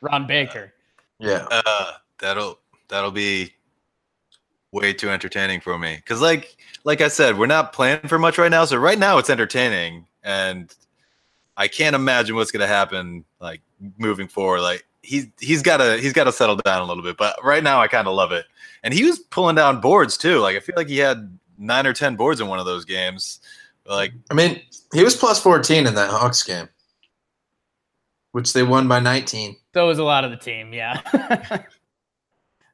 Ron 0.00 0.26
Baker. 0.26 0.72
Yeah. 1.18 1.46
Uh, 1.50 1.92
that'll 2.18 2.58
that'll 2.88 3.10
be 3.10 3.52
way 4.72 4.92
too 4.92 5.10
entertaining 5.10 5.60
for 5.60 5.78
me. 5.78 6.00
Cause 6.06 6.20
like 6.20 6.56
like 6.84 7.00
I 7.00 7.08
said, 7.08 7.38
we're 7.38 7.46
not 7.46 7.72
playing 7.72 8.00
for 8.08 8.18
much 8.18 8.38
right 8.38 8.50
now. 8.50 8.64
So 8.64 8.76
right 8.76 8.98
now 8.98 9.18
it's 9.18 9.30
entertaining, 9.30 10.06
and 10.22 10.74
I 11.56 11.68
can't 11.68 11.94
imagine 11.94 12.36
what's 12.36 12.50
gonna 12.50 12.66
happen 12.66 13.24
like 13.40 13.60
moving 13.98 14.28
forward. 14.28 14.60
Like 14.62 14.86
he's 15.02 15.26
he's 15.40 15.62
gotta 15.62 15.98
he's 15.98 16.12
gotta 16.12 16.32
settle 16.32 16.56
down 16.56 16.82
a 16.82 16.84
little 16.84 17.02
bit. 17.02 17.16
But 17.16 17.42
right 17.44 17.62
now 17.62 17.80
I 17.80 17.88
kind 17.88 18.08
of 18.08 18.14
love 18.14 18.32
it. 18.32 18.46
And 18.82 18.94
he 18.94 19.04
was 19.04 19.18
pulling 19.18 19.56
down 19.56 19.80
boards 19.80 20.16
too. 20.16 20.38
Like 20.38 20.56
I 20.56 20.60
feel 20.60 20.74
like 20.76 20.88
he 20.88 20.98
had 20.98 21.38
nine 21.58 21.86
or 21.86 21.92
ten 21.92 22.16
boards 22.16 22.40
in 22.40 22.48
one 22.48 22.58
of 22.58 22.66
those 22.66 22.84
games. 22.84 23.40
Like 23.86 24.12
I 24.30 24.34
mean, 24.34 24.60
he 24.94 25.02
was 25.02 25.16
plus 25.16 25.42
14 25.42 25.86
in 25.86 25.94
that 25.94 26.10
Hawks 26.10 26.42
game, 26.42 26.68
which 28.32 28.52
they 28.52 28.62
won 28.62 28.88
by 28.88 29.00
19. 29.00 29.56
So 29.74 29.86
was 29.86 29.98
a 29.98 30.04
lot 30.04 30.24
of 30.24 30.30
the 30.30 30.36
team, 30.36 30.72
yeah. 30.72 31.00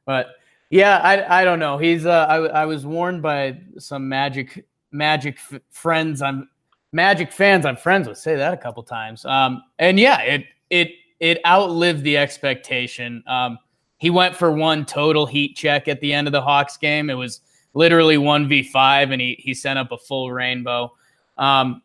but 0.05 0.27
yeah, 0.69 0.97
I 0.97 1.41
I 1.41 1.43
don't 1.43 1.59
know. 1.59 1.77
He's 1.77 2.05
uh, 2.05 2.25
I 2.29 2.35
I 2.47 2.65
was 2.65 2.85
warned 2.85 3.21
by 3.21 3.59
some 3.77 4.09
magic 4.09 4.65
magic 4.91 5.37
f- 5.51 5.61
friends. 5.69 6.21
I'm 6.21 6.49
magic 6.91 7.31
fans. 7.31 7.65
I'm 7.65 7.77
friends 7.77 8.07
with. 8.07 8.17
Say 8.17 8.35
that 8.35 8.53
a 8.53 8.57
couple 8.57 8.83
times. 8.83 9.23
Um, 9.25 9.63
and 9.79 9.99
yeah, 9.99 10.21
it 10.21 10.45
it 10.69 10.91
it 11.19 11.39
outlived 11.45 12.03
the 12.03 12.17
expectation. 12.17 13.23
Um, 13.27 13.57
he 13.97 14.09
went 14.09 14.35
for 14.35 14.51
one 14.51 14.85
total 14.85 15.25
heat 15.25 15.55
check 15.55 15.87
at 15.87 16.01
the 16.01 16.13
end 16.13 16.27
of 16.27 16.31
the 16.31 16.41
Hawks 16.41 16.77
game. 16.77 17.09
It 17.09 17.15
was 17.15 17.41
literally 17.73 18.17
one 18.17 18.47
v 18.47 18.63
five, 18.63 19.11
and 19.11 19.21
he 19.21 19.35
he 19.39 19.53
sent 19.53 19.79
up 19.79 19.91
a 19.91 19.97
full 19.97 20.31
rainbow. 20.31 20.93
Um, 21.37 21.81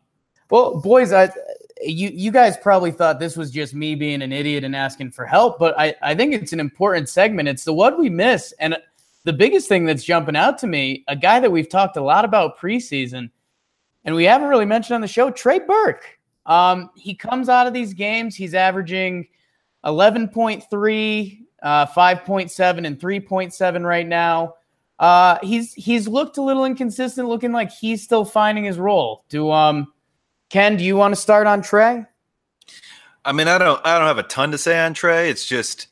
well, 0.49 0.81
boys, 0.81 1.13
I 1.13 1.29
you 1.85 2.09
you 2.09 2.31
guys 2.31 2.57
probably 2.57 2.91
thought 2.91 3.19
this 3.19 3.35
was 3.35 3.51
just 3.51 3.73
me 3.73 3.95
being 3.95 4.21
an 4.21 4.31
idiot 4.31 4.63
and 4.63 4.75
asking 4.75 5.11
for 5.11 5.25
help, 5.25 5.59
but 5.59 5.77
I 5.77 5.95
I 6.01 6.15
think 6.15 6.33
it's 6.33 6.53
an 6.53 6.59
important 6.59 7.09
segment. 7.09 7.49
It's 7.49 7.63
the 7.63 7.73
what 7.73 7.97
we 7.97 8.09
miss, 8.09 8.53
and 8.59 8.77
the 9.23 9.33
biggest 9.33 9.67
thing 9.67 9.85
that's 9.85 10.03
jumping 10.03 10.35
out 10.35 10.57
to 10.59 10.67
me, 10.67 11.03
a 11.07 11.15
guy 11.15 11.39
that 11.39 11.51
we've 11.51 11.69
talked 11.69 11.97
a 11.97 12.01
lot 12.01 12.25
about 12.25 12.57
preseason, 12.57 13.29
and 14.05 14.15
we 14.15 14.25
haven't 14.25 14.49
really 14.49 14.65
mentioned 14.65 14.95
on 14.95 15.01
the 15.01 15.07
show, 15.07 15.31
Trey 15.31 15.59
Burke. 15.59 16.19
Um, 16.45 16.89
he 16.95 17.15
comes 17.15 17.47
out 17.47 17.67
of 17.67 17.73
these 17.73 17.93
games, 17.93 18.35
he's 18.35 18.53
averaging 18.53 19.27
11.3, 19.85 21.39
uh, 21.61 21.85
5.7, 21.85 22.85
and 22.85 22.99
3.7 22.99 23.85
right 23.85 24.07
now. 24.07 24.55
Uh, 24.99 25.37
he's 25.41 25.73
he's 25.73 26.07
looked 26.07 26.37
a 26.37 26.41
little 26.41 26.65
inconsistent, 26.65 27.27
looking 27.27 27.51
like 27.51 27.71
he's 27.71 28.03
still 28.03 28.25
finding 28.25 28.63
his 28.63 28.77
role. 28.77 29.23
Do 29.29 29.51
um 29.51 29.92
Ken, 30.53 30.77
do 30.77 30.83
you 30.83 30.95
want 30.95 31.15
to 31.15 31.19
start 31.19 31.47
on 31.47 31.63
Trey? 31.63 32.05
I 33.25 33.31
mean, 33.31 33.47
I 33.47 33.57
don't 33.57 33.81
I 33.83 33.97
don't 33.97 34.05
have 34.05 34.19
a 34.19 34.23
ton 34.23 34.51
to 34.51 34.57
say 34.59 34.79
on 34.79 34.93
Trey. 34.93 35.31
It's 35.31 35.47
just 35.47 35.87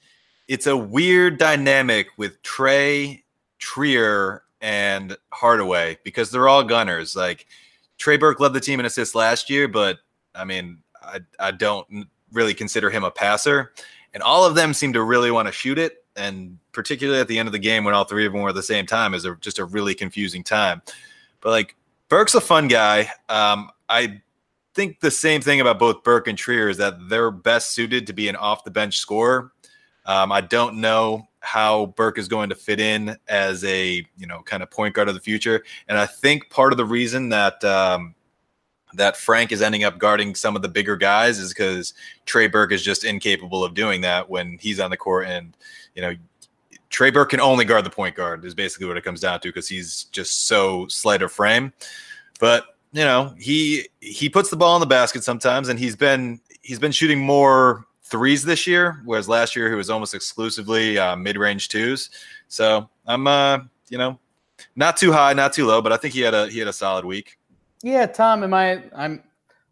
it's 0.48 0.68
a 0.68 0.78
weird 0.78 1.40
dynamic 1.40 2.10
with 2.16 2.40
Trey, 2.44 3.24
Trier, 3.58 4.44
and 4.62 5.18
Hardaway 5.34 5.98
because 6.04 6.30
they're 6.30 6.48
all 6.48 6.64
gunners. 6.64 7.16
Like 7.16 7.48
Trey 7.98 8.18
Burke 8.18 8.40
led 8.40 8.54
the 8.54 8.60
team 8.60 8.80
in 8.80 8.86
assists 8.86 9.16
last 9.16 9.50
year, 9.50 9.68
but 9.68 9.98
I 10.36 10.46
mean, 10.46 10.84
I 11.02 11.22
I 11.40 11.50
don't 11.50 12.06
really 12.32 12.54
consider 12.54 12.92
him 12.92 13.04
a 13.04 13.10
passer. 13.10 13.74
And 14.14 14.22
all 14.22 14.46
of 14.46 14.54
them 14.54 14.76
seem 14.76 14.94
to 14.94 15.02
really 15.02 15.32
want 15.32 15.48
to 15.48 15.52
shoot 15.52 15.80
it. 15.80 16.06
And 16.16 16.60
particularly 16.72 17.20
at 17.20 17.28
the 17.28 17.40
end 17.40 17.48
of 17.48 17.54
the 17.54 17.58
game 17.58 17.84
when 17.84 17.96
all 17.96 18.04
three 18.04 18.28
of 18.28 18.32
them 18.32 18.44
were 18.44 18.50
at 18.50 18.56
the 18.56 18.62
same 18.62 18.86
time 18.86 19.16
is 19.16 19.26
a, 19.26 19.36
just 19.38 19.58
a 19.58 19.66
really 19.66 19.96
confusing 19.96 20.44
time. 20.44 20.84
But 21.40 21.50
like 21.50 21.76
Burke's 22.10 22.36
a 22.36 22.42
fun 22.42 22.68
guy. 22.68 23.10
Um, 23.28 23.72
I 23.90 24.22
think 24.74 25.00
the 25.00 25.12
same 25.12 25.42
thing 25.42 25.62
about 25.62 25.80
both 25.80 26.04
Burke 26.04 26.28
and 26.28 26.38
Trier 26.38 26.70
is 26.70 26.78
that 26.78 27.10
they're 27.10 27.32
best 27.32 27.72
suited 27.72 28.08
to 28.08 28.14
be 28.14 28.28
an 28.28 28.36
off 28.36 28.64
the 28.64 28.72
bench 28.72 28.98
scorer. 28.98 29.52
Um, 30.06 30.32
I 30.32 30.42
don't 30.42 30.78
know 30.78 31.28
how 31.42 31.88
Burke 31.98 32.18
is 32.18 32.28
going 32.28 32.50
to 32.50 32.56
fit 32.56 32.80
in 32.80 33.18
as 33.28 33.64
a 33.64 34.06
you 34.18 34.28
know 34.28 34.42
kind 34.44 34.64
of 34.64 34.72
point 34.72 34.96
guard 34.96 35.08
of 35.08 35.14
the 35.14 35.20
future, 35.20 35.64
and 35.88 35.98
I 35.98 36.06
think 36.06 36.50
part 36.50 36.74
of 36.74 36.78
the 36.78 36.86
reason 36.86 37.30
that 37.30 37.64
um, 37.64 38.16
that 38.94 39.18
Frank 39.18 39.52
is 39.52 39.62
ending 39.62 39.84
up 39.84 39.98
guarding 39.98 40.36
some 40.36 40.56
of 40.56 40.62
the 40.62 40.70
bigger 40.70 40.96
guys 40.96 41.40
is 41.40 41.50
because 41.50 41.94
Trey 42.26 42.48
Burke 42.48 42.72
is 42.72 42.82
just 42.82 43.04
incapable 43.04 43.64
of 43.64 43.74
doing 43.74 44.02
that 44.02 44.30
when 44.30 44.58
he's 44.60 44.80
on 44.80 44.90
the 44.90 44.98
court, 44.98 45.28
and 45.28 45.56
you 45.96 46.02
know 46.02 46.16
Trey 46.90 47.10
Burke 47.10 47.30
can 47.30 47.40
only 47.40 47.66
guard 47.66 47.86
the 47.86 47.90
point 47.90 48.16
guard 48.16 48.44
is 48.44 48.56
basically 48.56 48.88
what 48.88 48.98
it 48.98 49.04
comes 49.04 49.22
down 49.22 49.40
to 49.42 49.50
because 49.50 49.68
he's 49.68 50.06
just 50.06 50.48
so 50.48 50.88
slight 50.88 51.22
of 51.22 51.32
frame, 51.32 51.74
but 52.40 52.66
you 52.94 53.04
know 53.04 53.34
he 53.38 53.88
he 54.00 54.30
puts 54.30 54.50
the 54.50 54.56
ball 54.56 54.76
in 54.76 54.80
the 54.80 54.86
basket 54.86 55.24
sometimes 55.24 55.70
and 55.70 55.80
he's 55.80 55.96
been 55.96 56.40
he's 56.62 56.80
been 56.80 56.92
shooting 56.92 57.20
more 57.20 57.86
threes 58.04 58.44
this 58.44 58.68
year 58.68 59.02
whereas 59.06 59.30
last 59.30 59.56
year 59.56 59.70
he 59.70 59.76
was 59.76 59.90
almost 59.90 60.14
exclusively 60.14 60.98
uh, 60.98 61.16
mid-range 61.16 61.70
twos. 61.70 62.10
So 62.48 62.90
i'm 63.08 63.28
uh 63.28 63.60
you 63.90 63.98
know 63.98 64.20
not 64.76 64.98
too 64.98 65.12
high 65.12 65.34
not 65.34 65.54
too 65.54 65.66
low 65.66 65.82
but 65.82 65.92
i 65.92 65.98
think 65.98 66.14
he 66.14 66.22
had 66.22 66.34
a 66.34 66.48
he 66.48 66.60
had 66.60 66.68
a 66.68 66.74
solid 66.74 67.06
week. 67.06 67.38
Yeah 67.84 68.06
tom 68.06 68.44
am 68.44 68.54
i 68.54 68.84
i'm 68.96 69.24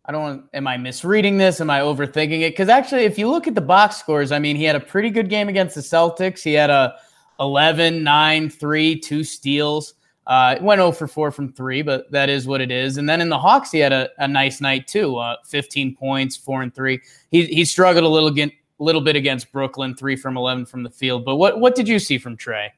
i 0.05 0.11
don't 0.11 0.45
am 0.53 0.67
i 0.67 0.77
misreading 0.77 1.37
this? 1.37 1.59
Am 1.61 1.69
i 1.69 1.81
overthinking 1.81 2.41
it? 2.41 2.51
Because 2.51 2.69
actually 2.69 3.03
if 3.03 3.19
you 3.19 3.29
look 3.29 3.47
at 3.47 3.55
the 3.55 3.61
box 3.61 3.97
scores 3.97 4.31
i 4.31 4.39
mean 4.39 4.55
he 4.55 4.63
had 4.63 4.75
a 4.75 4.79
pretty 4.79 5.09
good 5.09 5.29
game 5.29 5.49
against 5.49 5.75
the 5.75 5.81
celtics. 5.81 6.41
He 6.41 6.53
had 6.53 6.69
a 6.69 6.95
11 7.41 8.03
9 8.03 8.49
3 8.49 8.99
2 8.99 9.23
steals 9.23 9.95
uh, 10.29 10.53
it 10.55 10.61
went 10.61 10.77
0 10.77 10.91
for 10.91 11.07
4 11.07 11.31
from 11.31 11.51
three, 11.51 11.81
but 11.81 12.09
that 12.11 12.29
is 12.29 12.45
what 12.45 12.61
it 12.61 12.69
is. 12.69 12.97
And 12.97 13.09
then 13.09 13.19
in 13.19 13.29
the 13.29 13.39
Hawks, 13.39 13.71
he 13.71 13.79
had 13.79 13.91
a, 13.91 14.09
a 14.19 14.27
nice 14.27 14.61
night 14.61 14.87
too. 14.87 15.17
Uh, 15.17 15.37
15 15.43 15.95
points, 15.95 16.37
four 16.37 16.61
and 16.61 16.73
three. 16.73 17.01
He 17.31 17.45
he 17.45 17.65
struggled 17.65 18.05
a 18.05 18.07
little 18.07 18.29
get, 18.29 18.51
little 18.77 19.01
bit 19.01 19.15
against 19.15 19.51
Brooklyn, 19.51 19.95
three 19.95 20.15
from 20.15 20.37
11 20.37 20.67
from 20.67 20.83
the 20.83 20.89
field. 20.91 21.25
But 21.25 21.37
what 21.37 21.59
what 21.59 21.73
did 21.73 21.87
you 21.87 21.97
see 21.97 22.19
from 22.19 22.37
Trey? 22.37 22.71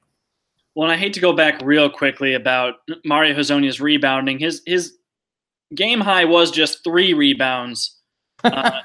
Well, 0.75 0.89
I 0.89 0.95
hate 0.95 1.13
to 1.15 1.19
go 1.19 1.33
back 1.33 1.61
real 1.61 1.89
quickly 1.89 2.35
about 2.35 2.75
Mario 3.03 3.35
Hezonja's 3.35 3.81
rebounding. 3.81 4.39
His 4.39 4.61
his 4.65 4.97
game 5.75 5.99
high 5.99 6.23
was 6.23 6.51
just 6.51 6.85
three 6.85 7.13
rebounds. 7.13 7.97
Uh, 8.43 8.81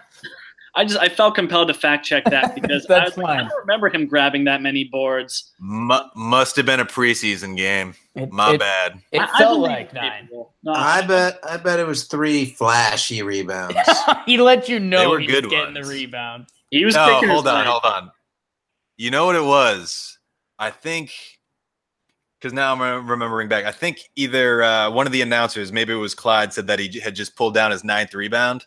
I 0.76 0.84
just 0.84 0.98
I 1.00 1.08
felt 1.08 1.34
compelled 1.34 1.68
to 1.68 1.74
fact 1.74 2.04
check 2.04 2.24
that 2.26 2.54
because 2.60 2.84
I, 2.86 2.94
That's 3.00 3.16
was 3.16 3.24
like, 3.24 3.38
I 3.38 3.42
don't 3.48 3.60
remember 3.60 3.88
him 3.88 4.06
grabbing 4.06 4.44
that 4.44 4.60
many 4.62 4.84
boards. 4.84 5.52
Mu- 5.58 5.98
must 6.14 6.54
have 6.56 6.66
been 6.66 6.80
a 6.80 6.84
preseason 6.84 7.56
game. 7.56 7.94
It- 8.14 8.30
My 8.30 8.52
it- 8.54 8.60
bad. 8.60 9.00
It 9.12 9.20
I- 9.20 9.24
I 9.24 9.38
felt 9.38 9.56
believe 9.60 9.70
like 9.70 9.92
nine. 9.94 10.28
No, 10.30 10.72
I 10.72 11.02
bet 11.02 11.38
I 11.48 11.56
bet 11.56 11.80
it 11.80 11.86
was 11.86 12.04
three 12.04 12.44
flashy 12.44 13.22
rebounds. 13.22 13.76
he 14.26 14.36
let 14.38 14.68
you 14.68 14.78
know 14.78 15.00
They 15.00 15.06
were 15.06 15.18
he 15.20 15.26
good 15.26 15.46
was 15.46 15.50
getting 15.52 15.74
the 15.74 15.80
ones. 15.80 15.90
rebound. 15.92 16.46
he 16.70 16.84
was 16.84 16.94
No, 16.94 17.20
hold 17.26 17.48
on, 17.48 17.54
night. 17.54 17.66
hold 17.66 17.84
on. 17.84 18.10
You 18.98 19.10
know 19.10 19.26
what 19.26 19.36
it 19.36 19.44
was? 19.44 20.18
I 20.58 20.70
think 20.70 21.12
because 22.38 22.52
now 22.52 22.72
I'm 22.74 23.08
remembering 23.08 23.48
back. 23.48 23.64
I 23.64 23.72
think 23.72 24.10
either 24.14 24.62
uh, 24.62 24.90
one 24.90 25.06
of 25.06 25.12
the 25.12 25.22
announcers, 25.22 25.72
maybe 25.72 25.92
it 25.92 25.96
was 25.96 26.14
Clyde, 26.14 26.52
said 26.52 26.66
that 26.66 26.78
he 26.78 27.00
had 27.00 27.14
just 27.16 27.34
pulled 27.34 27.54
down 27.54 27.70
his 27.70 27.82
ninth 27.82 28.12
rebound, 28.14 28.66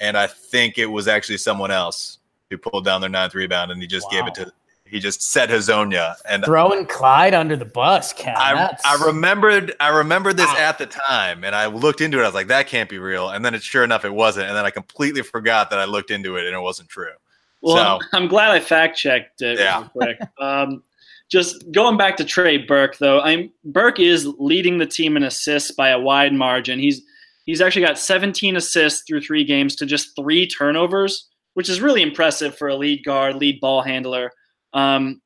and 0.00 0.16
I 0.16 0.26
think 0.26 0.78
it 0.78 0.86
was 0.86 1.08
actually 1.08 1.38
someone 1.38 1.70
else 1.70 2.18
who 2.50 2.58
pulled 2.58 2.84
down 2.84 3.00
their 3.00 3.10
ninth 3.10 3.34
rebound, 3.34 3.70
and 3.72 3.80
he 3.80 3.86
just 3.88 4.10
gave 4.10 4.26
it 4.26 4.34
to. 4.34 4.52
He 4.88 5.00
just 5.00 5.20
set 5.20 5.48
Hezonja, 5.48 6.14
and 6.28 6.44
Throwing 6.44 6.86
Clyde 6.86 7.34
under 7.34 7.56
the 7.56 7.64
bus, 7.64 8.12
Ken. 8.12 8.36
I, 8.38 8.54
That's- 8.54 8.80
I 8.84 9.04
remembered 9.04 9.74
I 9.80 9.88
remembered 9.88 10.36
this 10.36 10.46
Wow. 10.46 10.56
at 10.58 10.78
the 10.78 10.86
time, 10.86 11.42
and 11.42 11.56
I 11.56 11.66
looked 11.66 12.00
into 12.00 12.20
it. 12.20 12.22
I 12.22 12.26
was 12.26 12.34
like, 12.34 12.46
"That 12.46 12.68
can't 12.68 12.88
be 12.88 12.98
real." 12.98 13.30
And 13.30 13.44
then, 13.44 13.52
it, 13.54 13.64
sure 13.64 13.82
enough, 13.82 14.04
it 14.04 14.14
wasn't. 14.14 14.46
And 14.46 14.56
then 14.56 14.64
I 14.64 14.70
completely 14.70 15.22
forgot 15.22 15.70
that 15.70 15.80
I 15.80 15.86
looked 15.86 16.12
into 16.12 16.36
it, 16.36 16.46
and 16.46 16.54
it 16.54 16.60
wasn't 16.60 16.88
true. 16.88 17.10
Well, 17.62 18.00
So- 18.00 18.06
I'm 18.16 18.28
glad 18.28 18.52
I 18.52 18.60
fact 18.60 18.96
checked 18.96 19.42
it 19.42 19.58
Yeah. 19.58 19.78
real 19.80 19.88
quick. 19.92 20.18
um, 20.38 20.84
just 21.28 21.72
going 21.72 21.96
back 21.96 22.16
to 22.18 22.24
Trey 22.24 22.56
Burke, 22.58 22.98
though, 22.98 23.20
I'm 23.22 23.50
Burke 23.64 23.98
is 23.98 24.24
leading 24.38 24.78
the 24.78 24.86
team 24.86 25.16
in 25.16 25.24
assists 25.24 25.72
by 25.72 25.88
a 25.88 25.98
wide 25.98 26.32
margin. 26.32 26.78
He's 26.78 27.02
he's 27.46 27.60
actually 27.60 27.86
got 27.86 27.98
17 27.98 28.56
assists 28.56 29.04
through 29.06 29.22
three 29.22 29.44
games 29.44 29.74
to 29.76 29.86
just 29.86 30.14
three 30.14 30.46
turnovers, 30.46 31.28
which 31.54 31.70
is 31.70 31.80
really 31.80 32.02
impressive 32.02 32.56
for 32.56 32.68
a 32.68 32.76
lead 32.76 33.04
guard, 33.04 33.36
lead 33.36 33.60
ball 33.60 33.82
handler. 33.82 34.30
Um, 34.74 35.22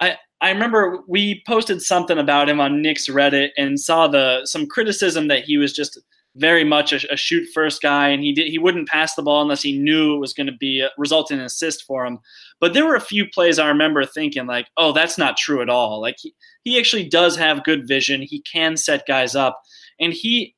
I 0.00 0.16
I 0.40 0.50
remember 0.50 1.00
we 1.06 1.42
posted 1.46 1.82
something 1.82 2.18
about 2.18 2.48
him 2.48 2.60
on 2.60 2.82
Knicks 2.82 3.08
Reddit 3.08 3.50
and 3.56 3.78
saw 3.78 4.08
the 4.08 4.44
some 4.44 4.66
criticism 4.66 5.28
that 5.28 5.44
he 5.44 5.58
was 5.58 5.72
just 5.72 6.00
very 6.36 6.64
much 6.64 6.92
a, 6.92 7.12
a 7.12 7.16
shoot 7.16 7.46
first 7.52 7.82
guy, 7.82 8.08
and 8.08 8.22
he 8.22 8.32
did 8.32 8.48
he 8.48 8.58
wouldn't 8.58 8.88
pass 8.88 9.14
the 9.14 9.22
ball 9.22 9.42
unless 9.42 9.62
he 9.62 9.78
knew 9.78 10.14
it 10.14 10.18
was 10.18 10.32
going 10.32 10.46
to 10.46 10.56
be 10.58 10.80
a, 10.80 10.90
result 10.98 11.30
in 11.30 11.38
an 11.38 11.44
assist 11.44 11.84
for 11.84 12.06
him. 12.06 12.18
But 12.60 12.74
there 12.74 12.86
were 12.86 12.96
a 12.96 13.00
few 13.00 13.28
plays 13.28 13.58
I 13.58 13.68
remember 13.68 14.04
thinking 14.04 14.46
like, 14.46 14.68
oh, 14.76 14.92
that's 14.92 15.18
not 15.18 15.36
true 15.36 15.62
at 15.62 15.68
all. 15.68 16.00
Like 16.00 16.16
he, 16.18 16.34
he 16.64 16.78
actually 16.78 17.08
does 17.08 17.36
have 17.36 17.64
good 17.64 17.86
vision. 17.86 18.22
He 18.22 18.40
can 18.40 18.76
set 18.76 19.06
guys 19.06 19.36
up, 19.36 19.60
and 20.00 20.12
he, 20.12 20.54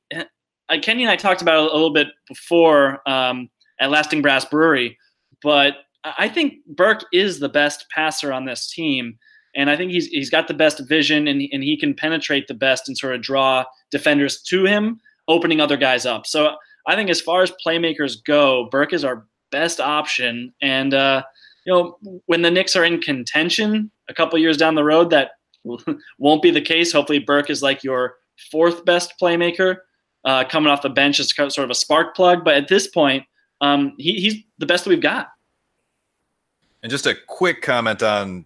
uh, 0.69 0.77
Kenny 0.81 1.03
and 1.03 1.11
I 1.11 1.15
talked 1.15 1.41
about 1.41 1.65
it 1.65 1.71
a 1.71 1.73
little 1.73 1.93
bit 1.93 2.07
before 2.27 3.07
um, 3.07 3.49
at 3.79 3.89
Lasting 3.89 4.21
Brass 4.21 4.45
Brewery, 4.45 4.97
but 5.41 5.75
I 6.17 6.29
think 6.29 6.55
Burke 6.67 7.03
is 7.11 7.39
the 7.39 7.49
best 7.49 7.85
passer 7.89 8.31
on 8.31 8.45
this 8.45 8.71
team. 8.71 9.17
And 9.55 9.69
I 9.69 9.77
think 9.77 9.91
he's 9.91 10.07
he's 10.07 10.29
got 10.29 10.47
the 10.47 10.53
best 10.53 10.81
vision 10.87 11.27
and, 11.27 11.41
and 11.51 11.63
he 11.63 11.77
can 11.77 11.93
penetrate 11.93 12.47
the 12.47 12.53
best 12.53 12.87
and 12.87 12.97
sort 12.97 13.15
of 13.15 13.21
draw 13.21 13.63
defenders 13.89 14.41
to 14.43 14.65
him, 14.65 14.99
opening 15.27 15.61
other 15.61 15.77
guys 15.77 16.05
up. 16.05 16.27
So 16.27 16.55
I 16.87 16.95
think 16.95 17.09
as 17.09 17.21
far 17.21 17.41
as 17.41 17.53
playmakers 17.65 18.23
go, 18.23 18.67
Burke 18.69 18.93
is 18.93 19.03
our 19.03 19.25
best 19.51 19.79
option. 19.79 20.53
And 20.61 20.93
uh, 20.93 21.23
you 21.65 21.73
know, 21.73 21.97
when 22.25 22.41
the 22.41 22.51
Knicks 22.51 22.75
are 22.75 22.83
in 22.83 22.99
contention 22.99 23.89
a 24.09 24.13
couple 24.13 24.37
years 24.37 24.57
down 24.57 24.75
the 24.75 24.83
road, 24.83 25.09
that 25.11 25.31
won't 26.19 26.43
be 26.43 26.51
the 26.51 26.61
case. 26.61 26.91
Hopefully, 26.91 27.19
Burke 27.19 27.49
is 27.49 27.63
like 27.63 27.83
your 27.83 28.15
fourth 28.51 28.83
best 28.85 29.13
playmaker 29.21 29.77
uh, 30.25 30.43
coming 30.43 30.71
off 30.71 30.81
the 30.81 30.89
bench 30.89 31.19
as 31.19 31.33
sort 31.33 31.59
of 31.59 31.69
a 31.69 31.75
spark 31.75 32.15
plug. 32.15 32.43
But 32.43 32.55
at 32.55 32.67
this 32.67 32.87
point, 32.87 33.23
um, 33.61 33.93
he, 33.97 34.19
he's 34.19 34.35
the 34.57 34.65
best 34.65 34.83
that 34.83 34.89
we've 34.89 35.01
got. 35.01 35.29
And 36.83 36.89
just 36.89 37.05
a 37.05 37.15
quick 37.27 37.61
comment 37.61 38.03
on 38.03 38.45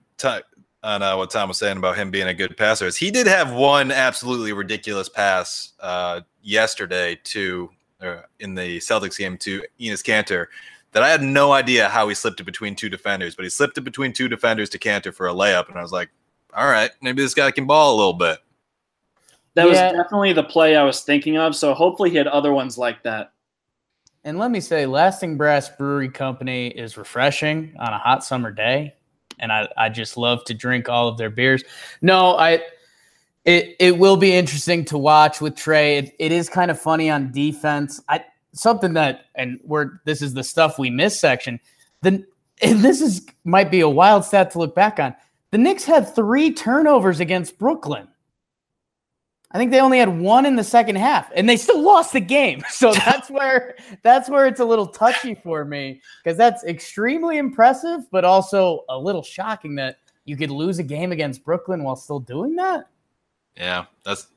on 0.82 1.04
uh, 1.04 1.18
what 1.18 1.30
Tom 1.30 1.50
was 1.50 1.58
saying 1.58 1.78
about 1.78 1.98
him 1.98 2.10
being 2.10 2.28
a 2.28 2.34
good 2.34 2.56
passer 2.56 2.88
is 2.88 2.96
he 2.96 3.12
did 3.12 3.28
have 3.28 3.54
one 3.54 3.92
absolutely 3.92 4.54
ridiculous 4.54 5.10
pass 5.10 5.74
uh, 5.82 6.22
yesterday 6.42 7.20
to 7.24 7.70
uh, 8.02 8.22
in 8.40 8.56
the 8.56 8.78
Celtics 8.78 9.18
game 9.18 9.38
to 9.40 9.62
Enes 9.80 10.04
Kanter 10.04 10.48
that 10.92 11.04
I 11.04 11.10
had 11.10 11.22
no 11.22 11.52
idea 11.52 11.90
how 11.90 12.08
he 12.08 12.16
slipped 12.16 12.40
it 12.40 12.46
between 12.46 12.76
two 12.76 12.90
defenders, 12.90 13.36
but 13.36 13.44
he 13.44 13.50
slipped 13.50 13.78
it 13.78 13.82
between 13.82 14.14
two 14.14 14.28
defenders 14.28 14.70
to 14.70 14.80
Kanter 14.80 15.14
for 15.14 15.28
a 15.28 15.34
layup, 15.34 15.68
and 15.68 15.78
I 15.78 15.82
was 15.82 15.92
like, 15.92 16.10
all 16.56 16.68
right, 16.68 16.92
maybe 17.02 17.22
this 17.22 17.34
guy 17.34 17.52
can 17.52 17.68
ball 17.68 17.96
a 17.96 17.98
little 17.98 18.14
bit. 18.14 18.40
That 19.60 19.74
Yeah. 19.74 19.92
was 19.92 20.04
definitely 20.04 20.34
the 20.34 20.44
play 20.44 20.76
I 20.76 20.84
was 20.84 21.02
thinking 21.02 21.38
of. 21.38 21.56
So 21.56 21.74
hopefully, 21.74 22.10
he 22.10 22.18
had 22.18 22.28
other 22.28 22.54
ones 22.54 22.78
like 22.78 23.04
that. 23.04 23.32
And 24.24 24.38
let 24.38 24.52
me 24.52 24.60
say, 24.60 24.86
Lasting 24.86 25.38
Brass 25.38 25.70
Brewery 25.70 26.10
Company 26.10 26.68
is 26.68 26.98
refreshing 26.98 27.74
on 27.80 27.94
a 27.94 27.98
hot 27.98 28.24
summer 28.24 28.52
day, 28.52 28.94
and 29.40 29.52
I, 29.52 29.68
I 29.78 29.90
just 29.90 30.18
love 30.18 30.44
to 30.46 30.54
drink 30.54 30.90
all 30.90 31.08
of 31.08 31.18
their 31.18 31.30
beers. 31.30 31.64
No, 32.02 32.36
I 32.38 32.62
it 33.46 33.76
it 33.80 33.98
will 33.98 34.18
be 34.18 34.34
interesting 34.34 34.84
to 34.86 34.98
watch 34.98 35.40
with 35.42 35.56
Trey. 35.56 35.98
It, 35.98 36.16
it 36.20 36.32
is 36.32 36.50
kind 36.50 36.70
of 36.70 36.80
funny 36.80 37.10
on 37.10 37.32
defense. 37.32 38.02
I 38.10 38.24
something 38.54 38.94
that 38.94 39.26
and 39.36 39.60
we're 39.64 40.02
this 40.06 40.22
is 40.22 40.34
the 40.34 40.44
stuff 40.44 40.78
we 40.78 40.90
miss 40.90 41.20
section. 41.20 41.60
The 42.02 42.26
and 42.62 42.80
this 42.82 43.00
is 43.00 43.26
might 43.46 43.72
be 43.72 43.80
a 43.80 43.90
wild 43.90 44.26
stat 44.26 44.52
to 44.52 44.60
look 44.60 44.76
back 44.76 45.00
on. 45.00 45.16
The 45.52 45.58
Knicks 45.58 45.86
had 45.86 46.14
three 46.14 46.54
turnovers 46.54 47.22
against 47.22 47.58
Brooklyn. 47.58 48.08
I 49.52 49.58
think 49.58 49.72
they 49.72 49.80
only 49.80 49.98
had 49.98 50.20
one 50.20 50.46
in 50.46 50.56
the 50.56 50.64
second 50.64 50.98
half, 50.98 51.32
and 51.34 51.50
they 51.50 51.58
still 51.58 51.82
lost 51.82 52.14
the 52.14 52.20
game. 52.20 52.64
So 52.72 52.94
that's 53.06 53.30
where 53.30 53.76
that's 54.04 54.30
where 54.30 54.46
it's 54.46 54.60
a 54.60 54.66
little 54.66 54.88
touchy 54.88 55.36
for 55.36 55.66
me 55.66 56.02
because 56.24 56.38
that's 56.38 56.64
extremely 56.64 57.38
impressive, 57.38 58.02
but 58.12 58.24
also 58.24 58.86
a 58.88 58.98
little 58.98 59.24
shocking 59.24 59.76
that 59.76 59.98
you 60.24 60.38
could 60.38 60.52
lose 60.52 60.80
a 60.80 60.84
game 60.84 61.12
against 61.12 61.44
Brooklyn 61.44 61.84
while 61.84 61.96
still 61.96 62.20
doing 62.20 62.56
that. 62.56 62.88
Yeah, 63.58 63.86
that's 64.04 64.28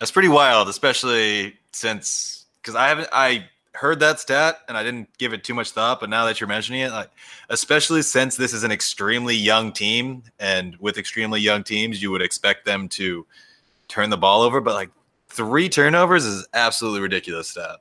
that's 0.00 0.10
pretty 0.10 0.28
wild, 0.28 0.68
especially 0.68 1.56
since 1.72 2.46
because 2.60 2.74
I 2.74 2.88
haven't 2.88 3.08
I 3.12 3.48
heard 3.74 4.00
that 4.00 4.18
stat 4.18 4.60
and 4.68 4.76
I 4.76 4.82
didn't 4.82 5.16
give 5.18 5.32
it 5.32 5.44
too 5.44 5.54
much 5.54 5.70
thought, 5.70 6.00
but 6.00 6.08
now 6.08 6.24
that 6.26 6.40
you're 6.40 6.48
mentioning 6.48 6.80
it, 6.80 6.90
like 6.90 7.10
especially 7.50 8.02
since 8.02 8.36
this 8.36 8.52
is 8.52 8.64
an 8.64 8.72
extremely 8.72 9.36
young 9.36 9.70
team, 9.70 10.24
and 10.40 10.76
with 10.76 10.98
extremely 10.98 11.40
young 11.40 11.62
teams, 11.62 12.02
you 12.02 12.10
would 12.10 12.22
expect 12.22 12.64
them 12.64 12.88
to 12.88 13.26
turn 13.88 14.10
the 14.10 14.16
ball 14.16 14.42
over, 14.42 14.60
but 14.60 14.74
like 14.74 14.90
three 15.28 15.68
turnovers 15.68 16.24
is 16.24 16.46
absolutely 16.54 17.00
ridiculous 17.00 17.48
stat. 17.48 17.78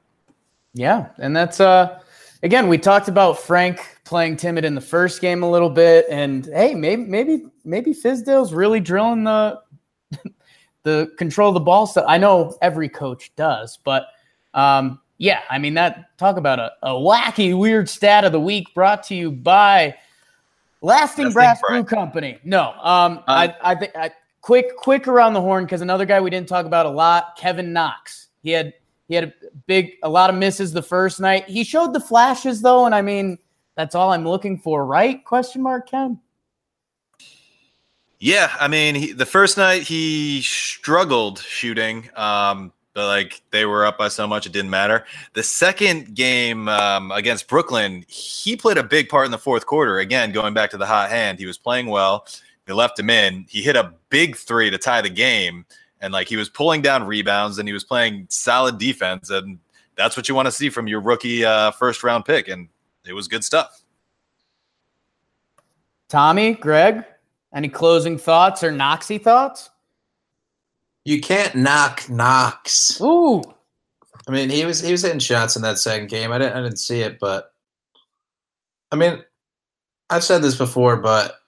Yeah, 0.74 1.08
and 1.18 1.36
that's 1.36 1.60
uh 1.60 2.00
again 2.44 2.68
we 2.68 2.78
talked 2.78 3.08
about 3.08 3.40
Frank 3.40 3.80
playing 4.04 4.38
timid 4.38 4.66
in 4.66 4.76
the 4.76 4.82
first 4.82 5.22
game 5.22 5.42
a 5.42 5.50
little 5.50 5.70
bit, 5.70 6.06
and 6.10 6.46
hey, 6.48 6.76
maybe 6.76 7.04
maybe 7.04 7.46
maybe 7.64 7.94
Fizdale's 7.94 8.54
really 8.54 8.80
drilling 8.80 9.24
the 9.24 9.62
the 10.84 11.12
control 11.18 11.50
of 11.50 11.54
the 11.54 11.62
ball 11.62 11.88
stuff. 11.88 12.06
I 12.08 12.18
know 12.18 12.58
every 12.62 12.90
coach 12.90 13.34
does, 13.36 13.80
but 13.84 14.08
um 14.54 15.00
yeah, 15.18 15.42
I 15.50 15.60
mean 15.60 15.76
that 15.76 16.18
talk 16.18 16.36
about 16.36 16.60
a, 16.60 16.74
a 16.84 16.90
wacky 16.90 17.58
weird 17.58 17.88
stat 17.88 18.26
of 18.26 18.34
the 18.34 18.40
week 18.40 18.74
brought 18.74 19.04
to 19.04 19.16
you 19.16 19.32
by 19.32 19.96
Lasting 20.82 21.32
Brass. 21.32 21.62
Brew 21.66 21.86
Company. 21.86 22.38
No, 22.44 22.74
um 22.82 23.24
I 23.28 23.56
I 23.62 23.76
think 23.76 23.96
I 23.96 24.12
quick 24.46 24.78
quick 24.78 25.08
around 25.08 25.34
the 25.34 25.42
horn 25.42 25.66
because 25.66 25.82
another 25.82 26.06
guy 26.06 26.22
we 26.22 26.30
didn't 26.30 26.48
talk 26.48 26.68
about 26.68 26.86
a 26.86 26.90
lot, 26.90 27.36
Kevin 27.36 27.74
Knox. 27.74 28.28
He 28.44 28.52
had 28.52 28.76
he 29.08 29.16
had 29.16 29.24
a 29.24 29.34
big 29.66 29.94
a 30.04 30.10
lot 30.10 30.30
of 30.30 30.36
misses 30.36 30.72
the 30.72 30.84
first 30.84 31.20
night. 31.20 31.46
He 31.46 31.64
showed 31.64 31.94
the 31.94 32.00
flashes 32.00 32.62
though, 32.62 32.86
and 32.86 32.94
I 32.94 33.02
mean 33.02 33.40
that's 33.76 33.96
all 33.96 34.14
I'm 34.14 34.24
looking 34.24 34.60
for, 34.60 34.86
right? 34.86 35.26
Question 35.26 35.64
mark, 35.64 35.90
Ken. 35.90 36.20
Yeah, 38.20 38.56
I 38.60 38.68
mean, 38.68 38.96
he, 38.96 39.12
the 39.14 39.26
first 39.26 39.58
night 39.58 39.82
he 39.82 40.42
struggled 40.44 41.40
shooting, 41.40 42.10
um, 42.16 42.72
but 42.94 43.08
like 43.08 43.42
they 43.50 43.66
were 43.66 43.84
up 43.84 43.98
by 43.98 44.10
so 44.10 44.28
much 44.28 44.46
it 44.46 44.54
didn't 44.54 44.70
matter. 44.70 45.06
The 45.34 45.44
second 45.44 46.14
game 46.14 46.70
um, 46.70 47.12
against 47.12 47.48
Brooklyn, 47.48 48.06
he 48.08 48.56
played 48.56 48.78
a 48.78 48.84
big 48.84 49.10
part 49.10 49.26
in 49.26 49.32
the 49.32 49.40
fourth 49.40 49.66
quarter. 49.66 49.98
Again, 49.98 50.32
going 50.32 50.54
back 50.54 50.70
to 50.70 50.78
the 50.78 50.86
hot 50.86 51.10
hand, 51.10 51.40
he 51.40 51.48
was 51.48 51.58
playing 51.58 51.88
well. 51.88 52.28
They 52.66 52.74
left 52.74 53.00
him 53.00 53.10
in. 53.10 53.46
He 53.48 53.62
hit 53.62 53.76
a 53.76 53.94
big 54.10 54.36
three 54.36 54.70
to 54.70 54.78
tie 54.78 55.02
the 55.02 55.10
game, 55.10 55.66
and 56.02 56.12
like 56.12 56.28
he 56.28 56.36
was 56.36 56.50
pulling 56.50 56.82
down 56.82 57.06
rebounds 57.06 57.60
and 57.60 57.68
he 57.68 57.74
was 57.74 57.84
playing 57.84 58.28
solid 58.30 58.78
defense, 58.78 59.30
and 59.30 59.60
that's 59.96 60.18
what 60.18 60.28
you 60.28 60.36
want 60.36 60.48
to 60.48 60.52
see 60.52 60.70
from 60.70 60.88
your 60.88 61.00
rookie 61.00 61.46
uh, 61.46 61.72
first 61.72 62.04
round 62.04 62.26
pick, 62.26 62.48
and 62.48 62.68
it 63.06 63.14
was 63.14 63.28
good 63.28 63.44
stuff. 63.44 63.84
Tommy, 66.10 66.54
Greg, 66.54 67.04
any 67.54 67.70
closing 67.70 68.18
thoughts 68.18 68.64
or 68.64 68.72
Knoxy 68.72 69.18
thoughts? 69.18 69.70
You 71.04 71.22
can't 71.22 71.56
knock 71.56 72.10
Knox. 72.10 73.00
Ooh, 73.00 73.44
I 74.28 74.32
mean, 74.32 74.50
he 74.50 74.66
was 74.66 74.82
he 74.82 74.92
was 74.92 75.04
hitting 75.04 75.20
shots 75.20 75.56
in 75.56 75.62
that 75.62 75.78
second 75.78 76.10
game. 76.10 76.32
I 76.32 76.40
didn't 76.40 76.58
I 76.58 76.62
didn't 76.62 76.80
see 76.80 77.02
it, 77.02 77.20
but 77.20 77.54
I 78.92 78.96
mean, 78.96 79.24
I've 80.10 80.24
said 80.24 80.42
this 80.42 80.58
before, 80.58 80.98
but 80.98 81.40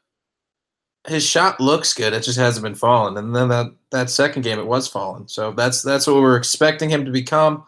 his 1.08 1.26
shot 1.26 1.60
looks 1.60 1.94
good. 1.94 2.14
It 2.14 2.24
just 2.24 2.38
hasn't 2.38 2.64
been 2.64 2.76
falling. 2.76 3.18
And 3.18 3.36
then 3.36 3.50
that 3.50 3.74
that 3.92 4.10
second 4.10 4.42
game, 4.42 4.60
it 4.60 4.68
was 4.68 4.88
falling. 4.88 5.28
So 5.28 5.52
that's 5.52 5.82
that's 5.82 6.06
what 6.08 6.18
we're 6.18 6.38
expecting 6.38 6.90
him 6.90 7.06
to 7.06 7.12
become. 7.12 7.66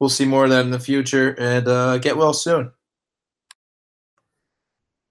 we'll 0.00 0.10
see 0.10 0.24
more 0.24 0.44
of 0.44 0.50
that 0.50 0.64
in 0.64 0.70
the 0.70 0.78
future. 0.78 1.34
And 1.38 1.68
uh, 1.68 1.98
get 1.98 2.16
well 2.16 2.32
soon. 2.32 2.72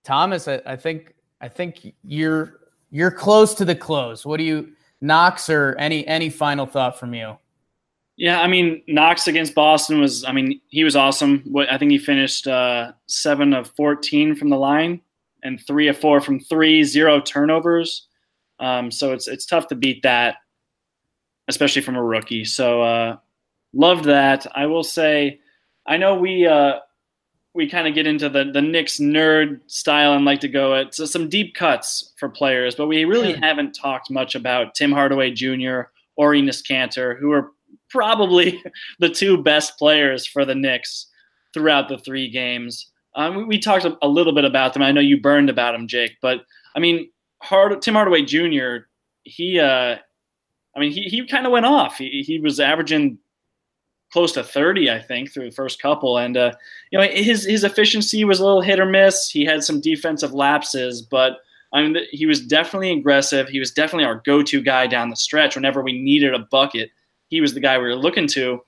Thomas, 0.04 0.48
I, 0.48 0.62
I 0.66 0.76
think 0.76 1.14
I 1.42 1.48
think 1.48 1.94
you're 2.04 2.60
you're 2.92 3.12
close 3.12 3.54
to 3.56 3.66
the 3.66 3.76
close. 3.76 4.26
What 4.26 4.38
do 4.38 4.44
you 4.44 4.70
Knox 5.02 5.50
or 5.50 5.76
any 5.80 6.06
any 6.08 6.30
final 6.30 6.66
thought 6.66 7.00
from 7.00 7.14
you? 7.14 7.38
Yeah, 8.18 8.42
I 8.42 8.48
mean 8.48 8.84
Knox 8.88 9.28
against 9.28 9.56
Boston 9.56 10.00
was. 10.00 10.24
I 10.26 10.32
mean 10.34 10.60
he 10.68 10.84
was 10.84 10.96
awesome. 10.96 11.44
I 11.70 11.78
think 11.78 11.92
he 11.92 11.98
finished 11.98 12.48
uh, 12.48 12.92
seven 13.08 13.54
of 13.54 13.68
fourteen 13.76 14.36
from 14.36 14.50
the 14.50 14.58
line 14.58 15.02
and 15.44 15.60
three 15.66 15.88
of 15.88 15.98
four 15.98 16.22
from 16.22 16.40
three, 16.40 16.84
zero 16.84 17.22
turnovers. 17.22 18.08
Um, 18.60 18.90
so 18.92 19.12
it's 19.14 19.28
it's 19.28 19.46
tough 19.46 19.68
to 19.68 19.76
beat 19.76 20.02
that, 20.04 20.38
especially 21.48 21.82
from 21.82 21.96
a 21.96 22.04
rookie. 22.04 22.46
So 22.46 22.82
uh, 22.82 23.18
loved 23.74 24.06
that. 24.06 24.48
I 24.56 24.66
will 24.66 24.84
say, 24.84 25.40
I 25.86 25.98
know 25.98 26.16
we 26.16 26.48
uh, 26.48 26.80
we 27.54 27.70
kind 27.70 27.88
of 27.88 27.94
get 27.94 28.08
into 28.08 28.30
the 28.30 28.46
the 28.52 28.62
Knicks 28.62 29.00
nerd 29.00 29.60
style 29.68 30.14
and 30.14 30.26
like 30.26 30.40
to 30.42 30.48
go 30.48 30.76
at 30.76 30.96
so 30.96 31.06
some 31.06 31.30
deep 31.30 31.56
cuts 31.56 32.14
for 32.18 32.30
players, 32.30 32.76
but 32.76 32.88
we 32.88 33.06
really 33.06 33.34
haven't 33.34 33.74
talked 33.74 34.10
much 34.10 34.36
about 34.36 34.76
Tim 34.76 34.92
Hardaway 34.92 35.32
Jr. 35.32 35.82
or 36.16 36.34
Enes 36.34 36.64
Kanter, 36.64 37.20
who 37.20 37.32
are 37.32 37.52
probably 37.90 38.64
the 39.00 39.10
two 39.10 39.38
best 39.42 39.78
players 39.78 40.26
for 40.26 40.46
the 40.46 40.56
Knicks 40.56 41.08
throughout 41.54 41.90
the 41.90 41.98
three 41.98 42.30
games. 42.30 42.92
Um, 43.16 43.36
we, 43.36 43.44
we, 43.44 43.60
talked 43.60 43.86
a, 43.86 43.98
a, 44.02 44.08
little 44.08 44.34
bit 44.34 44.46
about 44.46 44.74
them. 44.74 44.82
I 44.82 44.92
know 44.92 45.02
you 45.02 45.22
burned 45.22 45.50
about 45.50 45.74
them, 45.74 45.88
Jake, 45.88 46.18
but 46.22 46.40
I 46.76 46.80
mean, 46.80 47.10
Hard, 47.42 47.82
Tim 47.82 47.94
Hardaway 47.94 48.24
Jr. 48.24 48.88
He, 49.24 49.60
uh, 49.60 49.98
I 50.76 50.80
mean, 50.80 50.92
he 50.92 51.04
he 51.04 51.26
kind 51.28 51.46
of 51.46 51.52
went 51.52 51.66
off. 51.66 51.98
He 51.98 52.24
he 52.26 52.40
was 52.40 52.60
averaging 52.60 53.20
close 54.12 54.32
to 54.34 54.44
30, 54.44 54.92
I 54.92 55.00
think, 55.00 55.32
through 55.32 55.50
the 55.50 55.56
first 55.56 55.82
couple. 55.82 56.18
And 56.18 56.38
uh, 56.38 56.54
you 56.92 57.00
know, 57.00 57.06
his 57.06 57.46
his 57.46 57.64
efficiency 57.64 58.24
was 58.24 58.40
a 58.40 58.46
little 58.46 58.62
hit 58.62 58.80
or 58.80 58.86
miss. 58.86 59.30
He 59.30 59.44
had 59.44 59.64
some 59.64 59.82
defensive 59.82 60.34
lapses, 60.34 61.02
but 61.02 61.38
I 61.74 61.82
mean, 61.82 61.98
he 62.12 62.28
was 62.28 62.40
definitely 62.40 62.92
aggressive. 62.92 63.50
He 63.50 63.60
was 63.60 63.72
definitely 63.72 64.06
our 64.06 64.22
go-to 64.24 64.62
guy 64.62 64.86
down 64.86 65.10
the 65.10 65.16
stretch. 65.16 65.56
Whenever 65.56 65.82
we 65.82 66.00
needed 66.00 66.36
a 66.36 66.40
bucket, 66.40 66.92
he 67.30 67.42
was 67.42 67.56
the 67.56 67.60
guy 67.60 67.78
we 67.78 67.86
were 67.86 67.96
looking 67.96 68.28
to. 68.28 68.60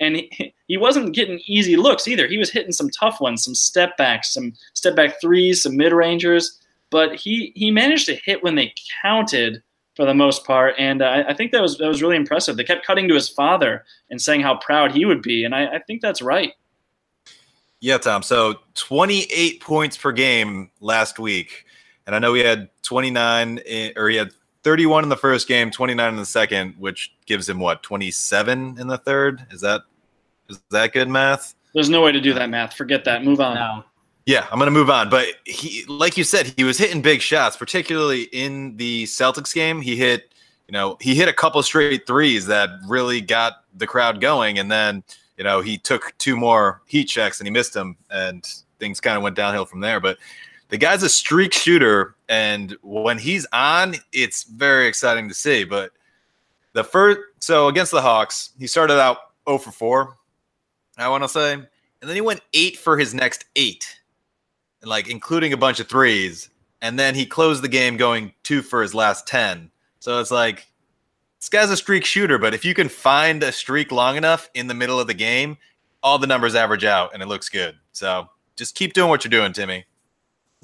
And 0.00 0.16
he, 0.16 0.54
he 0.66 0.76
wasn't 0.76 1.14
getting 1.14 1.40
easy 1.46 1.76
looks 1.76 2.08
either. 2.08 2.26
He 2.26 2.38
was 2.38 2.50
hitting 2.50 2.72
some 2.72 2.90
tough 2.90 3.20
ones, 3.20 3.44
some 3.44 3.54
step 3.54 3.96
backs, 3.96 4.32
some 4.32 4.52
step 4.74 4.96
back 4.96 5.20
threes, 5.20 5.62
some 5.62 5.76
mid 5.76 5.92
rangers. 5.92 6.60
But 6.90 7.16
he 7.16 7.52
he 7.54 7.70
managed 7.70 8.06
to 8.06 8.16
hit 8.24 8.42
when 8.42 8.54
they 8.54 8.72
counted 9.02 9.62
for 9.96 10.04
the 10.04 10.14
most 10.14 10.44
part. 10.44 10.74
And 10.78 11.02
I 11.02 11.32
think 11.34 11.52
that 11.52 11.62
was 11.62 11.78
that 11.78 11.88
was 11.88 12.02
really 12.02 12.16
impressive. 12.16 12.56
They 12.56 12.64
kept 12.64 12.86
cutting 12.86 13.08
to 13.08 13.14
his 13.14 13.28
father 13.28 13.84
and 14.10 14.20
saying 14.20 14.42
how 14.42 14.56
proud 14.56 14.92
he 14.92 15.04
would 15.04 15.22
be, 15.22 15.44
and 15.44 15.54
I, 15.54 15.76
I 15.76 15.78
think 15.80 16.02
that's 16.02 16.22
right. 16.22 16.52
Yeah, 17.80 17.98
Tom. 17.98 18.22
So 18.22 18.60
28 18.76 19.60
points 19.60 19.96
per 19.96 20.10
game 20.10 20.70
last 20.80 21.18
week, 21.18 21.66
and 22.06 22.16
I 22.16 22.18
know 22.18 22.32
he 22.32 22.42
had 22.42 22.70
29, 22.82 23.58
in, 23.58 23.92
or 23.96 24.08
he 24.08 24.16
had 24.16 24.30
31 24.64 25.04
in 25.04 25.10
the 25.10 25.16
first 25.16 25.46
game, 25.46 25.70
29 25.70 26.08
in 26.08 26.16
the 26.16 26.26
second, 26.26 26.74
which 26.78 27.14
gives 27.26 27.48
him 27.48 27.60
what 27.60 27.82
27 27.82 28.78
in 28.80 28.86
the 28.86 28.98
third. 28.98 29.46
Is 29.50 29.60
that 29.60 29.82
is 30.48 30.60
that 30.70 30.92
good 30.92 31.08
math? 31.08 31.54
There's 31.74 31.90
no 31.90 32.02
way 32.02 32.12
to 32.12 32.20
do 32.20 32.32
that 32.34 32.50
math. 32.50 32.74
Forget 32.74 33.04
that. 33.04 33.24
Move 33.24 33.40
on. 33.40 33.54
No. 33.54 33.84
Yeah, 34.26 34.46
I'm 34.50 34.58
going 34.58 34.66
to 34.66 34.72
move 34.72 34.90
on. 34.90 35.10
But 35.10 35.26
he, 35.44 35.84
like 35.86 36.16
you 36.16 36.24
said, 36.24 36.54
he 36.56 36.64
was 36.64 36.78
hitting 36.78 37.02
big 37.02 37.20
shots, 37.20 37.56
particularly 37.56 38.22
in 38.32 38.76
the 38.76 39.04
Celtics 39.04 39.54
game. 39.54 39.82
He 39.82 39.96
hit, 39.96 40.32
you 40.66 40.72
know, 40.72 40.96
he 41.00 41.14
hit 41.14 41.28
a 41.28 41.32
couple 41.32 41.62
straight 41.62 42.06
threes 42.06 42.46
that 42.46 42.70
really 42.88 43.20
got 43.20 43.64
the 43.74 43.86
crowd 43.86 44.20
going. 44.20 44.58
And 44.58 44.70
then, 44.70 45.02
you 45.36 45.44
know, 45.44 45.60
he 45.60 45.76
took 45.76 46.14
two 46.18 46.36
more 46.36 46.80
heat 46.86 47.04
checks 47.04 47.38
and 47.40 47.46
he 47.46 47.50
missed 47.50 47.74
them, 47.74 47.96
and 48.10 48.48
things 48.78 49.00
kind 49.00 49.16
of 49.16 49.22
went 49.22 49.36
downhill 49.36 49.66
from 49.66 49.80
there. 49.80 50.00
But 50.00 50.16
the 50.68 50.78
guy's 50.78 51.02
a 51.02 51.08
streak 51.08 51.52
shooter, 51.52 52.16
and 52.28 52.76
when 52.82 53.18
he's 53.18 53.46
on, 53.52 53.96
it's 54.12 54.44
very 54.44 54.86
exciting 54.86 55.28
to 55.28 55.34
see. 55.34 55.64
But 55.64 55.92
the 56.72 56.84
first, 56.84 57.20
so 57.38 57.68
against 57.68 57.92
the 57.92 58.02
Hawks, 58.02 58.50
he 58.58 58.66
started 58.66 59.00
out 59.00 59.18
0 59.48 59.58
for 59.58 59.70
4, 59.70 60.16
I 60.98 61.08
want 61.08 61.24
to 61.24 61.28
say, 61.28 61.52
and 61.52 61.66
then 62.00 62.14
he 62.14 62.20
went 62.20 62.40
eight 62.52 62.76
for 62.76 62.98
his 62.98 63.14
next 63.14 63.44
eight 63.56 64.00
like 64.86 65.08
including 65.08 65.52
a 65.52 65.56
bunch 65.56 65.80
of 65.80 65.88
threes, 65.88 66.50
and 66.82 66.98
then 66.98 67.14
he 67.14 67.26
closed 67.26 67.62
the 67.62 67.68
game 67.68 67.96
going 67.96 68.32
two 68.42 68.62
for 68.62 68.82
his 68.82 68.94
last 68.94 69.26
ten. 69.26 69.70
So 70.00 70.20
it's 70.20 70.30
like 70.30 70.66
this 71.38 71.48
guy's 71.48 71.70
a 71.70 71.76
streak 71.76 72.04
shooter, 72.04 72.38
but 72.38 72.54
if 72.54 72.64
you 72.64 72.74
can 72.74 72.88
find 72.88 73.42
a 73.42 73.52
streak 73.52 73.92
long 73.92 74.16
enough 74.16 74.50
in 74.54 74.66
the 74.66 74.74
middle 74.74 75.00
of 75.00 75.06
the 75.06 75.14
game, 75.14 75.56
all 76.02 76.18
the 76.18 76.26
numbers 76.26 76.54
average 76.54 76.84
out 76.84 77.12
and 77.14 77.22
it 77.22 77.26
looks 77.26 77.48
good. 77.48 77.76
So 77.92 78.28
just 78.56 78.74
keep 78.74 78.92
doing 78.92 79.08
what 79.08 79.24
you're 79.24 79.30
doing, 79.30 79.52
Timmy. 79.52 79.84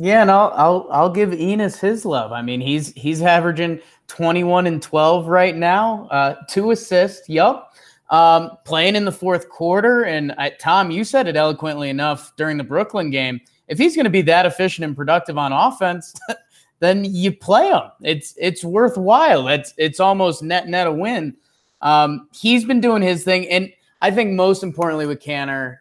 Yeah, 0.00 0.22
and 0.22 0.30
I'll 0.30 0.52
I'll 0.56 0.88
I'll 0.90 1.12
give 1.12 1.30
Enes 1.30 1.78
his 1.78 2.04
love. 2.04 2.32
I 2.32 2.40
mean, 2.40 2.60
he's 2.60 2.92
he's 2.94 3.20
averaging 3.20 3.80
21 4.08 4.66
and 4.66 4.82
12 4.82 5.26
right 5.26 5.54
now, 5.54 6.08
uh, 6.10 6.36
two 6.48 6.70
assists. 6.70 7.28
Yup. 7.28 7.74
Um, 8.08 8.50
playing 8.64 8.96
in 8.96 9.04
the 9.04 9.12
fourth 9.12 9.48
quarter, 9.48 10.02
and 10.02 10.32
I, 10.32 10.50
Tom, 10.50 10.90
you 10.90 11.04
said 11.04 11.28
it 11.28 11.36
eloquently 11.36 11.90
enough 11.90 12.34
during 12.36 12.56
the 12.56 12.64
Brooklyn 12.64 13.10
game 13.10 13.40
if 13.70 13.78
he's 13.78 13.94
going 13.94 14.04
to 14.04 14.10
be 14.10 14.22
that 14.22 14.46
efficient 14.46 14.84
and 14.84 14.96
productive 14.96 15.38
on 15.38 15.52
offense, 15.52 16.12
then 16.80 17.04
you 17.04 17.32
play 17.32 17.68
him. 17.68 17.82
It's 18.02 18.34
it's 18.36 18.64
worthwhile. 18.64 19.48
It's 19.48 19.72
it's 19.78 20.00
almost 20.00 20.42
net 20.42 20.68
net 20.68 20.88
a 20.88 20.92
win. 20.92 21.36
Um, 21.80 22.28
he's 22.34 22.64
been 22.64 22.80
doing 22.80 23.00
his 23.00 23.22
thing, 23.24 23.48
and 23.48 23.72
I 24.02 24.10
think 24.10 24.32
most 24.32 24.62
importantly 24.62 25.06
with 25.06 25.20
Kanter 25.22 25.78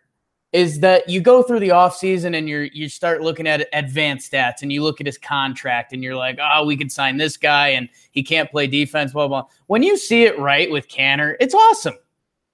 is 0.51 0.79
that 0.79 1.07
you 1.07 1.21
go 1.21 1.43
through 1.43 1.59
the 1.59 1.69
offseason 1.69 2.35
and 2.35 2.49
you 2.49 2.69
you 2.73 2.89
start 2.89 3.21
looking 3.21 3.47
at 3.47 3.67
advanced 3.73 4.31
stats 4.31 4.61
and 4.61 4.73
you 4.73 4.81
look 4.81 4.99
at 4.99 5.05
his 5.05 5.17
contract 5.17 5.93
and 5.93 6.03
you're 6.03 6.15
like, 6.15 6.39
oh, 6.41 6.65
we 6.65 6.75
could 6.75 6.91
sign 6.91 7.17
this 7.17 7.37
guy 7.37 7.69
and 7.69 7.87
he 8.11 8.23
can't 8.23 8.49
play 8.49 8.65
defense, 8.65 9.13
blah 9.13 9.27
blah. 9.27 9.45
When 9.67 9.83
you 9.83 9.97
see 9.97 10.23
it 10.23 10.39
right 10.39 10.69
with 10.71 10.87
Kanter, 10.87 11.35
it's 11.39 11.53
awesome. 11.53 11.95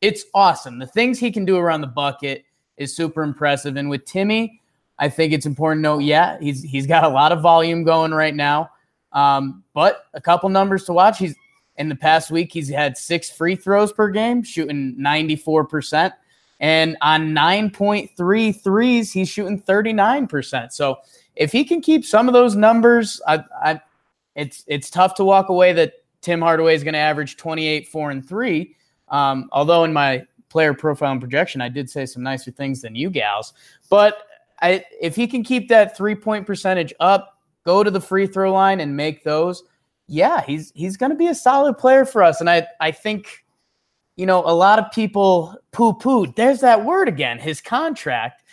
It's 0.01 0.25
awesome. 0.33 0.77
The 0.77 0.87
things 0.87 1.19
he 1.19 1.31
can 1.31 1.45
do 1.45 1.57
around 1.57 1.81
the 1.81 1.87
bucket 1.87 2.45
is 2.77 2.95
super 2.95 3.23
impressive. 3.23 3.77
And 3.77 3.89
with 3.89 4.03
Timmy, 4.05 4.61
I 4.99 5.07
think 5.07 5.31
it's 5.31 5.45
important 5.45 5.79
to 5.79 5.89
note, 5.89 5.99
yeah, 5.99 6.37
he's 6.39 6.63
he's 6.63 6.87
got 6.87 7.05
a 7.05 7.09
lot 7.09 7.31
of 7.31 7.41
volume 7.41 7.83
going 7.83 8.13
right 8.13 8.35
now. 8.35 8.71
Um, 9.13 9.63
but 9.73 10.05
a 10.13 10.19
couple 10.19 10.49
numbers 10.49 10.83
to 10.85 10.93
watch. 10.93 11.17
He's 11.17 11.35
in 11.77 11.89
the 11.89 11.95
past 11.95 12.31
week, 12.31 12.53
he's 12.53 12.69
had 12.69 12.97
six 12.97 13.29
free 13.29 13.55
throws 13.55 13.91
per 13.91 14.09
game, 14.09 14.43
shooting 14.43 14.95
94%. 14.97 16.13
And 16.59 16.97
on 17.01 17.29
9.3 17.29 18.61
threes, 18.61 19.11
he's 19.11 19.29
shooting 19.29 19.61
39%. 19.61 20.71
So 20.71 20.97
if 21.35 21.51
he 21.51 21.65
can 21.65 21.81
keep 21.81 22.05
some 22.05 22.27
of 22.27 22.33
those 22.33 22.55
numbers, 22.55 23.21
I, 23.27 23.43
I, 23.61 23.81
it's 24.35 24.63
it's 24.67 24.89
tough 24.89 25.15
to 25.15 25.25
walk 25.25 25.49
away 25.49 25.73
that 25.73 25.93
Tim 26.21 26.41
Hardaway 26.41 26.75
is 26.75 26.83
going 26.83 26.93
to 26.93 26.99
average 26.99 27.37
28, 27.37 27.87
4, 27.87 28.11
and 28.11 28.27
3. 28.27 28.75
Um, 29.09 29.49
although 29.51 29.83
in 29.83 29.93
my 29.93 30.25
player 30.49 30.73
profile 30.73 31.11
and 31.11 31.21
projection, 31.21 31.61
I 31.61 31.69
did 31.69 31.89
say 31.89 32.05
some 32.05 32.23
nicer 32.23 32.51
things 32.51 32.81
than 32.81 32.95
you 32.95 33.09
gals. 33.09 33.53
But 33.89 34.19
I, 34.61 34.83
if 35.01 35.15
he 35.15 35.27
can 35.27 35.43
keep 35.43 35.67
that 35.69 35.97
three 35.97 36.15
point 36.15 36.47
percentage 36.47 36.93
up, 36.99 37.37
go 37.65 37.83
to 37.83 37.91
the 37.91 38.01
free 38.01 38.27
throw 38.27 38.53
line 38.53 38.79
and 38.79 38.95
make 38.95 39.23
those, 39.23 39.63
yeah, 40.07 40.41
he's 40.41 40.71
he's 40.75 40.97
going 40.97 41.09
to 41.11 41.17
be 41.17 41.27
a 41.27 41.35
solid 41.35 41.77
player 41.77 42.05
for 42.05 42.23
us. 42.23 42.39
And 42.39 42.49
I 42.49 42.65
I 42.79 42.91
think, 42.91 43.44
you 44.15 44.25
know, 44.25 44.43
a 44.45 44.53
lot 44.53 44.79
of 44.79 44.91
people 44.91 45.55
poo 45.71 45.93
poo. 45.93 46.27
There's 46.27 46.61
that 46.61 46.85
word 46.85 47.07
again. 47.07 47.39
His 47.39 47.61
contract, 47.61 48.43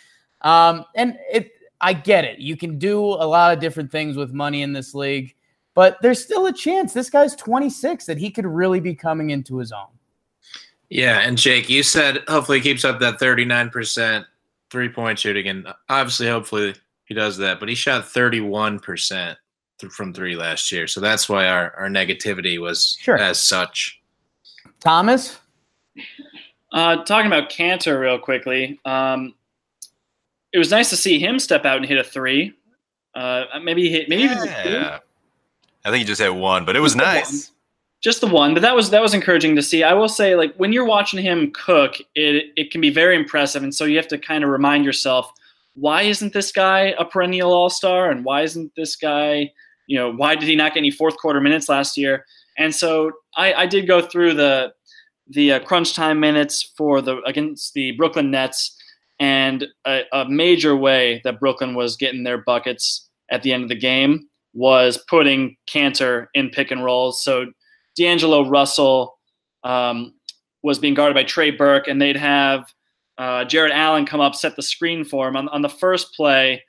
um, 0.41 0.85
and 0.95 1.17
it. 1.31 1.51
I 1.81 1.91
get 1.91 2.23
it. 2.23 2.39
You 2.39 2.55
can 2.55 2.79
do 2.79 3.01
a 3.03 3.27
lot 3.27 3.51
of 3.51 3.59
different 3.59 3.91
things 3.91 4.15
with 4.15 4.31
money 4.31 4.61
in 4.61 4.71
this 4.71 4.95
league, 4.95 5.35
but 5.73 5.97
there's 6.01 6.23
still 6.23 6.45
a 6.45 6.53
chance. 6.53 6.93
This 6.93 7.09
guy's 7.09 7.35
26 7.35 8.05
that 8.05 8.17
he 8.17 8.31
could 8.31 8.45
really 8.45 8.79
be 8.79 8.95
coming 8.95 9.31
into 9.31 9.57
his 9.57 9.73
own. 9.73 9.87
Yeah, 10.89 11.19
and 11.19 11.37
Jake, 11.37 11.69
you 11.69 11.83
said 11.83 12.23
hopefully 12.29 12.59
he 12.59 12.63
keeps 12.63 12.85
up 12.85 13.01
that 13.01 13.19
39% 13.19 14.25
three 14.69 14.89
point 14.89 15.19
shooting, 15.19 15.47
and 15.47 15.67
obviously, 15.89 16.27
hopefully, 16.27 16.73
he 17.05 17.13
does 17.13 17.37
that. 17.37 17.59
But 17.59 17.69
he 17.69 17.75
shot 17.75 18.05
31% 18.05 19.35
from 19.89 20.13
three 20.13 20.35
last 20.35 20.71
year. 20.71 20.87
So 20.87 21.01
that's 21.01 21.27
why 21.27 21.47
our, 21.47 21.75
our 21.75 21.89
negativity 21.89 22.59
was 22.59 22.97
sure. 23.01 23.17
as 23.17 23.41
such. 23.41 24.01
Thomas? 24.79 25.39
Uh, 26.71 27.03
talking 27.03 27.27
about 27.27 27.49
Kanter 27.49 27.99
real 27.99 28.17
quickly. 28.17 28.79
Um, 28.85 29.35
it 30.51 30.57
was 30.57 30.71
nice 30.71 30.89
to 30.89 30.97
see 30.97 31.19
him 31.19 31.39
step 31.39 31.65
out 31.65 31.77
and 31.77 31.85
hit 31.85 31.97
a 31.97 32.03
three. 32.03 32.53
Uh, 33.15 33.45
maybe 33.61 33.83
he 33.83 33.89
hit, 33.91 34.09
maybe 34.09 34.23
yeah. 34.23 34.43
even 34.43 34.49
I 35.85 35.89
think 35.91 35.97
he 35.97 36.03
just 36.03 36.21
hit 36.21 36.33
one, 36.33 36.65
but 36.65 36.75
it 36.75 36.79
was 36.79 36.95
nice 36.95 37.51
just 38.03 38.19
the 38.19 38.27
one, 38.27 38.53
but 38.53 38.59
that 38.61 38.75
was 38.75 38.89
that 38.89 39.01
was 39.01 39.13
encouraging 39.13 39.55
to 39.55 39.63
see. 39.63 39.81
I 39.81 39.93
will 39.93 40.09
say, 40.09 40.35
like 40.35 40.53
when 40.57 40.73
you're 40.73 40.85
watching 40.85 41.23
him 41.23 41.51
cook, 41.51 41.95
it 42.15 42.51
it 42.57 42.69
can 42.69 42.81
be 42.81 42.89
very 42.89 43.15
impressive, 43.15 43.63
and 43.63 43.73
so 43.73 43.85
you 43.85 43.95
have 43.95 44.09
to 44.09 44.17
kind 44.17 44.43
of 44.43 44.49
remind 44.49 44.83
yourself, 44.83 45.31
why 45.75 46.01
isn't 46.01 46.33
this 46.33 46.51
guy 46.51 46.93
a 46.99 47.05
perennial 47.05 47.53
All 47.53 47.69
Star, 47.69 48.11
and 48.11 48.25
why 48.25 48.41
isn't 48.41 48.73
this 48.75 48.97
guy, 48.97 49.49
you 49.87 49.97
know, 49.97 50.11
why 50.11 50.35
did 50.35 50.49
he 50.49 50.55
not 50.55 50.73
get 50.73 50.79
any 50.79 50.91
fourth 50.91 51.15
quarter 51.15 51.39
minutes 51.39 51.69
last 51.69 51.97
year? 51.97 52.25
And 52.57 52.75
so 52.75 53.13
I, 53.37 53.53
I 53.53 53.65
did 53.65 53.87
go 53.87 54.01
through 54.01 54.33
the 54.33 54.73
the 55.27 55.53
uh, 55.53 55.59
crunch 55.59 55.95
time 55.95 56.19
minutes 56.19 56.73
for 56.77 57.01
the 57.01 57.21
against 57.25 57.73
the 57.73 57.91
Brooklyn 57.91 58.31
Nets, 58.31 58.77
and 59.19 59.65
a, 59.85 60.01
a 60.11 60.25
major 60.29 60.75
way 60.75 61.21
that 61.23 61.39
Brooklyn 61.39 61.75
was 61.75 61.95
getting 61.95 62.23
their 62.23 62.37
buckets 62.37 63.09
at 63.31 63.43
the 63.43 63.53
end 63.53 63.63
of 63.63 63.69
the 63.69 63.75
game 63.75 64.27
was 64.53 65.03
putting 65.09 65.55
Kanter 65.67 66.27
in 66.33 66.49
pick 66.49 66.71
and 66.71 66.83
rolls. 66.83 67.23
So 67.23 67.47
D'Angelo 67.97 68.47
Russell 68.47 69.17
um, 69.63 70.13
was 70.61 70.79
being 70.79 70.93
guarded 70.93 71.15
by 71.15 71.23
Trey 71.23 71.51
Burke, 71.51 71.87
and 71.87 72.01
they'd 72.01 72.17
have 72.17 72.65
uh, 73.17 73.45
Jarrett 73.45 73.73
Allen 73.73 74.05
come 74.05 74.21
up, 74.21 74.35
set 74.35 74.55
the 74.55 74.61
screen 74.61 75.03
for 75.03 75.27
him 75.27 75.35
on, 75.35 75.47
on 75.49 75.61
the 75.61 75.69
first 75.69 76.13
play. 76.13 76.63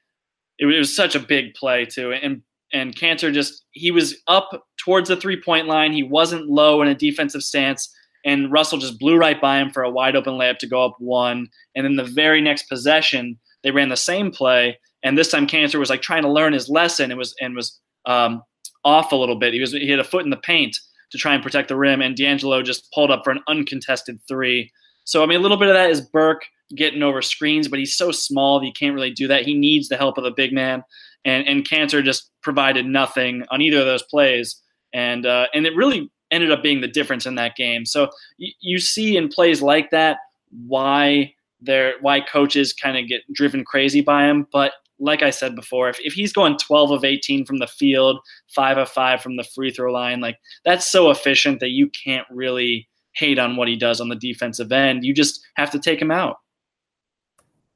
It 0.59 0.67
was, 0.67 0.77
it 0.77 0.79
was 0.79 0.97
such 0.97 1.15
a 1.15 1.21
big 1.21 1.55
play 1.55 1.85
too, 1.85 2.13
and 2.13 2.43
and 2.73 2.95
Kanter 2.95 3.33
just 3.33 3.65
he 3.73 3.91
was 3.91 4.17
up 4.27 4.51
towards 4.77 5.09
the 5.09 5.17
three 5.17 5.41
point 5.41 5.67
line. 5.67 5.93
He 5.93 6.03
wasn't 6.03 6.49
low 6.49 6.83
in 6.83 6.89
a 6.89 6.95
defensive 6.95 7.43
stance, 7.43 7.93
and 8.25 8.51
Russell 8.51 8.79
just 8.79 8.99
blew 8.99 9.17
right 9.17 9.41
by 9.41 9.59
him 9.59 9.71
for 9.71 9.83
a 9.83 9.91
wide 9.91 10.17
open 10.17 10.35
layup 10.35 10.59
to 10.59 10.67
go 10.67 10.85
up 10.85 10.97
one. 10.99 11.49
And 11.75 11.85
then 11.85 11.97
the 11.97 12.05
very 12.05 12.41
next 12.41 12.65
possession, 12.65 13.39
they 13.63 13.71
ran 13.71 13.91
the 13.91 13.97
same 13.97 14.31
play, 14.31 14.79
and 15.03 15.17
this 15.17 15.31
time 15.31 15.47
Kanter 15.47 15.79
was 15.79 15.91
like 15.91 16.03
trying 16.03 16.23
to 16.23 16.31
learn 16.31 16.53
his 16.53 16.69
lesson 16.69 17.11
and 17.11 17.19
was 17.19 17.35
and 17.41 17.55
was 17.55 17.79
um, 18.07 18.43
off 18.85 19.13
a 19.13 19.17
little 19.17 19.39
bit. 19.39 19.55
He 19.55 19.61
was 19.61 19.73
he 19.73 19.91
had 19.91 20.01
a 20.01 20.05
foot 20.05 20.25
in 20.25 20.31
the 20.31 20.37
paint 20.37 20.77
to 21.11 21.19
try 21.19 21.35
and 21.35 21.43
protect 21.43 21.69
the 21.69 21.77
rim, 21.77 22.03
and 22.03 22.17
D'Angelo 22.17 22.63
just 22.63 22.91
pulled 22.93 23.11
up 23.11 23.23
for 23.25 23.31
an 23.31 23.41
uncontested 23.47 24.19
three. 24.27 24.73
So 25.05 25.23
I 25.23 25.27
mean, 25.27 25.39
a 25.39 25.43
little 25.43 25.59
bit 25.59 25.69
of 25.69 25.75
that 25.75 25.91
is 25.91 26.01
Burke 26.01 26.45
getting 26.75 27.03
over 27.03 27.23
screens, 27.23 27.69
but 27.69 27.79
he's 27.79 27.97
so 27.97 28.11
small 28.11 28.59
that 28.59 28.67
he 28.67 28.73
can't 28.73 28.95
really 28.95 29.13
do 29.13 29.29
that. 29.29 29.45
He 29.45 29.55
needs 29.55 29.89
the 29.89 29.97
help 29.97 30.19
of 30.19 30.25
a 30.25 30.31
big 30.31 30.53
man, 30.53 30.83
and 31.25 31.47
and 31.47 31.65
Kanter 31.69 32.03
just 32.03 32.31
provided 32.43 32.87
nothing 32.87 33.45
on 33.51 33.61
either 33.61 33.81
of 33.81 33.87
those 33.87 34.03
plays, 34.03 34.61
and 34.93 35.27
uh, 35.27 35.47
and 35.55 35.67
it 35.67 35.77
really 35.77 36.11
ended 36.35 36.51
up 36.51 36.63
being 36.63 36.81
the 36.81 36.89
difference 36.89 37.27
in 37.27 37.37
that 37.37 37.57
game. 37.57 37.87
So 37.87 38.11
you, 38.37 38.53
you 38.61 38.79
see 38.79 39.17
in 39.17 39.29
plays 39.29 39.63
like 39.63 39.91
that 39.91 40.19
why 40.67 41.35
they're 41.61 41.95
why 42.01 42.21
coaches 42.21 42.73
kind 42.73 42.99
of 42.99 43.09
get 43.09 43.23
driven 43.33 43.65
crazy 43.65 44.01
by 44.01 44.25
him, 44.25 44.47
but 44.53 44.73
like 45.01 45.23
I 45.23 45.31
said 45.31 45.57
before, 45.57 45.89
if, 45.89 45.99
if 46.01 46.13
he's 46.13 46.33
going 46.33 46.57
12 46.57 46.93
of 46.93 47.05
18 47.05 47.45
from 47.45 47.59
the 47.59 47.67
field, 47.67 48.21
five 48.55 48.79
of 48.79 48.89
five 48.89 49.21
from 49.21 49.37
the 49.37 49.45
free 49.45 49.71
throw 49.71 49.93
line, 49.93 50.21
like 50.21 50.39
that's 50.65 50.89
so 50.91 51.11
efficient 51.11 51.61
that 51.61 51.71
you 51.71 51.91
can't 51.91 52.27
really 52.31 52.89
hate 53.13 53.39
on 53.39 53.57
what 53.57 53.69
he 53.69 53.77
does 53.77 54.01
on 54.01 54.09
the 54.09 54.17
defensive 54.17 54.73
end. 54.73 55.05
You 55.05 55.15
just 55.15 55.41
have 55.57 55.71
to 55.73 55.79
take 55.79 56.01
him 56.01 56.11
out. 56.11 56.37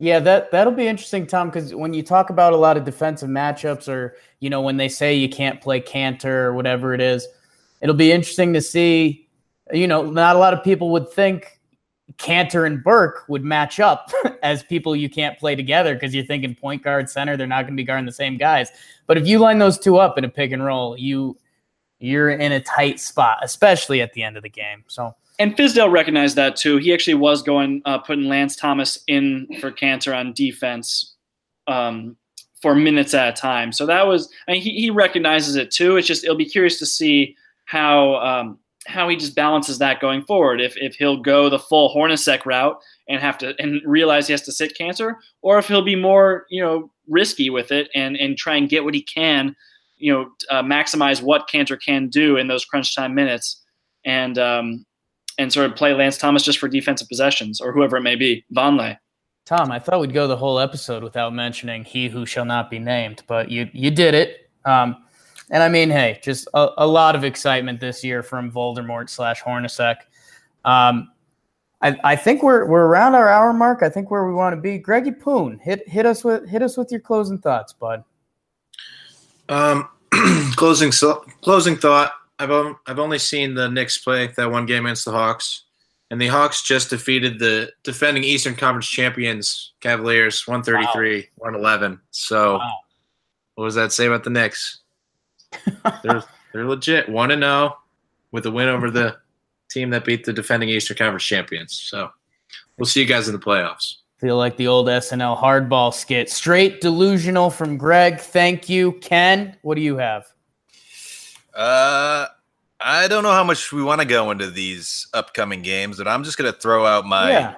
Yeah, 0.01 0.21
that 0.21 0.53
that'll 0.53 0.73
be 0.73 0.87
interesting, 0.87 1.27
Tom, 1.27 1.49
because 1.49 1.75
when 1.75 1.93
you 1.93 2.05
talk 2.05 2.31
about 2.31 2.53
a 2.53 2.57
lot 2.57 2.77
of 2.77 2.85
defensive 2.85 3.29
matchups, 3.29 3.89
or 3.89 4.15
you 4.39 4.49
know 4.49 4.61
when 4.61 4.77
they 4.77 4.89
say 4.89 5.15
you 5.15 5.29
can't 5.29 5.61
play 5.61 5.81
Kanter 5.81 6.25
or 6.25 6.55
whatever 6.55 6.95
it 6.95 7.01
is, 7.01 7.27
it'll 7.81 7.95
be 7.95 8.13
interesting 8.13 8.53
to 8.55 8.61
see. 8.61 9.27
You 9.73 9.87
know, 9.87 10.11
not 10.11 10.35
a 10.35 10.39
lot 10.39 10.55
of 10.55 10.65
people 10.65 10.91
would 10.93 11.11
think 11.11 11.59
Kanter 12.17 12.67
and 12.67 12.83
Burke 12.83 13.25
would 13.29 13.45
match 13.45 13.81
up 13.81 14.11
as 14.43 14.63
people 14.63 14.97
you 14.97 15.11
can't 15.11 15.39
play 15.39 15.55
together 15.55 15.95
because 15.95 16.15
you're 16.15 16.25
thinking 16.25 16.55
point 16.55 16.83
guard 16.83 17.11
center, 17.11 17.37
they're 17.37 17.47
not 17.47 17.63
going 17.63 17.75
to 17.75 17.81
be 17.81 17.85
guarding 17.85 18.07
the 18.07 18.13
same 18.13 18.39
guys. 18.39 18.71
But 19.07 19.19
if 19.19 19.27
you 19.27 19.39
line 19.39 19.59
those 19.59 19.79
two 19.79 19.99
up 19.99 20.17
in 20.17 20.25
a 20.25 20.29
pick 20.29 20.53
and 20.53 20.65
roll, 20.65 20.97
you 20.99 21.37
you're 22.01 22.31
in 22.31 22.53
a 22.53 22.61
tight 22.61 23.01
spot, 23.01 23.39
especially 23.43 24.01
at 24.01 24.13
the 24.13 24.23
end 24.23 24.37
of 24.37 24.43
the 24.43 24.49
game. 24.49 24.85
So 24.87 25.15
and 25.39 25.57
Fizdale 25.57 25.91
recognized 25.91 26.37
that 26.37 26.57
too. 26.57 26.79
He 26.79 26.93
actually 26.93 27.15
was 27.15 27.43
going 27.43 27.83
uh, 27.85 27.99
putting 27.99 28.25
Lance 28.25 28.57
Thomas 28.57 28.99
in 29.07 29.47
for 29.61 29.71
Kanter 29.71 30.17
on 30.17 30.33
defense 30.33 31.15
um, 31.67 32.17
for 32.61 32.75
minutes 32.75 33.15
at 33.15 33.29
a 33.29 33.33
time. 33.33 33.73
So 33.73 33.87
that 33.87 34.07
was 34.07 34.31
I 34.49 34.53
mean, 34.53 34.63
he 34.63 34.73
he 34.81 34.91
recognizes 34.91 35.57
it 35.57 35.71
too. 35.71 35.97
It's 35.97 36.09
just 36.09 36.25
it'll 36.25 36.37
be 36.37 36.45
curious 36.45 36.79
to 36.79 36.87
see 36.87 37.37
how 37.69 38.17
um, 38.17 38.59
how 38.87 39.09
he 39.09 39.17
just 39.17 39.35
balances 39.35 39.79
that 39.79 40.01
going 40.01 40.23
forward. 40.23 40.61
If 40.61 40.75
if 40.79 40.95
he'll 40.95 41.19
go 41.19 41.51
the 41.51 41.59
full 41.59 41.95
Hornacek 41.95 42.47
route 42.47 42.79
and 43.09 43.21
have 43.21 43.37
to 43.39 43.55
and 43.59 43.83
realize 43.85 44.27
he 44.27 44.33
has 44.33 44.43
to 44.43 44.53
sit 44.53 44.77
Kanter, 44.79 45.15
or 45.43 45.59
if 45.59 45.69
he'll 45.69 45.83
be 45.83 45.95
more 45.95 46.47
you 46.49 46.63
know 46.63 46.91
risky 47.07 47.51
with 47.51 47.71
it 47.71 47.91
and 47.95 48.17
and 48.17 48.39
try 48.39 48.57
and 48.57 48.71
get 48.71 48.85
what 48.85 48.95
he 48.95 49.03
can, 49.03 49.55
you 49.99 50.13
know, 50.13 50.31
uh, 50.51 50.63
maximize 50.63 51.23
what 51.23 51.49
Kanter 51.49 51.79
can 51.81 52.09
do 52.09 52.39
in 52.39 52.49
those 52.49 52.65
crunch 52.65 52.97
time 52.97 53.15
minutes. 53.15 53.63
And 54.05 54.39
um, 54.39 54.87
and 55.37 55.53
sort 55.53 55.71
of 55.71 55.77
play 55.77 55.93
Lance 55.93 56.17
Thomas 56.17 56.43
just 56.43 56.59
for 56.59 56.69
defensive 56.69 57.09
possessions 57.09 57.61
or 57.61 57.73
whoever 57.73 57.99
it 57.99 58.03
may 58.03 58.17
be, 58.17 58.45
Vonleh. 58.57 58.97
Tom, 59.45 59.71
I 59.71 59.79
thought 59.79 60.01
we'd 60.01 60.13
go 60.13 60.27
the 60.27 60.37
whole 60.37 60.59
episode 60.59 61.03
without 61.03 61.35
mentioning 61.35 61.85
"He 61.85 62.09
Who 62.09 62.25
Shall 62.25 62.47
Not 62.47 62.71
Be 62.71 62.79
Named," 62.79 63.23
but 63.27 63.51
you 63.51 63.69
you 63.73 63.91
did 63.91 64.15
it. 64.15 64.51
Um, 64.65 64.97
and 65.51 65.63
I 65.63 65.69
mean, 65.69 65.91
hey, 65.91 66.21
just 66.23 66.49
a, 66.55 66.71
a, 66.79 66.87
lot 66.87 67.17
of 67.17 67.25
excitement 67.25 67.81
this 67.81 68.05
year 68.05 68.23
from 68.23 68.53
Voldemort 68.53 69.09
slash 69.09 69.43
Hornacek. 69.43 69.97
Um, 70.65 71.11
I, 71.81 71.97
I 72.05 72.17
think 72.17 72.43
we're 72.43 72.67
we're 72.67 72.87
around 72.87 73.15
our 73.15 73.29
hour 73.29 73.53
mark. 73.53 73.83
I 73.83 73.89
think 73.89 74.11
where 74.11 74.27
we 74.27 74.35
want 74.35 74.55
to 74.55 74.61
be. 74.61 74.79
Greggy 74.79 75.13
Poon, 75.13 75.59
hit 75.63 75.89
hit 75.89 76.07
us 76.07 76.25
with 76.25 76.49
hit 76.49 76.63
us 76.63 76.77
with 76.77 76.91
your 76.91 77.01
closing 77.01 77.39
thoughts, 77.39 77.73
bud. 77.73 78.05
Um, 79.49 79.89
closing 80.57 80.93
so, 80.93 81.25
closing 81.41 81.77
thought. 81.77 82.13
I've 82.39 82.51
I've 82.87 82.99
only 82.99 83.19
seen 83.19 83.55
the 83.55 83.69
Knicks 83.69 83.99
play 83.99 84.29
that 84.37 84.51
one 84.51 84.67
game 84.67 84.87
against 84.87 85.05
the 85.05 85.13
Hawks, 85.13 85.65
and 86.11 86.21
the 86.21 86.27
Hawks 86.27 86.63
just 86.63 86.91
defeated 86.91 87.39
the 87.39 87.71
defending 87.85 88.25
Eastern 88.25 88.57
Conference 88.57 88.89
champions 88.89 89.73
Cavaliers 89.81 90.47
133 90.47 91.29
111. 91.37 92.01
So, 92.11 92.59
wow. 92.59 92.73
what 93.55 93.65
does 93.67 93.75
that 93.77 93.93
say 93.93 94.07
about 94.07 94.25
the 94.25 94.31
Knicks? 94.31 94.81
They're 96.03 96.23
they're 96.53 96.67
legit 96.67 97.09
one 97.09 97.31
and 97.31 97.43
zero 97.43 97.53
oh 97.53 97.79
with 98.33 98.47
a 98.47 98.51
win 98.51 98.69
over 98.69 98.91
the 98.91 99.17
team 99.71 99.91
that 99.91 100.05
beat 100.05 100.25
the 100.25 100.33
defending 100.33 100.69
Eastern 100.69 100.97
Conference 100.97 101.25
champions. 101.25 101.73
So, 101.73 102.11
we'll 102.77 102.87
see 102.87 103.01
you 103.01 103.07
guys 103.07 103.29
in 103.29 103.33
the 103.33 103.41
playoffs. 103.41 103.97
Feel 104.19 104.37
like 104.37 104.57
the 104.57 104.67
old 104.67 104.89
SNL 104.89 105.39
hardball 105.39 105.95
skit. 105.95 106.29
Straight 106.29 106.81
delusional 106.81 107.51
from 107.51 107.77
Greg. 107.77 108.19
Thank 108.19 108.69
you, 108.69 108.93
Ken. 108.95 109.57
What 109.63 109.77
do 109.77 109.81
you 109.81 109.97
have? 109.97 110.27
Uh, 111.55 112.27
I 112.81 113.09
don't 113.09 113.23
know 113.23 113.33
how 113.33 113.45
much 113.45 113.73
we 113.73 113.83
want 113.83 114.01
to 114.01 114.07
go 114.07 114.31
into 114.31 114.51
these 114.51 115.07
upcoming 115.15 115.63
games, 115.63 115.99
but 115.99 116.09
I'm 116.09 116.25
just 116.25 116.37
gonna 116.37 116.53
throw 116.53 116.85
out 116.85 117.07
my. 117.07 117.31
Yeah. 117.31 117.55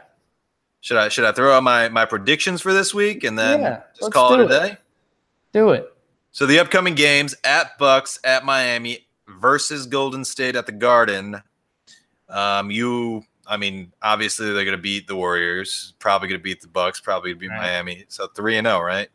Should 0.83 0.97
I 0.97 1.09
should 1.09 1.25
I 1.25 1.33
throw 1.33 1.55
out 1.55 1.63
my 1.63 1.89
my 1.89 2.05
predictions 2.05 2.61
for 2.61 2.73
this 2.73 2.95
week 2.95 3.25
and 3.25 3.39
then 3.39 3.61
yeah, 3.61 3.81
just 3.99 4.13
call 4.13 4.35
it 4.35 4.41
a 4.41 4.49
day? 4.49 4.77
Do 5.53 5.71
it. 5.71 5.90
So 6.33 6.47
the 6.47 6.59
upcoming 6.61 6.95
games 6.95 7.35
at 7.45 7.77
Bucks 7.79 8.19
at 8.25 8.45
Miami 8.45 9.07
versus 9.27 9.87
Golden 9.87 10.25
State 10.25 10.57
at 10.57 10.67
the 10.67 10.73
Garden. 10.73 11.43
Um, 12.29 12.71
you, 12.71 13.25
I 13.47 13.57
mean, 13.57 13.93
obviously 14.01 14.47
they're 14.53 14.65
going 14.65 14.77
to 14.77 14.83
beat 14.83 15.09
the 15.09 15.17
Warriors. 15.17 15.95
Probably 15.99 16.29
going 16.29 16.41
to 16.41 16.43
beat 16.43 16.61
the 16.61 16.69
Bucks. 16.69 17.01
Probably 17.01 17.31
going 17.31 17.39
to 17.39 17.41
beat 17.41 17.51
right. 17.51 17.73
Miami. 17.73 18.05
So 18.09 18.29
three 18.29 18.57
and 18.57 18.67
zero, 18.67 18.79
oh, 18.79 18.83
right? 18.83 19.09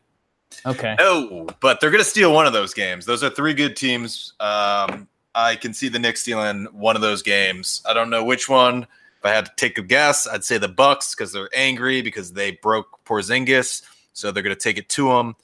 Okay. 0.64 0.94
No, 0.98 1.46
but 1.60 1.80
they're 1.80 1.90
going 1.90 2.02
to 2.02 2.08
steal 2.08 2.32
one 2.32 2.46
of 2.46 2.52
those 2.52 2.74
games. 2.74 3.06
Those 3.06 3.24
are 3.24 3.30
three 3.30 3.54
good 3.54 3.76
teams. 3.76 4.34
Um, 4.40 5.08
I 5.34 5.56
can 5.56 5.74
see 5.74 5.88
the 5.88 5.98
Knicks 5.98 6.22
stealing 6.22 6.64
one 6.72 6.96
of 6.96 7.02
those 7.02 7.22
games. 7.22 7.82
I 7.88 7.92
don't 7.92 8.10
know 8.10 8.24
which 8.24 8.48
one. 8.48 8.86
If 9.18 9.24
I 9.24 9.30
had 9.30 9.46
to 9.46 9.52
take 9.56 9.78
a 9.78 9.82
guess, 9.82 10.26
I'd 10.26 10.44
say 10.44 10.58
the 10.58 10.68
Bucks 10.68 11.14
because 11.14 11.32
they're 11.32 11.50
angry 11.54 12.02
because 12.02 12.32
they 12.32 12.52
broke 12.52 13.04
Porzingis, 13.04 13.82
so 14.12 14.30
they're 14.30 14.42
going 14.42 14.54
to 14.54 14.60
take 14.60 14.78
it 14.78 14.88
to 14.90 15.08
them, 15.08 15.36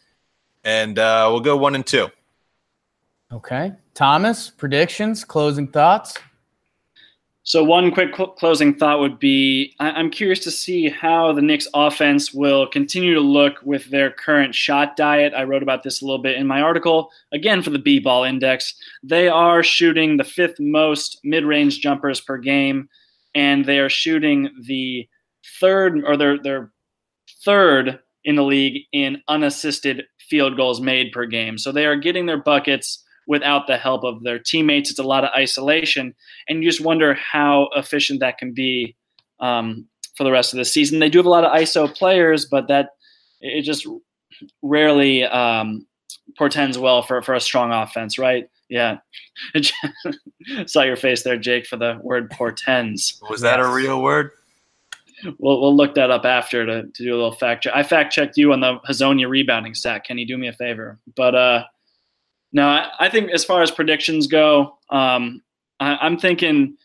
and 0.65 0.99
uh, 0.99 1.29
we'll 1.31 1.41
go 1.41 1.57
one 1.57 1.75
and 1.75 1.87
two. 1.87 2.09
Okay, 3.33 3.73
Thomas, 3.95 4.51
predictions, 4.51 5.25
closing 5.25 5.67
thoughts. 5.67 6.19
So 7.45 7.65
one 7.65 7.91
quick 7.91 8.15
cl- 8.15 8.29
closing 8.29 8.73
thought 8.75 9.01
would 9.01 9.19
be: 9.19 9.75
I- 9.81 9.99
am 9.99 10.11
curious 10.11 10.39
to 10.41 10.51
see 10.51 10.89
how 10.89 11.33
the 11.33 11.43
Knicks 11.43 11.67
offense 11.75 12.33
will 12.33 12.69
continue 12.69 13.15
to 13.15 13.21
look 13.21 13.55
with 13.65 13.91
their 13.91 14.11
current 14.11 14.55
shot 14.55 14.97
diet. 14.97 15.33
I 15.35 15.43
wrote 15.43 15.63
about 15.63 15.83
this 15.83 16.03
a 16.03 16.05
little 16.05 16.23
bit 16.23 16.37
in 16.37 16.47
my 16.47 16.61
article. 16.61 17.11
Again, 17.33 17.63
for 17.63 17.71
the 17.71 17.81
B-ball 17.81 18.25
index, 18.25 18.75
they 19.03 19.29
are 19.29 19.63
shooting 19.63 20.17
the 20.17 20.25
fifth 20.25 20.61
most 20.61 21.19
mid-range 21.25 21.81
jumpers 21.81 22.21
per 22.21 22.39
game, 22.39 22.89
and 23.35 23.65
they 23.65 23.81
are 23.81 23.89
shooting 23.89 24.51
the 24.67 25.09
third 25.59 26.05
or 26.05 26.17
their 26.17 26.39
their 26.41 26.71
third 27.45 27.99
in 28.25 28.37
the 28.37 28.45
league 28.45 28.85
in 28.93 29.21
unassisted 29.27 30.05
field 30.33 30.57
goals 30.57 30.81
made 30.81 31.13
per 31.13 31.27
game. 31.27 31.59
So 31.59 31.71
they 31.71 31.85
are 31.85 31.95
getting 31.95 32.25
their 32.25 32.43
buckets 32.43 33.05
without 33.27 33.67
the 33.67 33.77
help 33.77 34.03
of 34.03 34.23
their 34.23 34.39
teammates. 34.39 34.89
It's 34.89 34.99
a 34.99 35.03
lot 35.03 35.25
of 35.25 35.31
isolation, 35.37 36.15
and 36.49 36.65
you 36.65 36.71
just 36.71 36.81
wonder 36.81 37.13
how 37.13 37.69
efficient 37.77 38.21
that 38.21 38.39
can 38.39 38.55
be 38.55 38.97
um, 39.41 39.87
for 40.17 40.25
the 40.25 40.33
rest 40.33 40.55
of 40.55 40.57
the 40.57 40.65
season. 40.65 41.01
They 41.01 41.11
do 41.11 41.19
have 41.19 41.27
a 41.27 41.29
lot 41.29 41.45
of 41.45 41.53
ISO 41.53 41.95
players, 41.95 42.47
but 42.47 42.69
that 42.69 42.93
it 43.43 43.61
just 43.63 43.87
rarely 44.63 45.25
um, 45.25 45.87
portends 46.39 46.79
well 46.79 47.03
for, 47.03 47.21
for 47.21 47.35
a 47.35 47.41
strong 47.41 47.73
offense, 47.73 48.19
right? 48.19 48.49
Yeah. 48.71 49.01
Saw 50.67 50.83
your 50.83 50.97
face 50.97 51.25
there, 51.25 51.37
Jake, 51.37 51.67
for 51.67 51.77
the 51.77 52.01
word 52.03 52.31
portends. 52.31 53.21
Was 53.29 53.43
that 53.43 53.59
yes. 53.59 53.69
a 53.69 53.71
real 53.71 54.01
word? 54.01 54.31
We'll, 55.39 55.61
we'll 55.61 55.77
look 55.77 55.95
that 55.95 56.11
up 56.11 56.25
after 56.25 56.67
to, 56.67 56.83
to 56.83 57.03
do 57.03 57.13
a 57.13 57.17
little 57.17 57.33
fact 57.33 57.65
check. 57.65 57.73
I 57.75 57.83
fact 57.83 58.13
checked 58.13 58.37
you 58.37 58.53
on 58.53 58.61
the 58.61 58.79
Hezonja 58.89 59.29
rebounding 59.29 59.75
stat. 59.75 60.05
Can 60.05 60.19
you 60.19 60.27
do 60.27 60.37
me 60.37 60.49
a 60.49 60.53
favor? 60.53 60.99
But 61.15 61.35
uh, 61.35 61.65
no, 62.53 62.69
I, 62.69 62.89
I 63.01 63.09
think 63.09 63.31
as 63.31 63.45
far 63.45 63.63
as 63.63 63.71
predictions 63.71 64.27
go, 64.27 64.79
um, 64.91 65.43
I, 65.81 66.07
am 66.07 66.19
thinking 66.19 66.77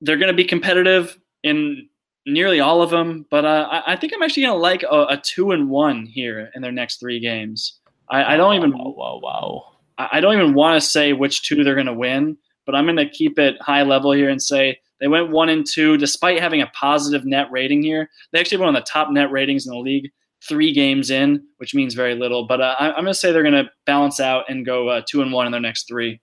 they're 0.00 0.16
going 0.16 0.30
to 0.30 0.36
be 0.36 0.44
competitive 0.44 1.18
in 1.42 1.88
nearly 2.26 2.60
all 2.60 2.82
of 2.82 2.90
them. 2.90 3.26
But 3.30 3.44
uh, 3.44 3.68
I, 3.70 3.92
I, 3.92 3.96
think 3.96 4.12
I'm 4.14 4.22
actually 4.22 4.44
going 4.44 4.54
to 4.54 4.60
like 4.60 4.82
a, 4.84 5.06
a, 5.10 5.20
two 5.22 5.50
and 5.52 5.68
one 5.68 6.06
here 6.06 6.50
in 6.54 6.62
their 6.62 6.72
next 6.72 7.00
three 7.00 7.20
games. 7.20 7.80
I, 8.10 8.34
I 8.34 8.36
don't 8.36 8.54
even 8.54 8.72
whoa 8.72 8.92
whoa. 8.92 9.20
wow. 9.22 9.64
I, 9.98 10.18
I 10.18 10.20
don't 10.20 10.34
even 10.34 10.54
want 10.54 10.80
to 10.80 10.86
say 10.86 11.12
which 11.12 11.42
two 11.42 11.64
they're 11.64 11.74
going 11.74 11.86
to 11.86 11.92
win, 11.92 12.36
but 12.66 12.74
I'm 12.74 12.84
going 12.84 12.96
to 12.96 13.08
keep 13.08 13.38
it 13.38 13.60
high 13.60 13.82
level 13.82 14.12
here 14.12 14.30
and 14.30 14.40
say 14.40 14.78
they 15.00 15.08
went 15.08 15.30
one 15.30 15.48
and 15.48 15.66
two 15.66 15.96
despite 15.96 16.40
having 16.40 16.62
a 16.62 16.66
positive 16.68 17.24
net 17.24 17.50
rating 17.50 17.82
here. 17.82 18.08
They 18.32 18.40
actually 18.40 18.58
went 18.58 18.68
on 18.68 18.74
the 18.74 18.80
top 18.80 19.10
net 19.10 19.30
ratings 19.30 19.66
in 19.66 19.72
the 19.72 19.78
league 19.78 20.10
three 20.46 20.72
games 20.72 21.10
in, 21.10 21.42
which 21.56 21.74
means 21.74 21.94
very 21.94 22.14
little. 22.14 22.46
But 22.46 22.60
uh, 22.60 22.76
I, 22.78 22.88
am 22.88 22.94
going 22.94 23.06
to 23.06 23.14
say 23.14 23.32
they're 23.32 23.42
going 23.42 23.54
to 23.54 23.70
balance 23.86 24.20
out 24.20 24.44
and 24.48 24.64
go 24.64 24.88
uh, 24.88 25.02
two 25.06 25.22
and 25.22 25.32
one 25.32 25.46
in 25.46 25.52
their 25.52 25.60
next 25.60 25.88
three. 25.88 26.20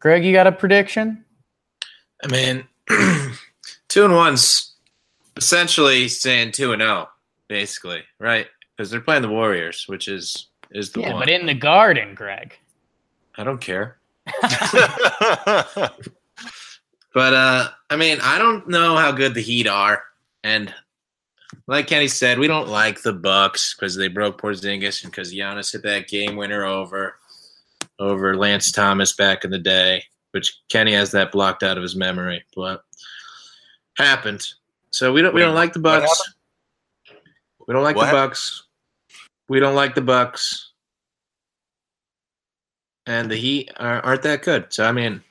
Greg, 0.00 0.24
you 0.24 0.32
got 0.32 0.46
a 0.46 0.52
prediction? 0.52 1.24
I 2.22 2.28
mean, 2.28 2.64
two 3.88 4.04
and 4.04 4.14
one's 4.14 4.76
essentially 5.36 6.08
saying 6.08 6.52
two 6.52 6.72
and 6.72 6.82
zero, 6.82 6.92
oh, 6.92 7.08
basically, 7.48 8.02
right? 8.18 8.46
Because 8.76 8.90
they're 8.90 9.00
playing 9.00 9.22
the 9.22 9.28
Warriors, 9.28 9.84
which 9.88 10.08
is 10.08 10.48
is 10.70 10.92
the 10.92 11.00
yeah, 11.00 11.12
one. 11.14 11.20
but 11.20 11.30
in 11.30 11.46
the 11.46 11.54
Garden, 11.54 12.14
Greg. 12.14 12.54
I 13.36 13.44
don't 13.44 13.60
care. 13.60 13.98
but 17.14 17.34
uh, 17.34 17.68
I 17.90 17.96
mean, 17.96 18.18
I 18.22 18.38
don't 18.38 18.68
know 18.68 18.96
how 18.96 19.12
good 19.12 19.34
the 19.34 19.40
Heat 19.40 19.66
are, 19.66 20.02
and 20.42 20.72
like 21.66 21.86
Kenny 21.86 22.08
said, 22.08 22.38
we 22.38 22.46
don't 22.46 22.68
like 22.68 23.02
the 23.02 23.12
Bucks 23.12 23.74
because 23.74 23.96
they 23.96 24.08
broke 24.08 24.40
Porzingis 24.40 25.02
and 25.02 25.12
because 25.12 25.32
Giannis 25.32 25.72
hit 25.72 25.82
that 25.82 26.08
game 26.08 26.36
winner 26.36 26.64
over 26.64 27.16
over 27.98 28.36
Lance 28.36 28.72
Thomas 28.72 29.14
back 29.14 29.44
in 29.44 29.50
the 29.50 29.58
day, 29.58 30.04
which 30.32 30.60
Kenny 30.68 30.92
has 30.92 31.10
that 31.12 31.32
blocked 31.32 31.62
out 31.62 31.76
of 31.76 31.82
his 31.82 31.96
memory, 31.96 32.44
but 32.54 32.84
happened. 33.96 34.46
So 34.90 35.12
we 35.12 35.22
don't 35.22 35.34
we 35.34 35.40
don't 35.40 35.54
like 35.54 35.72
the 35.72 35.78
Bucks. 35.78 36.34
We 37.66 37.74
don't 37.74 37.82
like 37.82 37.96
what? 37.96 38.06
the 38.06 38.12
Bucks. 38.12 38.64
We 39.48 39.60
don't 39.60 39.74
like 39.74 39.94
the 39.94 40.02
Bucks. 40.02 40.72
And 43.06 43.30
the 43.30 43.36
Heat 43.36 43.70
are, 43.78 44.02
not 44.02 44.22
that 44.22 44.42
good. 44.42 44.66
So 44.72 44.84
I 44.84 44.92
mean, 44.92 45.22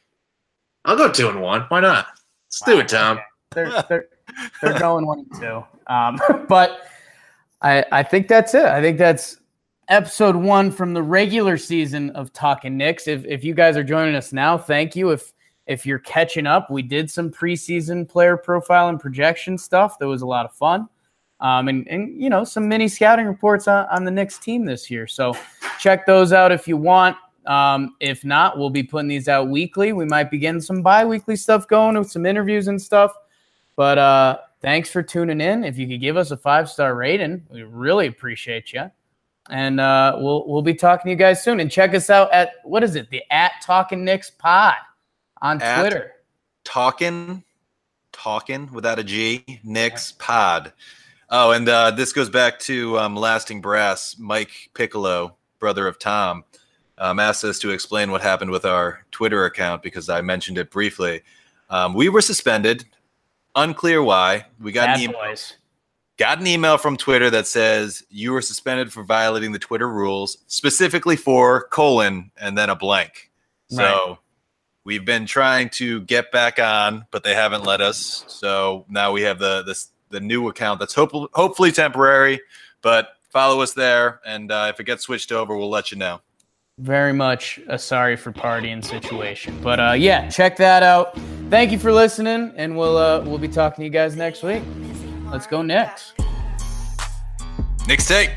I'll 0.87 0.95
go 0.95 1.11
two 1.11 1.27
and 1.27 1.41
one. 1.41 1.61
Why 1.67 1.81
not? 1.81 2.07
Let's 2.47 2.61
wow. 2.65 2.73
do 2.73 2.79
it, 2.79 2.87
Tom. 2.87 3.19
They're, 3.51 3.83
they're, 3.89 4.07
they're 4.61 4.79
going 4.79 5.05
one 5.05 5.19
and 5.19 5.39
two. 5.39 5.63
Um, 5.93 6.19
but 6.47 6.87
I 7.61 7.85
I 7.91 8.03
think 8.03 8.27
that's 8.27 8.53
it. 8.55 8.65
I 8.65 8.81
think 8.81 8.97
that's 8.97 9.37
episode 9.89 10.35
one 10.35 10.71
from 10.71 10.93
the 10.93 11.03
regular 11.03 11.57
season 11.57 12.09
of 12.11 12.31
Talking 12.31 12.77
Knicks. 12.77 13.07
If 13.07 13.25
if 13.25 13.43
you 13.43 13.53
guys 13.53 13.75
are 13.75 13.83
joining 13.83 14.15
us 14.15 14.31
now, 14.31 14.57
thank 14.57 14.95
you. 14.95 15.11
If 15.11 15.33
if 15.65 15.85
you're 15.85 15.99
catching 15.99 16.47
up, 16.47 16.71
we 16.71 16.81
did 16.81 17.11
some 17.11 17.29
preseason 17.29 18.07
player 18.07 18.37
profile 18.37 18.87
and 18.87 18.97
projection 18.97 19.57
stuff. 19.57 19.99
That 19.99 20.07
was 20.07 20.21
a 20.21 20.27
lot 20.27 20.45
of 20.45 20.53
fun. 20.53 20.87
Um, 21.39 21.67
and, 21.67 21.87
and 21.87 22.19
you 22.21 22.29
know 22.29 22.45
some 22.45 22.67
mini 22.67 22.87
scouting 22.87 23.25
reports 23.25 23.67
on, 23.67 23.85
on 23.91 24.05
the 24.05 24.11
Knicks 24.11 24.37
team 24.37 24.63
this 24.63 24.89
year. 24.89 25.05
So 25.05 25.35
check 25.79 26.05
those 26.05 26.31
out 26.31 26.53
if 26.53 26.65
you 26.65 26.77
want. 26.77 27.17
Um, 27.47 27.95
if 28.01 28.25
not, 28.25 28.57
we'll 28.57 28.69
be 28.69 28.83
putting 28.83 29.07
these 29.07 29.27
out 29.27 29.47
weekly. 29.47 29.93
We 29.93 30.05
might 30.05 30.29
be 30.29 30.37
getting 30.37 30.61
some 30.61 30.81
bi-weekly 30.81 31.37
stuff 31.37 31.67
going 31.67 31.97
with 31.97 32.11
some 32.11 32.25
interviews 32.25 32.67
and 32.67 32.81
stuff. 32.81 33.13
But 33.77 33.97
uh, 33.97 34.39
thanks 34.61 34.91
for 34.91 35.01
tuning 35.01 35.39
in. 35.39 35.63
If 35.63 35.77
you 35.77 35.87
could 35.87 36.01
give 36.01 36.17
us 36.17 36.31
a 36.31 36.37
five 36.37 36.69
star 36.69 36.93
rating, 36.95 37.43
we 37.49 37.63
really 37.63 38.07
appreciate 38.07 38.73
you. 38.73 38.91
And 39.49 39.79
uh, 39.79 40.17
we'll 40.19 40.45
we'll 40.45 40.61
be 40.61 40.73
talking 40.73 41.05
to 41.05 41.11
you 41.11 41.15
guys 41.15 41.41
soon. 41.41 41.61
And 41.61 41.71
check 41.71 41.93
us 41.93 42.09
out 42.09 42.31
at 42.33 42.55
what 42.63 42.83
is 42.83 42.95
it? 42.95 43.09
The 43.09 43.23
at 43.31 43.53
Talking 43.63 44.03
Knicks 44.03 44.29
Pod 44.29 44.75
on 45.41 45.61
at 45.61 45.79
Twitter. 45.79 46.11
Talking, 46.65 47.43
talking 48.11 48.69
without 48.73 48.99
a 48.99 49.05
G. 49.05 49.61
Knicks 49.63 50.11
Pod. 50.11 50.73
Oh, 51.29 51.51
and 51.51 51.67
uh, 51.69 51.91
this 51.91 52.11
goes 52.11 52.29
back 52.29 52.59
to 52.59 52.99
um, 52.99 53.15
Lasting 53.15 53.61
Brass. 53.61 54.17
Mike 54.19 54.69
Piccolo, 54.73 55.37
brother 55.59 55.87
of 55.87 55.97
Tom, 55.97 56.43
um, 56.97 57.19
asked 57.19 57.43
us 57.43 57.59
to 57.59 57.71
explain 57.71 58.11
what 58.11 58.21
happened 58.21 58.51
with 58.51 58.65
our 58.65 59.05
Twitter 59.11 59.45
account 59.45 59.83
because 59.83 60.09
I 60.09 60.21
mentioned 60.21 60.57
it 60.57 60.71
briefly. 60.71 61.21
Um, 61.69 61.93
we 61.93 62.09
were 62.09 62.21
suspended 62.21 62.85
Unclear 63.57 64.03
why. 64.03 64.45
We 64.61 64.71
got 64.71 64.85
Bad 64.85 64.97
an 64.97 65.03
email. 65.03 65.19
Boys. 65.19 65.57
Got 66.17 66.39
an 66.39 66.47
email 66.47 66.77
from 66.77 66.95
Twitter 66.95 67.31
that 67.31 67.47
says 67.47 68.03
you 68.09 68.31
were 68.31 68.41
suspended 68.41 68.93
for 68.93 69.03
violating 69.03 69.51
the 69.51 69.59
Twitter 69.59 69.89
rules, 69.89 70.37
specifically 70.45 71.15
for 71.15 71.67
colon 71.69 72.31
and 72.39 72.55
then 72.55 72.69
a 72.69 72.75
blank. 72.75 73.31
So 73.69 74.19
we've 74.83 75.03
been 75.03 75.25
trying 75.25 75.69
to 75.71 76.01
get 76.01 76.31
back 76.31 76.59
on, 76.59 77.05
but 77.11 77.23
they 77.23 77.33
haven't 77.33 77.63
let 77.63 77.81
us. 77.81 78.25
So 78.27 78.85
now 78.89 79.11
we 79.11 79.23
have 79.23 79.39
the 79.39 79.63
this 79.63 79.89
the 80.09 80.19
new 80.19 80.47
account 80.49 80.79
that's 80.79 80.93
hope, 80.93 81.11
hopefully 81.33 81.71
temporary, 81.71 82.39
but 82.81 83.09
follow 83.29 83.61
us 83.61 83.73
there, 83.73 84.21
and 84.25 84.51
uh, 84.51 84.67
if 84.69 84.79
it 84.79 84.85
gets 84.85 85.03
switched 85.03 85.31
over, 85.31 85.57
we'll 85.57 85.69
let 85.69 85.91
you 85.91 85.97
know 85.97 86.21
very 86.79 87.13
much 87.13 87.59
a 87.67 87.77
sorry 87.77 88.15
for 88.15 88.31
partying 88.31 88.83
situation. 88.83 89.59
But 89.61 89.79
uh, 89.79 89.93
yeah, 89.93 90.29
check 90.29 90.57
that 90.57 90.83
out. 90.83 91.17
Thank 91.49 91.71
you 91.71 91.79
for 91.79 91.91
listening, 91.91 92.53
and 92.55 92.77
we'll 92.77 92.97
uh, 92.97 93.21
we'll 93.21 93.37
be 93.37 93.47
talking 93.47 93.81
to 93.81 93.85
you 93.85 93.89
guys 93.91 94.15
next 94.15 94.43
week. 94.43 94.63
Let's 95.31 95.47
go 95.47 95.61
next. 95.61 96.13
Next 97.87 98.07
take. 98.07 98.31